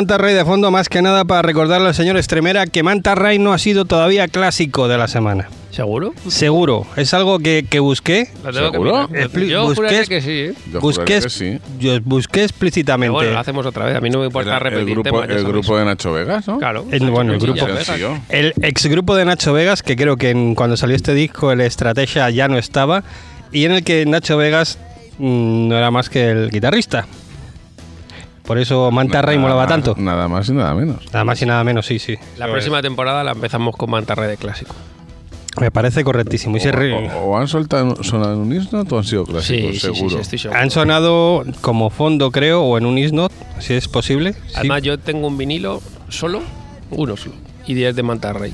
Manta 0.00 0.16
Ray 0.16 0.32
de 0.32 0.46
fondo, 0.46 0.70
más 0.70 0.88
que 0.88 1.02
nada 1.02 1.26
para 1.26 1.42
recordarle 1.42 1.88
al 1.88 1.94
señor 1.94 2.16
Estremera 2.16 2.66
que 2.66 2.82
Manta 2.82 3.14
Ray 3.14 3.38
no 3.38 3.52
ha 3.52 3.58
sido 3.58 3.84
todavía 3.84 4.28
clásico 4.28 4.88
de 4.88 4.96
la 4.96 5.08
semana. 5.08 5.50
¿Seguro? 5.72 6.14
Seguro. 6.26 6.86
Es 6.96 7.12
algo 7.12 7.38
que, 7.38 7.66
que 7.68 7.80
busqué. 7.80 8.28
Lo 8.42 8.50
tengo 8.50 8.70
que 8.70 8.78
¿Seguro? 8.78 9.08
mirar. 9.08 9.28
Expli- 9.30 9.48
Yo 9.48 9.66
busqué- 9.68 10.08
que 10.08 10.22
sí, 10.22 10.30
¿eh? 10.30 10.54
Yo 10.72 10.80
busqué, 10.80 11.04
que 11.20 11.28
sí. 11.28 11.58
yo 11.78 12.00
busqué 12.00 12.30
Pero 12.32 12.44
explícitamente. 12.46 13.12
bueno, 13.12 13.32
lo 13.32 13.38
hacemos 13.40 13.66
otra 13.66 13.84
vez. 13.84 13.96
A 13.96 14.00
mí 14.00 14.08
no 14.08 14.20
me 14.20 14.24
importa 14.24 14.48
Era 14.52 14.58
repetir 14.58 14.88
el 14.88 14.94
grupo, 14.94 15.20
temas, 15.20 15.36
el 15.36 15.44
grupo 15.44 15.76
de 15.78 15.84
Nacho 15.84 16.12
Vegas, 16.14 16.48
¿no? 16.48 16.58
Claro. 16.58 16.86
El- 16.90 17.10
bueno, 17.10 17.34
el 17.34 17.38
grupo-. 17.38 17.66
El 18.30 18.54
ex 18.62 18.86
grupo 18.86 19.14
de 19.16 19.26
Nacho 19.26 19.52
Vegas, 19.52 19.82
que 19.82 19.96
creo 19.96 20.16
que 20.16 20.30
en- 20.30 20.54
cuando 20.54 20.78
salió 20.78 20.96
este 20.96 21.12
disco 21.12 21.52
el 21.52 21.60
Estrategia 21.60 22.30
ya 22.30 22.48
no 22.48 22.56
estaba, 22.56 23.04
y 23.52 23.66
en 23.66 23.72
el 23.72 23.84
que 23.84 24.06
Nacho 24.06 24.38
Vegas 24.38 24.78
mm, 25.18 25.68
no 25.68 25.76
era 25.76 25.90
más 25.90 26.08
que 26.08 26.30
el 26.30 26.48
guitarrista. 26.50 27.06
Por 28.50 28.58
eso 28.58 28.90
Manta 28.90 29.22
Ray 29.22 29.36
Nada 29.36 29.42
molaba 29.42 29.60
más- 29.62 29.68
tanto. 29.68 29.94
Nada 29.96 30.26
más 30.26 30.48
y 30.48 30.52
nada 30.54 30.74
menos. 30.74 31.04
Nada 31.12 31.24
más 31.24 31.40
y 31.40 31.46
nada 31.46 31.62
menos, 31.62 31.86
sí, 31.86 32.00
sí. 32.00 32.16
La 32.36 32.48
próxima 32.48 32.82
temporada 32.82 33.22
la 33.22 33.30
empezamos 33.30 33.76
con 33.76 33.88
Mantarre 33.90 34.26
de 34.26 34.36
clásico. 34.36 34.74
Me 35.60 35.70
parece 35.70 36.02
correctísimo. 36.02 36.56
Y 36.56 36.60
se 36.60 36.70
O, 36.70 36.72
re- 36.72 36.92
o- 36.92 37.26
o 37.26 37.38
han 37.38 37.46
soltado 37.46 38.02
sonado 38.02 38.32
en 38.34 38.40
un 38.40 38.52
Isnot 38.52 38.90
o 38.92 38.98
han 38.98 39.04
sido 39.04 39.24
Sí, 39.24 39.30
clásicos, 39.30 39.70
sí, 39.70 39.72
sí, 39.74 39.78
seguro. 39.78 40.16
sí, 40.16 40.22
estoy 40.22 40.38
seguro. 40.40 40.58
Han 40.60 40.70
sonado 40.72 41.44
como 41.60 41.90
fondo, 41.90 42.32
creo, 42.32 42.62
o 42.62 42.76
en 42.76 42.86
un 42.86 42.98
isnot, 42.98 43.30
si 43.60 43.74
es 43.74 43.86
posible. 43.86 44.32
Sí. 44.32 44.54
Además, 44.56 44.82
yo 44.82 44.98
tengo 44.98 45.28
un 45.28 45.38
vinilo 45.38 45.80
solo, 46.08 46.40
uno 46.90 47.16
solo, 47.16 47.36
y 47.68 47.74
10 47.74 47.94
de 47.94 48.02
Mantarrey. 48.02 48.52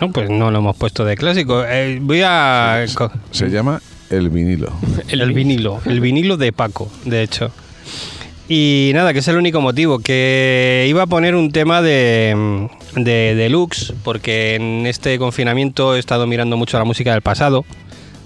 Bueno, 0.00 0.12
pues 0.12 0.30
no 0.30 0.50
lo 0.50 0.58
hemos 0.58 0.76
puesto 0.76 1.04
de 1.04 1.16
clásico. 1.16 1.62
Eh, 1.64 2.00
voy 2.02 2.22
a... 2.24 2.84
Se 3.30 3.50
llama 3.50 3.80
El 4.10 4.30
Vinilo. 4.30 4.72
El, 5.08 5.32
vinilo, 5.32 5.80
el 5.84 6.00
vinilo 6.00 6.36
de 6.36 6.50
Paco, 6.52 6.90
de 7.04 7.22
hecho. 7.22 7.52
Y 8.48 8.92
nada, 8.94 9.12
que 9.12 9.18
es 9.18 9.28
el 9.28 9.36
único 9.36 9.60
motivo, 9.60 9.98
que 9.98 10.86
iba 10.88 11.02
a 11.02 11.06
poner 11.06 11.34
un 11.34 11.52
tema 11.52 11.82
de, 11.82 12.68
de 12.96 13.34
deluxe, 13.34 13.92
porque 14.02 14.54
en 14.54 14.86
este 14.86 15.18
confinamiento 15.18 15.94
he 15.94 15.98
estado 15.98 16.26
mirando 16.26 16.56
mucho 16.56 16.78
la 16.78 16.84
música 16.84 17.12
del 17.12 17.20
pasado. 17.20 17.66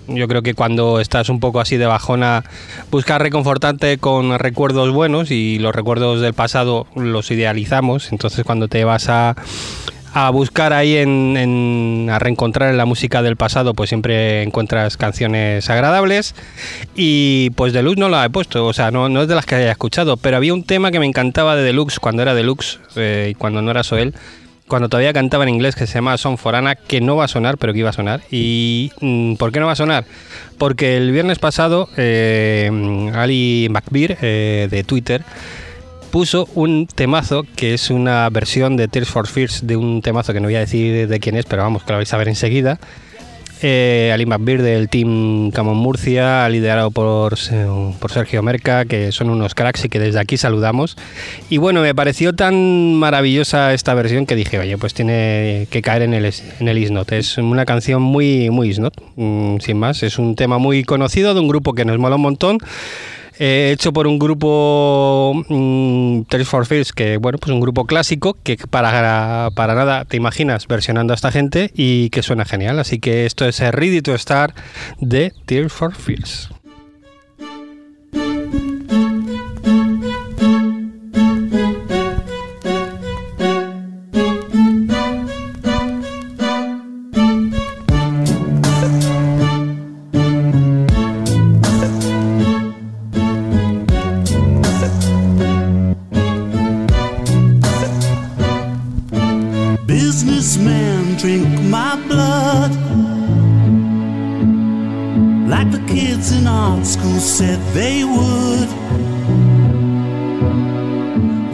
Yo 0.06 0.28
creo 0.28 0.42
que 0.42 0.54
cuando 0.54 1.00
estás 1.00 1.28
un 1.28 1.40
poco 1.40 1.60
así 1.60 1.76
de 1.76 1.86
bajona, 1.86 2.44
buscar 2.90 3.22
reconfortante 3.22 3.98
con 3.98 4.38
recuerdos 4.38 4.92
buenos 4.92 5.30
y 5.30 5.58
los 5.58 5.74
recuerdos 5.74 6.20
del 6.20 6.34
pasado 6.34 6.86
los 6.94 7.30
idealizamos. 7.30 8.12
Entonces 8.12 8.44
cuando 8.44 8.68
te 8.68 8.84
vas 8.84 9.08
a, 9.08 9.36
a 10.14 10.30
buscar 10.30 10.72
ahí 10.72 10.96
en, 10.96 12.08
a 12.10 12.18
reencontrar 12.18 12.70
en 12.70 12.76
la 12.76 12.84
música 12.84 13.22
del 13.22 13.36
pasado, 13.36 13.74
pues 13.74 13.88
siempre 13.88 14.42
encuentras 14.42 14.96
canciones 14.96 15.68
agradables. 15.70 16.34
Y 16.94 17.50
pues 17.50 17.72
Deluxe 17.72 17.98
no 17.98 18.08
la 18.08 18.24
he 18.24 18.30
puesto, 18.30 18.66
o 18.66 18.72
sea, 18.72 18.90
no, 18.90 19.08
no 19.08 19.22
es 19.22 19.28
de 19.28 19.34
las 19.34 19.46
que 19.46 19.54
haya 19.54 19.70
escuchado, 19.70 20.16
pero 20.16 20.36
había 20.36 20.54
un 20.54 20.64
tema 20.64 20.90
que 20.90 21.00
me 21.00 21.06
encantaba 21.06 21.56
de 21.56 21.62
Deluxe 21.62 21.98
cuando 21.98 22.22
era 22.22 22.34
Deluxe 22.34 22.78
eh, 22.96 23.28
y 23.30 23.34
cuando 23.34 23.62
no 23.62 23.70
era 23.70 23.82
Soel. 23.82 24.14
Cuando 24.68 24.88
todavía 24.88 25.12
cantaba 25.12 25.42
en 25.42 25.50
inglés, 25.50 25.74
que 25.74 25.86
se 25.86 25.94
llama 25.94 26.16
Son 26.16 26.38
Forana, 26.38 26.76
que 26.76 27.02
no 27.02 27.16
va 27.16 27.24
a 27.24 27.28
sonar, 27.28 27.58
pero 27.58 27.74
que 27.74 27.80
iba 27.80 27.90
a 27.90 27.92
sonar. 27.92 28.22
¿Y 28.30 28.90
mm, 29.00 29.34
por 29.34 29.52
qué 29.52 29.60
no 29.60 29.66
va 29.66 29.72
a 29.72 29.76
sonar? 29.76 30.06
Porque 30.56 30.96
el 30.96 31.10
viernes 31.10 31.38
pasado, 31.38 31.90
eh, 31.98 32.70
Ali 33.14 33.68
McBeer, 33.70 34.16
eh, 34.22 34.68
de 34.70 34.84
Twitter, 34.84 35.24
puso 36.12 36.46
un 36.54 36.86
temazo 36.86 37.44
que 37.56 37.72
es 37.72 37.90
una 37.90 38.28
versión 38.28 38.76
de 38.76 38.86
Tears 38.86 39.08
for 39.08 39.26
Fears 39.26 39.66
de 39.66 39.76
un 39.76 40.02
temazo 40.02 40.34
que 40.34 40.40
no 40.40 40.46
voy 40.46 40.56
a 40.56 40.60
decir 40.60 41.08
de 41.08 41.20
quién 41.20 41.36
es, 41.36 41.46
pero 41.46 41.62
vamos, 41.62 41.82
que 41.82 41.92
lo 41.92 41.98
vais 41.98 42.12
a 42.12 42.18
ver 42.18 42.28
enseguida. 42.28 42.78
Eh, 43.64 44.12
del 44.12 44.88
Team 44.88 45.52
Camon 45.52 45.76
Murcia, 45.76 46.48
liderado 46.48 46.90
por, 46.90 47.36
por 47.98 48.10
Sergio 48.10 48.42
Merca, 48.42 48.84
que 48.84 49.12
son 49.12 49.30
unos 49.30 49.54
cracks 49.54 49.84
y 49.84 49.88
que 49.88 50.00
desde 50.00 50.18
aquí 50.18 50.36
saludamos. 50.36 50.96
Y 51.48 51.58
bueno, 51.58 51.80
me 51.80 51.94
pareció 51.94 52.34
tan 52.34 52.94
maravillosa 52.94 53.72
esta 53.72 53.94
versión 53.94 54.26
que 54.26 54.34
dije, 54.34 54.58
oye, 54.58 54.76
pues 54.76 54.94
tiene 54.94 55.68
que 55.70 55.80
caer 55.80 56.02
en 56.02 56.12
el, 56.12 56.30
en 56.60 56.68
el 56.68 56.76
Isnot. 56.76 57.12
Es 57.12 57.38
una 57.38 57.64
canción 57.64 58.02
muy, 58.02 58.50
muy 58.50 58.68
Isnot, 58.68 59.00
mm, 59.16 59.58
sin 59.60 59.78
más. 59.78 60.02
Es 60.02 60.18
un 60.18 60.34
tema 60.34 60.58
muy 60.58 60.84
conocido 60.84 61.32
de 61.32 61.40
un 61.40 61.48
grupo 61.48 61.72
que 61.72 61.84
nos 61.84 61.98
mola 61.98 62.16
un 62.16 62.22
montón. 62.22 62.58
Eh, 63.44 63.72
hecho 63.72 63.92
por 63.92 64.06
un 64.06 64.20
grupo 64.20 65.32
mm, 65.48 66.22
Tears 66.28 66.48
for 66.48 66.64
Fears, 66.64 66.92
que 66.92 67.16
bueno, 67.16 67.38
pues 67.38 67.50
un 67.50 67.58
grupo 67.58 67.86
clásico 67.86 68.36
que 68.44 68.56
para, 68.56 69.50
para 69.50 69.74
nada 69.74 70.04
te 70.04 70.16
imaginas 70.16 70.68
versionando 70.68 71.12
a 71.12 71.16
esta 71.16 71.32
gente 71.32 71.72
y 71.74 72.10
que 72.10 72.22
suena 72.22 72.44
genial. 72.44 72.78
Así 72.78 73.00
que 73.00 73.26
esto 73.26 73.44
es 73.44 73.58
Ready 73.58 74.00
to 74.00 74.16
Start 74.16 74.56
de 75.00 75.32
Tears 75.44 75.72
for 75.72 75.92
Fears. 75.92 76.50
In 106.42 106.48
art 106.48 106.84
school 106.84 107.20
said 107.20 107.58
they 107.72 108.04
would. 108.04 108.68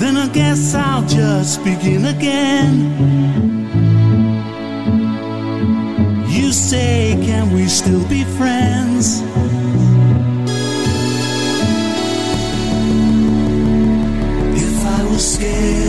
Then 0.01 0.16
I 0.16 0.28
guess 0.28 0.74
I'll 0.74 1.07
just 1.07 1.62
begin 1.64 2.07
again. 2.07 2.72
You 6.28 6.53
say, 6.53 7.18
can 7.26 7.53
we 7.53 7.66
still 7.66 8.07
be 8.09 8.24
friends? 8.39 9.20
If 14.64 14.76
I 14.97 15.01
was 15.11 15.34
scared, 15.34 15.88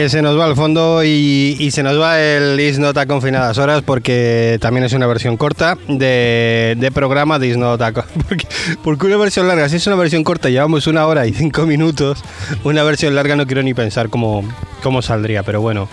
Que 0.00 0.08
se 0.08 0.22
nos 0.22 0.38
va 0.38 0.46
al 0.46 0.56
fondo 0.56 1.04
y, 1.04 1.68
se 1.72 1.82
nos 1.82 2.00
va 2.00 2.18
el 2.18 2.58
Is 2.58 2.78
Not 2.78 2.96
a 2.96 3.04
confinadas 3.04 3.58
horas 3.58 3.82
porque 3.82 4.56
también 4.58 4.84
es 4.84 4.94
una 4.94 5.06
versión 5.06 5.36
corta 5.36 5.76
de, 5.88 6.90
programa 6.94 7.38
de 7.38 7.48
Is 7.48 7.58
Not 7.58 7.82
a 7.82 7.92
co- 7.92 8.04
porque, 8.26 8.46
porque 8.82 9.06
una 9.08 9.18
versión 9.18 9.46
larga, 9.46 9.68
si 9.68 9.76
es 9.76 9.86
una 9.86 9.96
versión 9.96 10.24
corta 10.24 10.48
llevamos 10.48 10.86
una 10.86 11.06
hora 11.06 11.26
y 11.26 11.34
cinco 11.34 11.66
minutos, 11.66 12.24
una 12.64 12.82
versión 12.82 13.14
larga 13.14 13.36
no 13.36 13.46
quiero 13.46 13.62
ni 13.62 13.74
pensar 13.74 14.08
cómo, 14.08 14.42
cómo 14.82 15.02
saldría, 15.02 15.42
pero 15.42 15.60
bueno. 15.60 15.86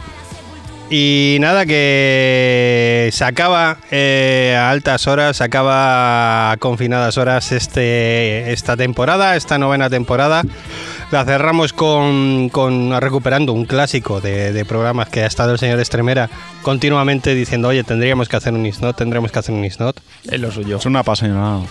Y 0.89 1.36
nada, 1.41 1.66
que 1.66 3.10
se 3.12 3.26
acaba 3.26 3.76
eh, 3.91 4.55
a 4.58 4.70
altas 4.70 5.05
horas, 5.08 5.36
se 5.36 5.43
acaba 5.43 6.51
a 6.51 6.58
confinadas 6.58 7.18
horas 7.18 7.51
este, 7.51 8.53
esta 8.53 8.78
temporada, 8.78 9.36
esta 9.36 9.58
novena 9.58 9.89
temporada. 9.89 10.43
La 11.12 11.24
cerramos 11.24 11.72
con, 11.72 12.49
con- 12.49 12.99
recuperando 12.99 13.53
un 13.53 13.66
clásico 13.66 14.20
de, 14.20 14.51
de 14.51 14.66
programas 14.66 15.08
que 15.08 15.24
ha 15.24 15.26
estado 15.26 15.53
el 15.53 15.58
señor 15.60 15.80
Estremera 15.80 16.30
continuamente 16.64 17.34
diciendo, 17.34 17.70
oye, 17.70 17.84
tendríamos 17.86 18.28
que 18.28 18.36
hacer 18.36 18.53
un 18.53 18.66
isnot, 18.66 18.97
tendríamos 18.97 19.32
que 19.32 19.39
hacer 19.39 19.55
un 19.55 19.64
isnot. 19.64 20.01
Es 20.30 20.39
lo 20.41 20.51
suyo. 20.51 20.76
Es 20.78 20.86
un 20.86 20.97
apasionado. 20.97 21.64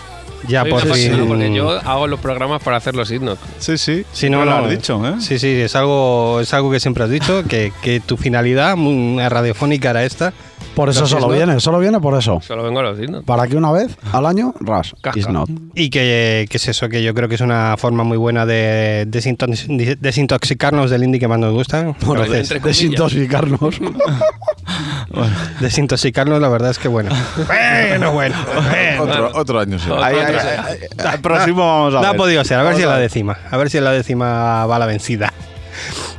Ya 0.47 0.61
Soy 0.61 0.71
por 0.71 0.81
fin. 0.81 1.25
Porque 1.27 1.53
yo 1.53 1.71
hago 1.71 2.07
los 2.07 2.19
programas 2.19 2.61
para 2.63 2.77
hacer 2.77 2.95
los 2.95 3.11
himnos. 3.11 3.37
Sí, 3.59 3.77
sí. 3.77 4.05
Sí, 4.11 4.29
no, 4.29 4.45
lo 4.45 4.51
no, 4.51 4.57
has 4.65 4.69
dicho, 4.69 5.05
¿eh? 5.07 5.15
Sí, 5.19 5.39
sí, 5.39 5.47
es 5.49 5.75
algo, 5.75 6.39
es 6.41 6.53
algo 6.53 6.71
que 6.71 6.79
siempre 6.79 7.03
has 7.03 7.09
dicho, 7.09 7.43
que, 7.49 7.71
que 7.81 7.99
tu 7.99 8.17
finalidad 8.17 8.75
radiofónica 9.29 9.89
era 9.89 10.03
esta. 10.03 10.33
Por 10.75 10.89
eso 10.89 11.07
solo 11.07 11.27
viene, 11.29 11.59
solo 11.59 11.79
viene 11.79 11.99
por 11.99 12.15
eso. 12.19 12.39
Solo 12.41 12.61
vengo 12.61 12.79
a 12.81 12.83
los 12.83 12.99
himnos. 12.99 13.23
Para 13.23 13.47
que 13.47 13.55
una 13.57 13.71
vez 13.71 13.97
al 14.11 14.27
año, 14.27 14.53
ras, 14.59 14.93
is 15.15 15.27
not. 15.27 15.49
Y 15.73 15.89
que, 15.89 16.45
que 16.49 16.57
es 16.57 16.67
eso, 16.67 16.87
que 16.87 17.01
yo 17.01 17.15
creo 17.15 17.27
que 17.27 17.33
es 17.33 17.41
una 17.41 17.75
forma 17.77 18.03
muy 18.03 18.17
buena 18.17 18.45
de 18.45 19.07
desintox- 19.09 19.97
desintoxicarnos 19.99 20.91
del 20.91 21.03
indie 21.03 21.19
que 21.19 21.27
más 21.27 21.39
nos 21.39 21.51
gusta. 21.51 21.95
Bueno, 22.05 22.23
A 22.23 22.27
veces. 22.27 22.49
de- 22.49 22.59
desintoxicarnos. 25.09 25.61
Desintoxicarnos, 25.61 26.41
la 26.41 26.49
verdad 26.49 26.71
es 26.71 26.79
que 26.79 26.87
bueno. 26.87 27.11
bueno, 27.47 28.11
bueno. 28.11 28.35
bueno. 28.69 29.03
Otro, 29.03 29.31
otro 29.33 29.59
año 29.59 29.79
será. 29.79 30.05
Ahí, 30.05 30.15
ahí, 30.15 30.35
ahí, 30.35 30.57
ahí. 30.65 31.05
Al 31.07 31.19
próximo 31.19 31.65
vamos 31.65 31.93
a 31.93 31.97
No 31.97 32.01
ver. 32.01 32.09
ha 32.09 32.13
podido 32.13 32.43
ser, 32.43 32.57
a 32.59 32.63
ver 32.63 32.73
Vamos 32.73 32.77
si 32.79 32.83
en 32.83 32.89
a 32.89 32.93
la 32.93 32.99
décima. 32.99 33.37
A 33.49 33.57
ver 33.57 33.69
si 33.69 33.77
en 33.77 33.83
la 33.83 33.91
décima 33.91 34.65
va 34.65 34.79
la 34.79 34.85
vencida. 34.85 35.33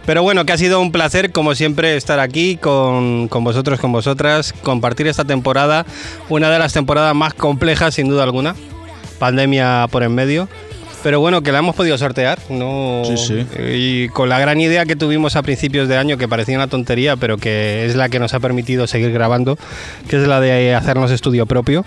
Pero 0.07 0.23
bueno, 0.23 0.47
que 0.47 0.53
ha 0.53 0.57
sido 0.57 0.81
un 0.81 0.91
placer, 0.91 1.33
como 1.33 1.55
siempre, 1.55 1.97
estar 1.97 2.19
aquí 2.19 2.57
con, 2.57 3.29
con 3.29 3.45
vosotros, 3.45 3.79
con 3.79 3.93
vosotras, 3.93 4.55
compartir 4.63 5.07
esta 5.07 5.25
temporada, 5.25 5.85
una 6.31 6.49
de 6.49 6.59
las 6.59 6.73
temporadas 6.73 7.15
más 7.15 7.35
complejas, 7.35 7.95
sin 7.95 8.09
duda 8.09 8.23
alguna. 8.23 8.55
Pandemia 9.19 9.87
por 9.91 10.03
en 10.03 10.15
medio. 10.15 10.49
Pero 11.09 11.21
bueno, 11.21 11.41
que 11.41 11.53
la 11.53 11.61
hemos 11.61 11.75
podido 11.75 11.97
sortear, 11.97 12.39
¿no? 12.51 13.01
Sí, 13.07 13.17
sí. 13.17 13.47
Y 13.73 14.09
con 14.11 14.29
la 14.29 14.39
gran 14.39 14.61
idea 14.61 14.85
que 14.85 14.95
tuvimos 14.95 15.37
a 15.37 15.43
principios 15.43 15.89
de 15.89 15.97
año, 15.97 16.19
que 16.19 16.29
parecía 16.29 16.55
una 16.59 16.67
tontería, 16.67 17.17
pero 17.17 17.39
que 17.39 17.87
es 17.87 17.97
la 17.97 18.11
que 18.11 18.19
nos 18.19 18.35
ha 18.35 18.41
permitido 18.41 18.87
seguir 18.87 19.11
grabando, 19.11 19.57
que 20.07 20.17
es 20.21 20.29
la 20.29 20.39
de 20.39 20.75
hacernos 20.75 21.11
estudio 21.11 21.47
propio 21.47 21.83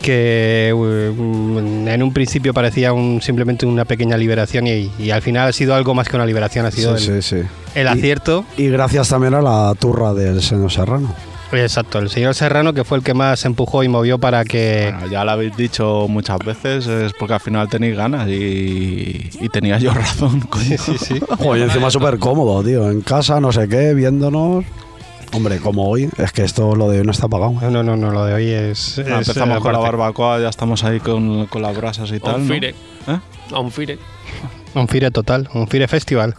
que 0.00 0.72
mm, 0.72 1.88
en 1.88 2.02
un 2.04 2.12
principio 2.12 2.54
parecía 2.54 2.92
un, 2.92 3.20
simplemente 3.20 3.66
una 3.66 3.84
pequeña 3.84 4.16
liberación 4.16 4.68
y, 4.68 4.88
y 5.00 5.10
al 5.10 5.22
final 5.22 5.48
ha 5.48 5.52
sido 5.52 5.74
algo 5.74 5.92
más 5.94 6.08
que 6.08 6.14
una 6.14 6.24
liberación, 6.24 6.64
ha 6.64 6.70
sido 6.70 6.96
Sí, 6.96 7.10
el, 7.10 7.22
sí, 7.24 7.40
sí. 7.42 7.48
el 7.74 7.86
Y- 7.86 7.88
acierto. 7.88 8.44
Y 8.56 8.68
gracias 8.68 9.08
también 9.08 9.34
a 9.34 9.42
la 9.42 9.74
turra 9.80 10.14
del 10.14 10.40
señor 10.42 10.70
Serrano. 10.70 11.12
Exacto, 11.52 11.98
el 11.98 12.10
señor 12.10 12.34
Serrano 12.34 12.74
que 12.74 12.84
fue 12.84 12.98
el 12.98 13.04
que 13.04 13.14
más 13.14 13.44
empujó 13.46 13.82
y 13.82 13.88
movió 13.88 14.18
para 14.18 14.44
que... 14.44 14.90
Bueno, 14.92 15.10
ya 15.10 15.24
lo 15.24 15.30
habéis 15.30 15.56
dicho 15.56 16.06
muchas 16.08 16.38
veces, 16.40 16.86
es 16.86 17.12
porque 17.14 17.34
al 17.34 17.40
final 17.40 17.68
tenéis 17.68 17.96
ganas 17.96 18.28
y, 18.28 19.30
y 19.40 19.48
tenía 19.48 19.78
yo 19.78 19.90
razón. 19.94 20.40
coño. 20.40 20.64
Sí, 20.64 20.76
sí, 20.76 20.98
sí. 20.98 21.20
Joder, 21.38 21.60
y 21.60 21.64
encima 21.64 21.90
súper 21.90 22.18
cómodo, 22.18 22.62
tío. 22.62 22.90
En 22.90 23.00
casa, 23.00 23.40
no 23.40 23.50
sé 23.52 23.66
qué, 23.68 23.94
viéndonos. 23.94 24.64
Hombre, 25.32 25.58
como 25.58 25.88
hoy, 25.88 26.08
es 26.18 26.32
que 26.32 26.42
esto 26.42 26.74
lo 26.74 26.88
de 26.90 27.00
hoy 27.00 27.04
no 27.06 27.12
está 27.12 27.28
pagado. 27.28 27.52
¿eh? 27.62 27.70
No, 27.70 27.82
no, 27.82 27.96
no, 27.96 28.10
lo 28.10 28.24
de 28.24 28.34
hoy 28.34 28.50
es... 28.50 28.98
Es, 28.98 29.06
empezamos 29.06 29.58
eh, 29.58 29.60
con 29.60 29.72
la 29.72 29.78
barbacoa, 29.78 30.40
ya 30.40 30.48
estamos 30.48 30.84
ahí 30.84 31.00
con, 31.00 31.46
con 31.46 31.62
las 31.62 31.76
brasas 31.76 32.10
y 32.12 32.20
tal. 32.20 32.36
Un 32.36 32.48
¿no? 32.48 32.54
fire. 32.54 32.74
¿Eh? 33.06 33.18
Un 33.54 33.70
fire. 33.70 33.98
Un 34.74 34.86
Fire 34.86 35.10
total, 35.10 35.48
un 35.54 35.66
Fire 35.66 35.88
Festival. 35.88 36.34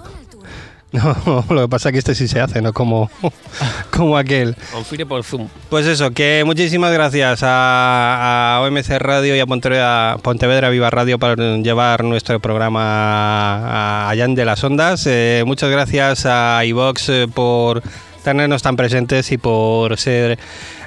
No, 1.26 1.46
lo 1.50 1.62
que 1.62 1.68
pasa 1.68 1.90
es 1.90 1.94
que 1.94 2.00
este 2.00 2.16
sí 2.16 2.28
se 2.28 2.40
hace, 2.40 2.62
no 2.62 2.74
como, 2.74 3.12
como 3.96 4.18
aquel. 4.18 4.56
Un 4.76 4.84
fire 4.84 5.06
por 5.08 5.24
Zoom. 5.24 5.48
Pues 5.70 5.86
eso, 5.86 6.12
que 6.12 6.44
muchísimas 6.46 6.92
gracias 6.92 7.44
a, 7.44 8.56
a 8.58 8.62
OMC 8.62 8.90
Radio 8.98 9.36
y 9.36 9.40
a 9.40 9.46
Pontevedra, 9.46 10.18
Pontevedra 10.24 10.70
Viva 10.70 10.90
Radio 10.90 11.20
por 11.20 11.38
llevar 11.38 12.04
nuestro 12.04 12.40
programa 12.40 14.10
allá 14.10 14.28
de 14.28 14.46
las 14.46 14.64
ondas. 14.64 15.06
Eh, 15.06 15.44
muchas 15.46 15.70
gracias 15.70 16.26
a 16.26 16.66
iVox 16.66 17.10
eh, 17.10 17.28
por 17.34 17.84
tenernos 18.24 18.62
tan 18.62 18.76
presentes 18.76 19.32
y 19.32 19.38
por 19.38 19.98
ser 19.98 20.38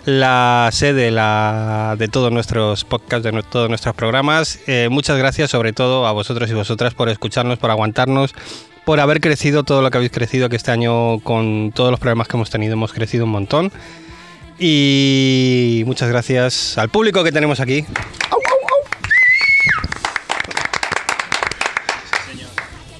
la 0.04 0.68
sede 0.72 1.10
la, 1.10 1.94
de 1.98 2.08
todos 2.08 2.32
nuestros 2.32 2.84
podcasts, 2.84 3.24
de 3.24 3.42
todos 3.42 3.68
nuestros 3.68 3.94
programas. 3.94 4.58
Eh, 4.66 4.88
muchas 4.90 5.16
gracias 5.16 5.50
sobre 5.50 5.72
todo 5.72 6.06
a 6.06 6.12
vosotros 6.12 6.50
y 6.50 6.54
vosotras 6.54 6.94
por 6.94 7.08
escucharnos, 7.08 7.58
por 7.58 7.70
aguantarnos, 7.70 8.34
por 8.84 9.00
haber 9.00 9.20
crecido 9.20 9.62
todo 9.62 9.82
lo 9.82 9.90
que 9.90 9.98
habéis 9.98 10.12
crecido, 10.12 10.48
que 10.48 10.56
este 10.56 10.70
año 10.70 11.20
con 11.20 11.72
todos 11.74 11.90
los 11.90 12.00
problemas 12.00 12.28
que 12.28 12.36
hemos 12.36 12.50
tenido 12.50 12.74
hemos 12.74 12.92
crecido 12.92 13.24
un 13.24 13.30
montón. 13.30 13.72
Y 14.58 15.82
muchas 15.86 16.08
gracias 16.08 16.78
al 16.78 16.88
público 16.88 17.24
que 17.24 17.32
tenemos 17.32 17.60
aquí. 17.60 17.84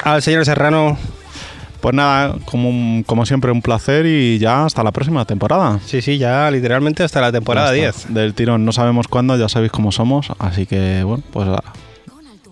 Al 0.05 0.23
señor 0.23 0.45
Serrano. 0.45 0.99
Pues 1.81 1.97
nada, 1.97 2.37
como, 2.45 3.03
como 3.07 3.27
siempre, 3.27 3.51
un 3.51 3.61
placer 3.61 4.07
y 4.07 4.39
ya 4.39 4.67
hasta 4.67 4.85
la 4.85 4.93
próxima 4.93 5.25
temporada. 5.25 5.81
Sí, 5.85 6.01
sí, 6.01 6.17
ya 6.17 6.49
literalmente 6.49 7.03
hasta 7.03 7.21
la 7.21 7.33
temporada 7.33 7.75
Ya 7.75 7.89
está. 7.89 8.09
10. 8.09 8.15
Del 8.15 8.35
tirón, 8.35 8.65
no 8.65 8.71
sabemos 8.71 9.09
cuándo, 9.09 9.37
ya 9.37 9.49
sabéis 9.49 9.73
cómo 9.73 9.91
somos, 9.91 10.29
así 10.39 10.65
que 10.65 11.03
bueno, 11.03 11.25
pues 11.33 11.49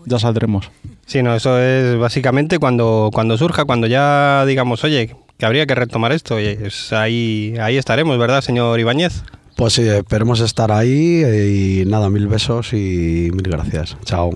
ya 0.07 0.19
saldremos. 0.19 0.69
Sí, 1.11 1.25
no, 1.25 1.35
eso 1.35 1.61
es 1.61 1.99
básicamente 1.99 2.61
cuando, 2.61 3.11
cuando 3.13 3.37
surja, 3.37 3.65
cuando 3.65 3.89
ya 3.89 4.45
digamos, 4.47 4.85
oye, 4.85 5.17
que 5.39 5.45
habría 5.45 5.67
que 5.67 5.75
retomar 5.75 6.13
esto, 6.13 6.39
y 6.39 6.47
es 6.47 6.93
ahí, 6.93 7.57
ahí 7.61 7.77
estaremos, 7.79 8.17
¿verdad, 8.17 8.43
señor 8.43 8.79
Ibáñez? 8.79 9.25
Pues 9.57 9.73
sí, 9.73 9.89
esperemos 9.89 10.39
estar 10.39 10.71
ahí 10.71 11.25
eh, 11.25 11.83
y 11.83 11.85
nada, 11.85 12.09
mil 12.11 12.29
besos 12.29 12.73
y 12.75 13.29
mil 13.33 13.43
gracias. 13.43 13.97
Chao. 14.05 14.31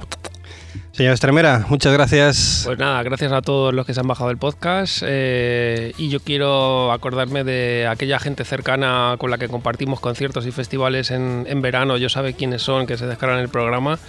Señor 0.91 1.13
Estremera, 1.15 1.65
muchas 1.69 1.93
gracias. 1.93 2.63
Pues 2.67 2.77
nada, 2.77 3.05
gracias 3.05 3.31
a 3.31 3.41
todos 3.41 3.73
los 3.73 3.87
que 3.87 3.95
se 3.95 4.01
han 4.01 4.09
bajado 4.09 4.31
el 4.31 4.39
podcast. 4.39 5.05
eh, 5.07 5.93
y 5.97 6.09
yo 6.09 6.19
quiero 6.19 6.91
acordarme 6.91 7.45
de 7.45 7.87
aquella 7.87 8.19
gente 8.19 8.45
cercana 8.45 9.15
con 9.19 9.31
la 9.31 9.39
que 9.39 9.47
compartimos 9.47 10.01
conciertos 10.01 10.45
y 10.45 10.51
festivales 10.51 11.13
en, 11.13 11.47
en 11.49 11.63
verano. 11.63 11.99
Yo 11.99 12.09
sabe 12.09 12.35
quiénes 12.35 12.63
son, 12.63 12.89
que 12.89 12.97
se 12.97 13.07
descargan 13.07 13.39
el 13.39 13.49
programa. 13.49 14.01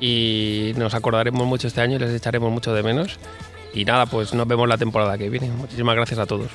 Y 0.00 0.72
nos 0.76 0.94
acordaremos 0.94 1.46
mucho 1.46 1.68
este 1.68 1.80
año 1.80 1.96
y 1.96 1.98
les 1.98 2.10
echaremos 2.14 2.50
mucho 2.50 2.72
de 2.74 2.82
menos. 2.82 3.18
Y 3.74 3.84
nada, 3.84 4.06
pues 4.06 4.34
nos 4.34 4.48
vemos 4.48 4.66
la 4.68 4.78
temporada 4.78 5.16
que 5.18 5.28
viene. 5.28 5.48
Muchísimas 5.50 5.94
gracias 5.94 6.18
a 6.18 6.26
todos. 6.26 6.48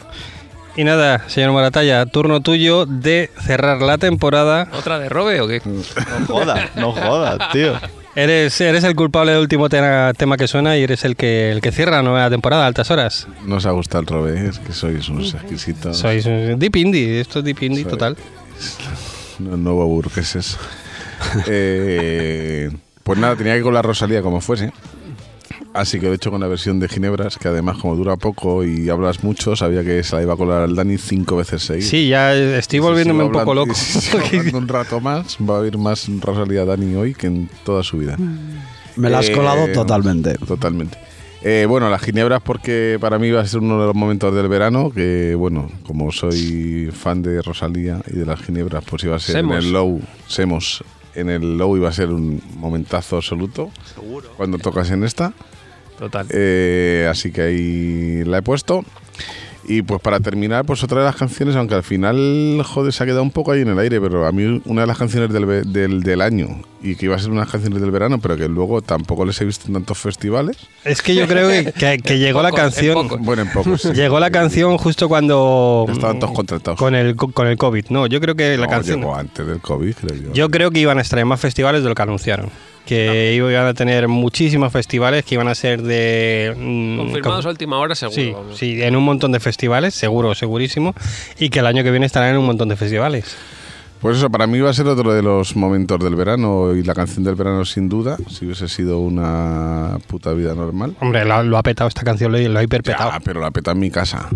Y 0.75 0.83
nada, 0.83 1.23
señor 1.29 1.53
Maratalla, 1.53 2.05
turno 2.05 2.41
tuyo 2.41 2.85
de 2.85 3.29
cerrar 3.41 3.81
la 3.81 3.97
temporada. 3.97 4.67
¿Otra 4.73 4.99
de 4.99 5.07
Robe 5.07 5.39
o 5.39 5.47
qué? 5.47 5.61
No 5.65 6.25
jodas, 6.27 6.75
no 6.75 6.91
jodas, 6.91 7.51
tío. 7.53 7.73
Eres, 8.13 8.59
eres 8.61 8.83
el 8.83 8.95
culpable 8.95 9.31
del 9.33 9.41
último 9.41 9.69
tema, 9.69 10.11
tema 10.17 10.35
que 10.37 10.47
suena 10.47 10.77
y 10.77 10.83
eres 10.83 11.05
el 11.05 11.15
que, 11.15 11.51
el 11.51 11.61
que 11.61 11.71
cierra 11.71 11.97
la 11.97 12.01
nueva 12.03 12.29
temporada 12.29 12.63
a 12.63 12.67
altas 12.67 12.89
horas. 12.91 13.27
No 13.45 13.55
os 13.55 13.65
ha 13.65 13.71
gustado 13.71 14.01
el 14.01 14.07
robe, 14.07 14.47
es 14.47 14.59
que 14.59 14.73
sois 14.73 15.07
unos 15.09 15.33
exquisitos. 15.33 15.97
Sois 15.97 16.25
un 16.25 16.57
deep 16.59 16.75
indie, 16.77 17.19
esto 17.21 17.39
es 17.39 17.45
deep 17.45 17.61
indie 17.63 17.83
Soy- 17.83 17.91
total. 17.91 18.17
No, 19.39 19.55
nuevo 19.57 19.85
burgueses. 19.87 20.57
Eh, 21.47 22.69
pues 23.05 23.19
nada, 23.19 23.35
tenía 23.35 23.53
que 23.53 23.59
ir 23.59 23.63
con 23.63 23.73
la 23.75 23.83
Rosalía 23.83 24.21
como 24.23 24.41
fuese. 24.41 24.73
Así 25.73 25.99
que 25.99 26.07
lo 26.07 26.13
he 26.13 26.15
hecho 26.15 26.31
con 26.31 26.39
la 26.41 26.47
versión 26.47 26.79
de 26.79 26.87
Ginebras, 26.87 27.37
que 27.37 27.49
además 27.49 27.77
como 27.77 27.95
dura 27.95 28.15
poco 28.15 28.63
y 28.63 28.89
hablas 28.89 29.23
mucho, 29.23 29.55
sabía 29.55 29.83
que 29.83 30.03
se 30.03 30.15
la 30.15 30.21
iba 30.23 30.33
a 30.33 30.37
colar 30.37 30.61
al 30.63 30.73
Dani 30.75 30.97
cinco 30.97 31.35
veces 31.35 31.63
seguidas. 31.63 31.89
Sí, 31.89 32.07
ya 32.07 32.33
estoy 32.33 32.79
volviéndome 32.79 33.23
un 33.25 33.31
poco 33.31 33.53
loco. 33.53 33.73
Si 33.75 34.37
un 34.55 34.67
rato 34.67 34.99
más, 35.01 35.37
va 35.47 35.55
a 35.55 35.57
haber 35.59 35.77
más 35.77 36.07
Rosalía 36.21 36.65
Dani 36.65 36.95
hoy 36.95 37.13
que 37.13 37.27
en 37.27 37.49
toda 37.63 37.83
su 37.83 37.97
vida. 37.97 38.17
Me 38.95 39.09
la 39.09 39.19
has 39.19 39.29
Eh, 39.29 39.33
colado 39.33 39.67
totalmente. 39.73 40.33
Totalmente. 40.35 40.97
Eh, 41.47 41.65
bueno, 41.69 41.89
las 41.91 42.01
ginebras 42.01 42.41
porque 42.41 42.97
para 42.99 43.19
mí 43.19 43.29
va 43.29 43.41
a 43.41 43.45
ser 43.45 43.59
uno 43.59 43.79
de 43.79 43.85
los 43.85 43.93
momentos 43.95 44.33
del 44.33 44.47
verano, 44.47 44.89
que 44.89 45.35
bueno, 45.35 45.69
como 45.85 46.11
soy 46.11 46.89
fan 46.91 47.21
de 47.21 47.41
Rosalía 47.41 48.01
y 48.11 48.15
de 48.17 48.25
las 48.25 48.39
ginebras, 48.41 48.83
pues 48.89 49.03
iba 49.03 49.17
a 49.17 49.19
ser 49.19 49.35
Semos. 49.35 49.57
en 49.57 49.61
el 49.63 49.71
low, 49.73 50.01
semos, 50.27 50.83
en 51.15 51.29
el 51.29 51.57
low 51.57 51.75
iba 51.77 51.89
a 51.89 51.93
ser 51.93 52.09
un 52.09 52.41
momentazo 52.57 53.17
absoluto. 53.17 53.71
Seguro. 53.93 54.29
Cuando 54.37 54.57
tocas 54.57 54.91
en 54.91 55.03
esta. 55.03 55.33
Total. 55.97 56.27
Eh, 56.29 57.07
así 57.09 57.31
que 57.31 57.41
ahí 57.41 58.23
la 58.25 58.39
he 58.39 58.41
puesto. 58.41 58.83
Y 59.67 59.81
pues 59.81 59.99
para 59.99 60.19
terminar, 60.19 60.63
pues 60.65 60.83
otra 60.83 60.99
de 60.99 61.05
las 61.05 61.15
canciones, 61.15 61.55
aunque 61.55 61.73
al 61.73 61.81
final, 61.81 62.61
joder, 62.63 62.93
se 62.93 63.01
ha 63.01 63.05
quedado 63.07 63.23
un 63.23 63.31
poco 63.31 63.51
ahí 63.51 63.61
en 63.61 63.69
el 63.69 63.79
aire, 63.79 63.99
pero 63.99 64.27
a 64.27 64.31
mí 64.31 64.61
una 64.65 64.81
de 64.81 64.87
las 64.87 64.97
canciones 64.97 65.31
del, 65.33 65.45
ve- 65.47 65.63
del, 65.63 66.03
del 66.03 66.21
año 66.21 66.61
y 66.83 66.95
que 66.95 67.05
iba 67.07 67.15
a 67.15 67.19
ser 67.19 67.31
unas 67.31 67.49
canciones 67.49 67.81
del 67.81 67.89
verano, 67.89 68.19
pero 68.19 68.37
que 68.37 68.47
luego 68.47 68.83
tampoco 68.83 69.25
les 69.25 69.41
he 69.41 69.45
visto 69.45 69.65
en 69.67 69.73
tantos 69.73 69.97
festivales. 69.97 70.57
Es 70.83 71.01
que 71.01 71.15
yo 71.15 71.27
creo 71.27 71.49
que, 71.49 71.71
que- 71.73 71.97
que 71.97 72.19
llegó 72.19 72.43
la 72.43 72.51
canción. 72.51 73.07
Bueno, 73.21 73.41
en 73.41 73.51
pocos. 73.51 73.81
sí. 73.81 73.93
Llegó 73.93 74.19
la 74.19 74.29
canción 74.29 74.77
justo 74.77 75.09
cuando. 75.09 75.87
Estaban 75.89 76.19
todos 76.19 76.33
contratados. 76.35 76.77
Con 76.79 76.93
el, 76.93 77.15
con 77.15 77.47
el 77.47 77.57
COVID. 77.57 77.85
No, 77.89 78.05
yo 78.05 78.21
creo 78.21 78.35
que 78.35 78.57
la 78.57 78.65
No, 78.65 78.69
canción. 78.71 78.99
llegó 78.99 79.15
antes 79.15 79.47
del 79.47 79.61
COVID, 79.61 79.95
creo 79.95 80.15
yo. 80.25 80.33
Yo 80.33 80.49
creo 80.51 80.69
que 80.69 80.79
iban 80.79 80.99
a 80.99 81.01
estar 81.01 81.17
en 81.17 81.27
más 81.27 81.39
festivales 81.39 81.81
de 81.81 81.89
lo 81.89 81.95
que 81.95 82.01
anunciaron. 82.03 82.49
Que 82.85 83.33
iban 83.35 83.65
a 83.65 83.73
tener 83.73 84.07
muchísimos 84.07 84.71
festivales 84.71 85.25
que 85.25 85.35
iban 85.35 85.47
a 85.47 85.55
ser 85.55 85.81
de. 85.81 86.53
mm, 86.55 86.97
Confirmados 86.97 87.41
con- 87.43 87.49
a 87.49 87.51
última 87.51 87.77
hora, 87.79 87.95
seguro. 87.95 88.15
Sí, 88.21 88.31
vamos. 88.31 88.57
sí, 88.57 88.81
en 88.83 88.95
un 88.95 89.03
montón 89.03 89.31
de 89.31 89.39
festivales, 89.39 89.95
seguro, 89.95 90.35
segurísimo. 90.35 90.93
Y 91.39 91.49
que 91.49 91.59
el 91.59 91.65
año 91.65 91.83
que 91.83 91.91
viene 91.91 92.05
estarán 92.05 92.29
en 92.31 92.37
un 92.37 92.45
montón 92.45 92.69
de 92.69 92.75
festivales. 92.75 93.35
Pues 94.01 94.17
eso, 94.17 94.29
para 94.29 94.45
mí 94.45 94.59
va 94.59 94.69
a 94.69 94.73
ser 94.73 94.85
otro 94.87 95.13
de 95.13 95.23
los 95.23 95.55
momentos 95.55 95.97
del 95.99 96.15
verano 96.15 96.75
y 96.75 96.83
la 96.83 96.93
canción 96.93 97.23
del 97.23 97.33
verano 97.33 97.65
sin 97.65 97.89
duda, 97.89 98.17
si 98.29 98.45
hubiese 98.45 98.67
sido 98.67 98.99
una 98.99 99.97
puta 100.05 100.33
vida 100.33 100.53
normal. 100.53 100.95
Hombre, 100.99 101.25
lo, 101.25 101.41
lo 101.41 101.57
ha 101.57 101.63
petado 101.63 101.87
esta 101.87 102.03
canción, 102.03 102.31
lo, 102.31 102.37
lo 102.37 102.59
ha 102.59 102.63
hiperpetado. 102.63 103.09
Ya, 103.09 103.19
pero 103.21 103.41
la 103.41 103.49
peta 103.49 103.71
en 103.71 103.79
mi 103.79 103.89
casa. 103.89 104.29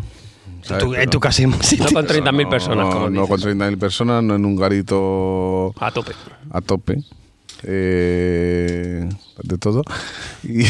¿sabes? 0.64 0.84
tú- 0.84 0.96
en 0.96 1.10
tu 1.10 1.20
casa 1.20 1.44
un 1.46 1.62
sitio. 1.62 1.86
No 1.86 1.92
con 1.94 2.08
30.000 2.08 2.50
personas, 2.50 2.86
No, 2.88 2.92
como 2.92 3.10
no 3.12 3.22
dices. 3.28 3.30
con 3.30 3.40
30.000 3.60 3.78
personas, 3.78 4.24
no 4.24 4.36
en 4.36 4.46
un 4.46 4.56
garito 4.56 5.74
A 5.80 5.92
tope. 5.92 6.14
a 6.52 6.62
tope. 6.62 6.98
Eh, 7.64 9.08
de 9.44 9.58
todo. 9.58 9.84
Y 10.44 10.64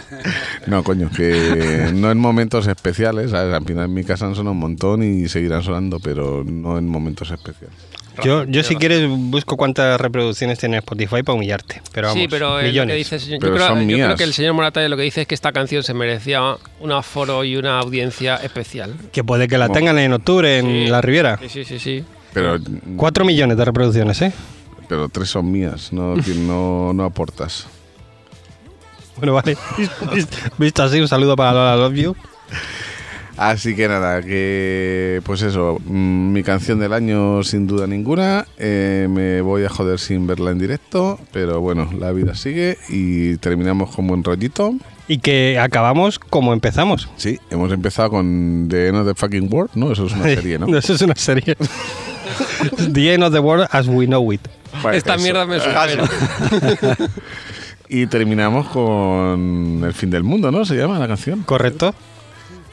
no, 0.66 0.82
coño, 0.84 1.10
que 1.14 1.90
no 1.94 2.10
en 2.10 2.18
momentos 2.18 2.66
especiales. 2.66 3.30
¿sabes? 3.30 3.54
Al 3.54 3.64
final 3.64 3.84
en 3.86 3.94
mi 3.94 4.04
casa 4.04 4.26
han 4.26 4.34
sonado 4.34 4.52
un 4.52 4.58
montón 4.58 5.02
y 5.02 5.28
seguirán 5.28 5.62
sonando, 5.62 5.98
pero 6.00 6.44
no 6.44 6.78
en 6.78 6.88
momentos 6.88 7.30
especiales. 7.30 7.76
Yo, 8.24 8.44
yo 8.44 8.62
si 8.62 8.76
quieres 8.76 9.08
busco 9.08 9.56
cuántas 9.56 9.98
reproducciones 9.98 10.58
tiene 10.58 10.78
Spotify 10.78 11.22
para 11.22 11.34
humillarte. 11.36 11.80
Pero 11.92 12.08
vamos, 12.08 12.20
sí, 12.20 12.28
pero 12.28 12.58
lo 12.58 12.62
millones. 12.62 12.92
que 12.92 12.98
dices, 12.98 13.26
yo, 13.26 13.38
Pero 13.40 13.54
creo, 13.54 13.68
son 13.68 13.88
yo 13.88 13.96
creo 13.96 14.16
que 14.16 14.24
el 14.24 14.34
señor 14.34 14.52
Morata 14.52 14.86
lo 14.88 14.96
que 14.96 15.04
dice 15.04 15.22
es 15.22 15.26
que 15.26 15.34
esta 15.34 15.52
canción 15.52 15.82
se 15.82 15.94
merecía 15.94 16.56
un 16.80 16.92
aforo 16.92 17.44
y 17.44 17.56
una 17.56 17.78
audiencia 17.78 18.36
especial. 18.36 18.94
Que 19.12 19.24
puede 19.24 19.48
que 19.48 19.56
la 19.56 19.70
tengan 19.70 19.98
en 19.98 20.12
octubre 20.12 20.58
en 20.58 20.66
Sí. 20.66 20.86
la 20.90 21.00
Riviera. 21.00 21.38
Sí, 21.40 21.48
sí, 21.48 21.64
sí, 21.64 21.78
sí. 21.78 22.04
Pero, 22.34 22.58
Cuatro 22.96 23.24
millones 23.24 23.56
de 23.56 23.64
reproducciones, 23.64 24.20
¿eh? 24.20 24.32
Pero 24.90 25.08
tres 25.08 25.30
son 25.30 25.52
mías, 25.52 25.92
no, 25.92 26.16
no, 26.36 26.92
no 26.92 27.04
aportas. 27.04 27.68
Bueno, 29.18 29.34
vale. 29.34 29.56
Visto 30.58 30.82
así, 30.82 31.00
un 31.00 31.06
saludo 31.06 31.36
para 31.36 31.52
Lola 31.52 31.76
Love 31.76 31.94
You. 31.94 32.16
Así 33.36 33.76
que 33.76 33.86
nada, 33.86 34.20
que 34.20 35.22
pues 35.24 35.42
eso, 35.42 35.78
mm, 35.84 36.32
mi 36.32 36.42
canción 36.42 36.80
del 36.80 36.92
año 36.92 37.44
sin 37.44 37.68
duda 37.68 37.86
ninguna. 37.86 38.46
eh, 38.58 39.06
me 39.08 39.40
voy 39.42 39.64
a 39.64 39.68
joder 39.68 40.00
sin 40.00 40.26
verla 40.26 40.50
en 40.50 40.58
directo, 40.58 41.20
pero 41.32 41.60
bueno, 41.60 41.88
la 41.96 42.10
vida 42.10 42.34
sigue 42.34 42.76
y 42.88 43.36
terminamos 43.36 43.94
con 43.94 44.08
buen 44.08 44.24
rollito. 44.24 44.74
Y 45.06 45.18
que 45.18 45.56
acabamos 45.60 46.18
como 46.18 46.52
empezamos. 46.52 47.08
Sí, 47.16 47.38
hemos 47.50 47.70
empezado 47.72 48.10
con 48.10 48.66
The 48.68 48.88
End 48.88 48.98
of 48.98 49.06
the 49.06 49.14
Fucking 49.14 49.48
World, 49.52 49.70
¿no? 49.74 49.92
Eso 49.92 50.06
es 50.06 50.12
una 50.14 50.24
serie, 50.34 50.58
¿no? 50.58 50.76
Eso 50.76 50.94
es 50.94 51.02
una 51.02 51.14
serie. 51.14 51.56
the 52.92 53.14
End 53.14 53.22
of 53.22 53.32
the 53.32 53.38
World 53.40 53.68
as 53.70 53.86
we 53.86 54.06
know 54.06 54.32
it. 54.32 54.40
Esta 54.92 55.14
eso. 55.14 55.22
mierda 55.22 55.46
me 55.46 55.58
supera. 55.60 56.04
Y 57.92 58.06
terminamos 58.06 58.68
con 58.68 59.82
El 59.84 59.92
fin 59.94 60.10
del 60.10 60.22
mundo, 60.22 60.52
¿no? 60.52 60.64
Se 60.64 60.76
llama 60.76 60.96
la 61.00 61.08
canción. 61.08 61.42
¿Correcto? 61.42 61.92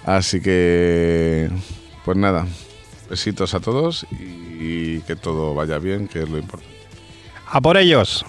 Así 0.06 0.40
que, 0.42 1.50
pues 2.06 2.16
nada, 2.16 2.46
besitos 3.10 3.56
a 3.56 3.60
todos 3.60 4.06
y 4.12 5.00
que 5.02 5.16
todo 5.16 5.56
vaya 5.56 5.80
bien, 5.80 6.08
que 6.08 6.22
es 6.22 6.30
lo 6.30 6.38
importante. 6.38 6.72
A 7.48 7.60
por 7.62 7.78
ellos. 7.78 8.24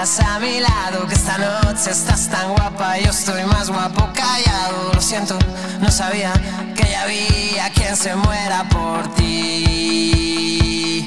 quedas 0.00 0.20
a 0.20 0.38
mi 0.38 0.60
lado, 0.60 1.06
que 1.06 1.14
esta 1.14 1.36
noche 1.36 1.90
estás 1.90 2.28
tan 2.28 2.54
guapa, 2.54 2.98
yo 2.98 3.10
estoy 3.10 3.44
más 3.44 3.68
guapo 3.68 4.08
callado. 4.14 4.92
Lo 4.94 5.00
siento, 5.00 5.38
no 5.80 5.90
sabía 5.90 6.32
que 6.74 6.88
ya 6.90 7.02
había 7.02 7.70
quien 7.74 7.94
se 7.96 8.14
muera 8.14 8.66
por 8.70 9.14
ti. 9.14 11.04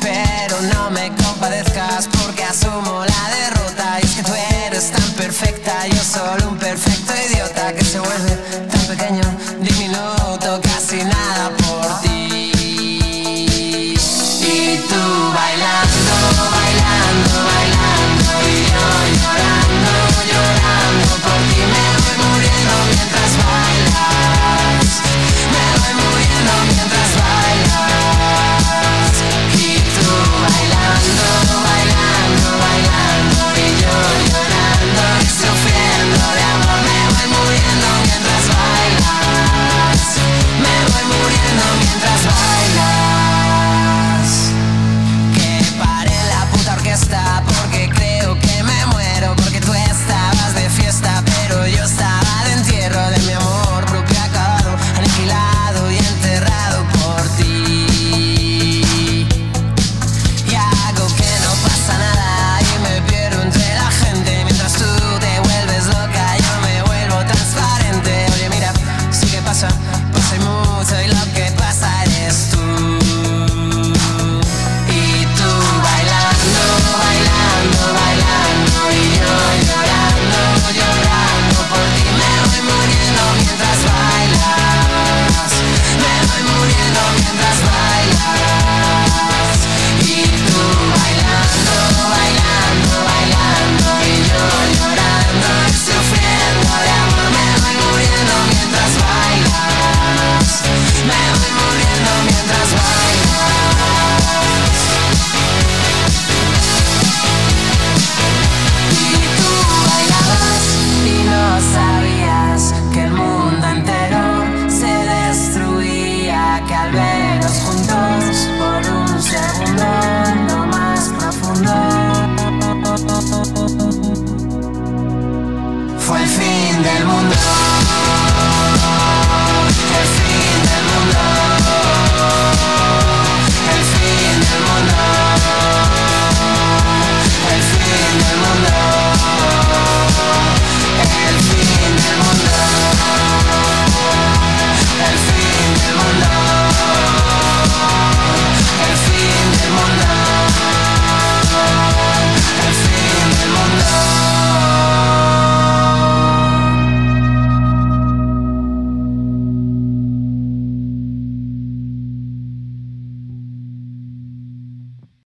Pero 0.00 0.56
no 0.72 0.90
me 0.90 1.12
compadezcas 1.22 2.08
porque 2.08 2.44
asumo 2.44 3.04
la 3.04 3.28
derrota. 3.36 3.98
Y 4.00 4.06
es 4.06 4.14
que 4.14 4.22
tú 4.22 4.32
eres 4.64 4.90
tan 4.90 5.12
perfecta, 5.12 5.86
yo 5.88 6.02
solo 6.02 6.48
un 6.48 6.56
perfecto 6.58 7.12
idiota 7.30 7.74
que 7.74 7.84
se 7.84 7.98
vuelve 7.98 8.36
tan 8.70 8.86
pequeño, 8.86 9.24
diminuto, 9.60 10.60
casi 10.62 11.04
nada. 11.04 11.15